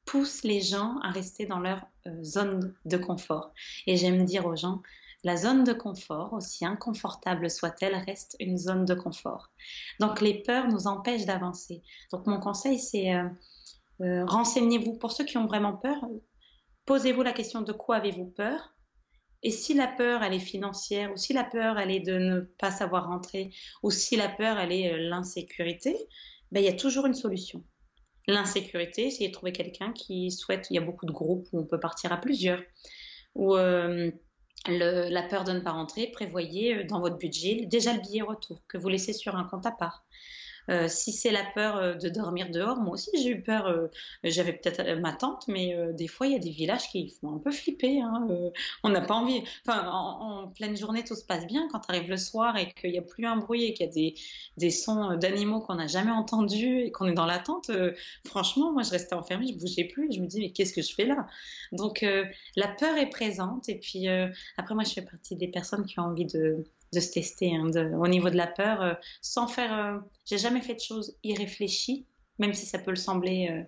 [0.04, 1.86] poussent les gens à rester dans leur
[2.22, 3.52] zone de confort.
[3.86, 4.82] Et j'aime dire aux gens,
[5.24, 9.50] la zone de confort, aussi inconfortable soit-elle, reste une zone de confort.
[10.00, 11.82] Donc les peurs nous empêchent d'avancer.
[12.10, 13.28] Donc mon conseil, c'est euh,
[14.00, 14.94] euh, renseignez-vous.
[14.98, 16.04] Pour ceux qui ont vraiment peur,
[16.86, 18.74] posez-vous la question de quoi avez-vous peur?
[19.44, 22.40] Et si la peur, elle est financière, ou si la peur, elle est de ne
[22.40, 25.96] pas savoir rentrer, ou si la peur, elle est euh, l'insécurité,
[26.50, 27.64] ben, il y a toujours une solution.
[28.28, 31.80] L'insécurité, c'est trouver quelqu'un qui souhaite, il y a beaucoup de groupes où on peut
[31.80, 32.62] partir à plusieurs,
[34.68, 38.60] la peur de ne pas rentrer, prévoyez euh, dans votre budget déjà le billet retour
[38.68, 40.04] que vous laissez sur un compte à part.
[40.70, 43.66] Euh, si c'est la peur euh, de dormir dehors, moi aussi j'ai eu peur.
[43.66, 43.88] Euh,
[44.24, 47.38] j'avais peut-être ma tante, mais des fois il y a des villages qui font un
[47.38, 48.00] peu flipper.
[48.00, 48.28] Hein,
[48.82, 49.42] on n'a pas envie.
[49.68, 51.68] En, pleine journée tout se passe bien.
[51.70, 54.14] Quand arrive le soir et qu'il n'y a plus un bruit et qu'il y a
[54.56, 57.70] des, sons d'animaux qu'on n'a jamais entendus et qu'on est dans l'attente,
[58.24, 60.12] franchement, moi je restais enfermée, je bougeais plus.
[60.12, 61.26] Je me dis mais qu'est-ce que je fais là?
[61.72, 62.04] Donc
[62.56, 63.68] la peur est présente.
[63.68, 64.08] Et puis
[64.56, 67.70] après moi je fais partie des personnes qui ont envie de de se tester hein,
[67.98, 69.76] au niveau de la peur, euh, sans faire.
[69.76, 72.06] Euh, j'ai jamais fait de choses irréfléchies,
[72.38, 73.62] même si ça peut le sembler, euh,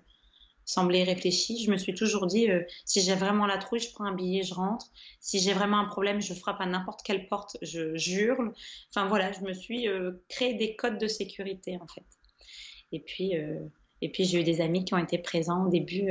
[0.64, 1.62] sembler réfléchi.
[1.64, 2.48] Je me suis toujours dit,
[2.84, 4.86] si j'ai vraiment la trouille, je prends un billet, je rentre.
[5.20, 8.52] Si j'ai vraiment un problème, je frappe à n'importe quelle porte, je hurle.
[8.90, 9.86] Enfin voilà, je me suis
[10.28, 12.04] créé des codes de sécurité en fait.
[12.92, 13.34] Et puis,
[14.00, 16.08] et puis j'ai eu des amis qui ont été présents au début,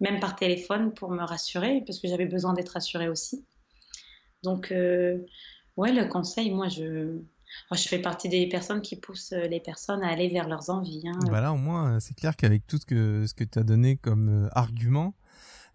[0.00, 3.44] même par téléphone, pour me rassurer, parce que j'avais besoin d'être rassurée aussi.
[4.42, 4.72] Donc
[5.80, 7.16] Ouais, le conseil, moi, je,
[7.72, 11.04] je fais partie des personnes qui poussent euh, les personnes à aller vers leurs envies.
[11.08, 11.18] Hein.
[11.30, 13.96] Bah au moins, euh, c'est clair qu'avec tout ce que, ce que tu as donné
[13.96, 15.14] comme euh, argument,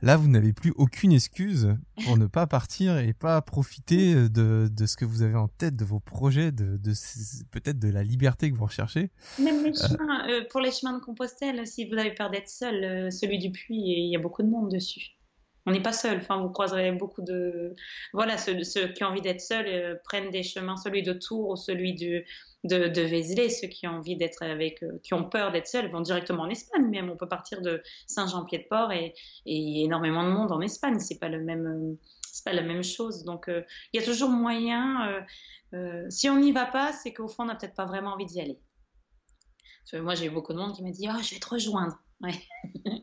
[0.03, 4.85] là, vous n'avez plus aucune excuse pour ne pas partir et pas profiter de, de
[4.85, 6.93] ce que vous avez en tête, de vos projets, de, de
[7.49, 9.09] peut-être de la liberté que vous recherchez.
[9.39, 13.39] Même les chemins, pour les chemins de Compostelle, si vous avez peur d'être seul, celui
[13.39, 15.14] du puits, il y a beaucoup de monde dessus
[15.65, 16.17] on n'est pas seul.
[16.17, 17.73] Enfin, vous croiserez beaucoup de.
[18.13, 18.53] Voilà, ceux,
[18.93, 22.23] qui ont envie d'être seuls euh, prennent des chemins, celui de Tours ou celui de,
[22.63, 23.49] de Vézelay.
[23.49, 26.49] Ceux qui ont envie d'être avec, euh, qui ont peur d'être seuls, vont directement en
[26.49, 26.87] Espagne.
[26.89, 29.15] Même, on peut partir de Saint-Jean-Pied-de-Port et,
[29.45, 30.99] et énormément de monde en Espagne.
[30.99, 31.99] C'est pas le même, euh,
[32.31, 33.23] c'est pas la même chose.
[33.23, 35.25] Donc, il y a toujours moyen.
[36.09, 38.41] si on n'y va pas, c'est qu'au fond, on n'a peut-être pas vraiment envie d'y
[38.41, 38.59] aller.
[39.93, 41.97] moi, j'ai eu beaucoup de monde qui m'a dit, oh, je vais te rejoindre.
[42.25, 42.33] Ouais.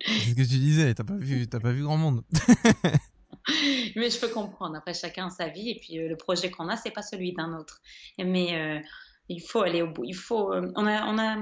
[0.06, 2.24] C'est ce que tu disais, t'as pas vu, t'as pas vu grand monde.
[3.96, 4.76] mais je peux comprendre.
[4.76, 7.32] Après, chacun a sa vie et puis euh, le projet qu'on a, c'est pas celui
[7.32, 7.80] d'un autre.
[8.18, 8.80] Mais euh,
[9.28, 10.04] il faut aller au bout.
[10.04, 10.52] Il faut.
[10.52, 11.36] Euh, on a, on a.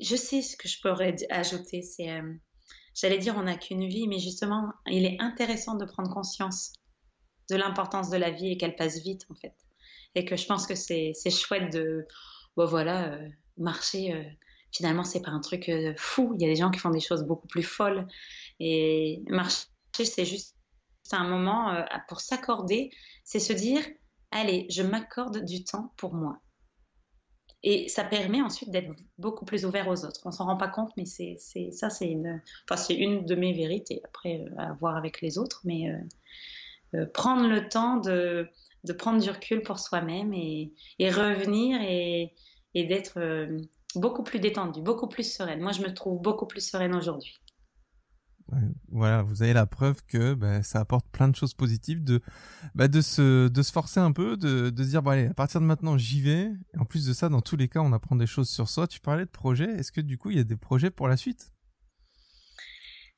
[0.00, 1.82] Je sais ce que je pourrais ajouter.
[1.82, 2.20] C'est,
[2.94, 6.74] j'allais dire, on n'a qu'une vie, mais justement, il est intéressant de prendre conscience
[7.50, 9.54] de l'importance de la vie et qu'elle passe vite en fait.
[10.14, 12.06] Et que je pense que c'est, c'est chouette de,
[12.56, 13.18] bon voilà,
[13.56, 14.36] marcher
[14.72, 16.32] finalement, c'est pas un truc euh, fou.
[16.36, 18.06] Il y a des gens qui font des choses beaucoup plus folles.
[18.58, 20.56] Et marcher, c'est juste
[21.12, 22.90] un moment euh, pour s'accorder.
[23.24, 23.82] C'est se dire,
[24.30, 26.38] allez, je m'accorde du temps pour moi.
[27.62, 30.20] Et ça permet ensuite d'être beaucoup plus ouvert aux autres.
[30.24, 31.36] On s'en rend pas compte, mais c'est
[31.72, 34.00] ça, c'est une, enfin, c'est une de mes vérités.
[34.04, 35.92] Après, euh, à voir avec les autres, mais
[37.14, 38.48] prendre le temps de,
[38.82, 42.34] de, prendre du recul pour soi-même et, revenir et
[42.74, 43.20] d'être
[43.96, 45.60] beaucoup plus détendue, beaucoup plus sereine.
[45.60, 47.40] Moi, je me trouve beaucoup plus sereine aujourd'hui.
[48.88, 52.20] voilà, vous avez la preuve que bah, ça apporte plein de choses positives, de,
[52.74, 56.50] bah, se, forcer un peu, de, dire, bon allez, à partir de maintenant, j'y vais.
[56.78, 58.86] En plus de ça, dans tous les cas, on apprend des choses sur soi.
[58.86, 59.70] Tu parlais de projets.
[59.70, 61.52] Est-ce que du coup, il y a des projets pour la suite?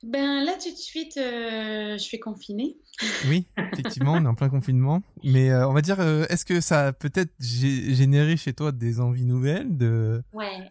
[0.02, 2.76] Ben là tout de suite, euh, je suis confinée.
[3.28, 5.02] Oui, effectivement, on est en plein confinement.
[5.22, 9.00] Mais euh, on va dire, euh, est-ce que ça a peut-être généré chez toi des
[9.00, 10.68] envies nouvelles de ouais,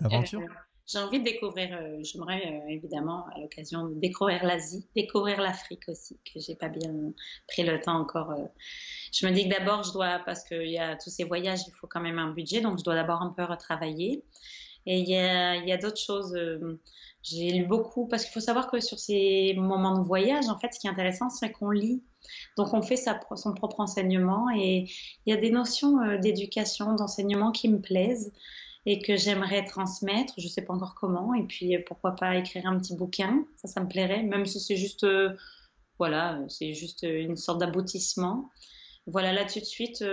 [0.86, 1.78] J'ai envie de découvrir.
[2.04, 6.94] J'aimerais évidemment à l'occasion découvrir l'Asie, découvrir l'Afrique aussi, que j'ai pas bien
[7.48, 8.34] pris le temps encore.
[9.14, 11.74] Je me dis que d'abord je dois, parce qu'il y a tous ces voyages, il
[11.80, 14.24] faut quand même un budget, donc je dois d'abord un peu retravailler.
[14.86, 16.36] Et il y a, y a d'autres choses.
[17.24, 20.74] J'ai lu beaucoup parce qu'il faut savoir que sur ces moments de voyage, en fait,
[20.74, 22.04] ce qui est intéressant, c'est qu'on lit.
[22.58, 24.88] Donc, on fait sa, son propre enseignement et
[25.26, 28.32] il y a des notions d'éducation, d'enseignement qui me plaisent
[28.88, 30.34] et que j'aimerais transmettre.
[30.38, 31.36] Je ne sais pas encore comment.
[31.36, 33.46] Et puis, pourquoi pas écrire un petit bouquin.
[33.58, 35.06] Ça, ça me plairait, même si c'est juste,
[36.00, 38.50] voilà, c'est juste une sorte d'aboutissement.
[39.06, 40.04] Voilà, là, tout de suite,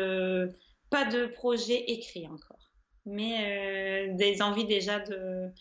[0.91, 2.58] pas de projet écrit encore,
[3.09, 5.53] mais des envies déjà de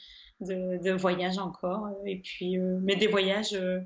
[0.41, 1.89] de, voyage encore.
[2.05, 3.79] Et puis, euh, mais des voyages, euh,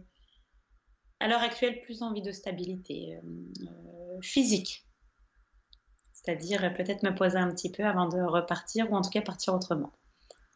[1.20, 4.88] à l'heure actuelle, plus envie de stabilité euh, physique.
[6.14, 9.54] C'est-à-dire peut-être me poser un petit peu avant de repartir ou en tout cas partir
[9.54, 9.92] autrement.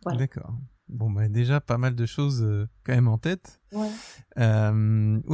[0.05, 0.53] D'accord.
[0.87, 3.59] Bon, bah, déjà pas mal de choses quand même en tête.
[3.71, 3.81] où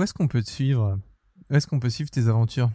[0.01, 0.97] est-ce qu'on peut te suivre?
[1.49, 2.71] Où est-ce qu'on peut suivre tes aventures?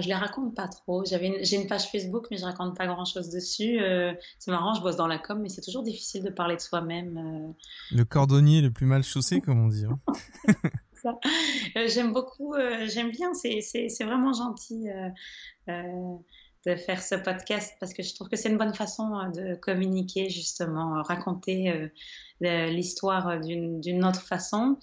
[0.00, 1.04] Je les raconte pas trop.
[1.04, 3.80] J'avais j'ai une page Facebook, mais je raconte pas grand chose dessus.
[3.80, 6.60] Euh, c'est marrant, je bosse dans la com, mais c'est toujours difficile de parler de
[6.60, 7.16] soi-même.
[7.18, 7.52] Euh.
[7.96, 9.84] Le cordonnier le plus mal chaussé, comme on dit.
[9.86, 9.98] Hein.
[11.76, 12.54] Euh, j'aime beaucoup,
[12.86, 14.86] j'aime bien, c'est vraiment gentil
[15.68, 20.30] de faire ce podcast parce que je trouve que c'est une bonne façon de communiquer,
[20.30, 21.90] justement, raconter
[22.40, 24.78] l'histoire d'une autre façon.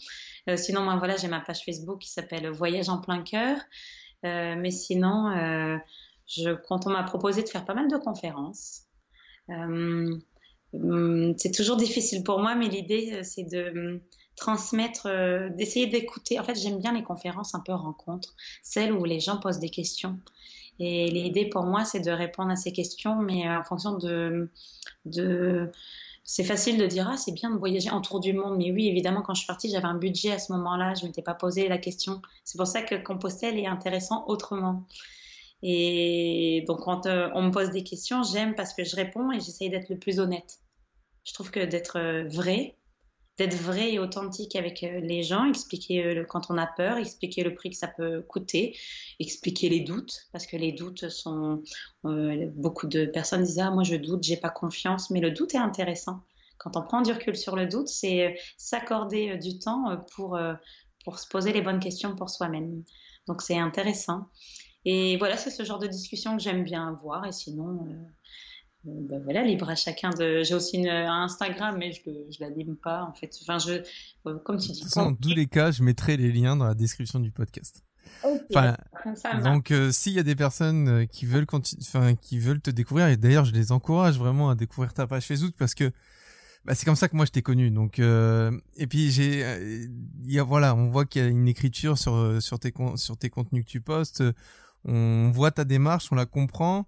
[0.58, 3.58] sinon, moi, voilà, j'ai ma page Facebook qui s'appelle Voyage en plein cœur.
[4.26, 5.78] Euh, mais sinon, euh,
[6.68, 8.84] quand on m'a proposé de faire pas mal de conférences,
[9.50, 10.16] euh,
[10.74, 14.02] hum, c'est toujours difficile pour moi, mais l'idée, c'est de hum,
[14.36, 15.08] transmettre,
[15.56, 16.40] d'essayer d'écouter.
[16.40, 19.70] En fait, j'aime bien les conférences un peu rencontres, celles où les gens posent des
[19.70, 20.20] questions.
[20.80, 24.50] Et l'idée pour moi, c'est de répondre à ces questions, mais en fonction de
[26.24, 28.58] c'est facile de dire ah c'est bien de voyager en tour du monde.
[28.58, 30.94] Mais oui évidemment quand je suis partie j'avais un budget à ce moment-là.
[30.94, 32.22] Je m'étais pas posé la question.
[32.44, 34.86] C'est pour ça que Compostelle est intéressant autrement.
[35.64, 39.40] Et donc quand euh, on me pose des questions j'aime parce que je réponds et
[39.40, 40.60] j'essaye d'être le plus honnête.
[41.24, 42.78] Je trouve que d'être euh, vrai
[43.42, 47.44] d'être vrai et authentique avec euh, les gens, expliquer euh, quand on a peur, expliquer
[47.44, 48.78] le prix que ça peut coûter,
[49.20, 51.64] expliquer les doutes, parce que les doutes sont...
[52.06, 55.56] Euh, beaucoup de personnes disent Ah, moi je doute, j'ai pas confiance, mais le doute
[55.56, 56.22] est intéressant.
[56.60, 60.40] Quand on prend du recul sur le doute, c'est s'accorder du temps pour,
[61.04, 62.84] pour se poser les bonnes questions pour soi-même.
[63.26, 64.28] Donc c'est intéressant.
[64.86, 67.26] Et voilà, c'est ce genre de discussion que j'aime bien avoir.
[67.26, 67.88] Et sinon,
[68.84, 70.44] ben voilà, libre à chacun de.
[70.44, 73.32] J'ai aussi un Instagram, mais je ne l'anime pas en fait.
[73.42, 73.82] Enfin, je,
[74.28, 74.84] euh, comme tu dis.
[74.96, 77.84] Dans tous les cas, je mettrai les liens dans la description du podcast.
[78.24, 78.76] Enfin,
[79.44, 83.16] donc euh, s'il y a des personnes qui veulent enfin qui veulent te découvrir et
[83.16, 85.92] d'ailleurs je les encourage vraiment à découvrir ta page Facebook parce que
[86.66, 89.42] bah, c'est comme ça que moi je t'ai connu donc et puis j'ai
[90.24, 93.18] il y a voilà on voit qu'il y a une écriture sur sur tes sur
[93.18, 94.24] tes contenus que tu postes
[94.84, 96.88] on voit ta démarche on la comprend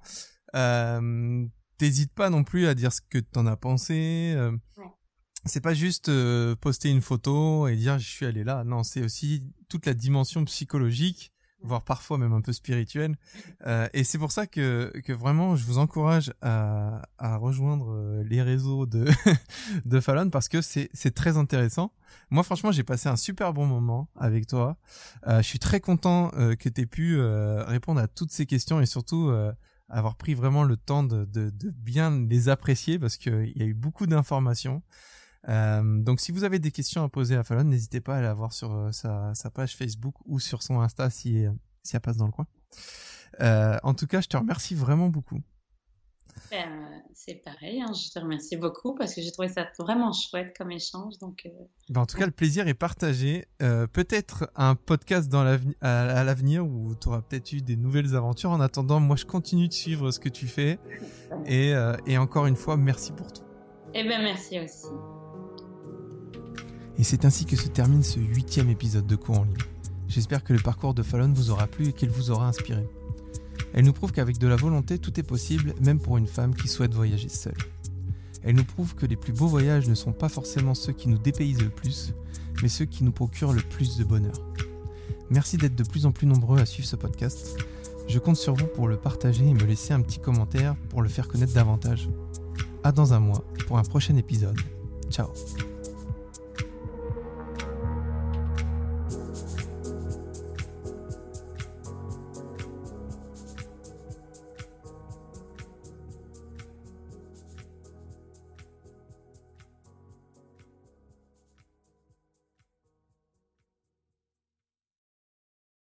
[0.55, 1.45] euh,
[1.83, 4.33] t'hésites pas non plus à dire ce que t'en as pensé.
[4.37, 4.55] Euh,
[5.43, 8.63] c'est pas juste euh, poster une photo et dire je suis allé là.
[8.63, 13.17] Non, c'est aussi toute la dimension psychologique, voire parfois même un peu spirituelle.
[13.65, 18.41] Euh, et c'est pour ça que, que vraiment je vous encourage à, à rejoindre les
[18.41, 19.07] réseaux de,
[19.85, 21.93] de Fallon parce que c'est, c'est très intéressant.
[22.29, 24.75] Moi franchement j'ai passé un super bon moment avec toi.
[25.25, 29.31] je suis très content que tu aies pu répondre à toutes ces questions et surtout
[29.93, 31.25] avoir pris vraiment le temps de,
[31.75, 34.81] bien les apprécier parce qu'il y a eu beaucoup d'informations.
[35.49, 38.33] Euh, donc si vous avez des questions à poser à Fallon, n'hésitez pas à aller
[38.33, 41.45] voir sur euh, sa, page Facebook ou sur son Insta si,
[41.83, 42.47] si elle passe dans le coin.
[43.41, 45.41] Euh, en tout cas, je te remercie vraiment beaucoup.
[46.51, 47.91] Ben, c'est pareil, hein.
[47.93, 51.17] je te remercie beaucoup parce que j'ai trouvé ça vraiment chouette comme échange.
[51.19, 51.49] Donc, euh,
[51.89, 53.45] ben, en tout cas, le plaisir est partagé.
[53.61, 55.41] Euh, peut-être un podcast dans
[55.81, 58.51] à, l'avenir où tu auras peut-être eu des nouvelles aventures.
[58.51, 60.79] En attendant, moi, je continue de suivre ce que tu fais.
[61.45, 63.41] Et, euh, et encore une fois, merci pour tout.
[63.93, 64.87] Eh bien, merci aussi.
[66.97, 69.57] Et c'est ainsi que se termine ce huitième épisode de Cours en ligne.
[70.07, 72.87] J'espère que le parcours de Fallon vous aura plu et qu'il vous aura inspiré.
[73.73, 76.67] Elle nous prouve qu'avec de la volonté, tout est possible, même pour une femme qui
[76.67, 77.57] souhaite voyager seule.
[78.43, 81.17] Elle nous prouve que les plus beaux voyages ne sont pas forcément ceux qui nous
[81.17, 82.13] dépaysent le plus,
[82.61, 84.35] mais ceux qui nous procurent le plus de bonheur.
[85.29, 87.57] Merci d'être de plus en plus nombreux à suivre ce podcast.
[88.07, 91.09] Je compte sur vous pour le partager et me laisser un petit commentaire pour le
[91.09, 92.09] faire connaître davantage.
[92.83, 94.59] À dans un mois pour un prochain épisode.
[95.09, 95.29] Ciao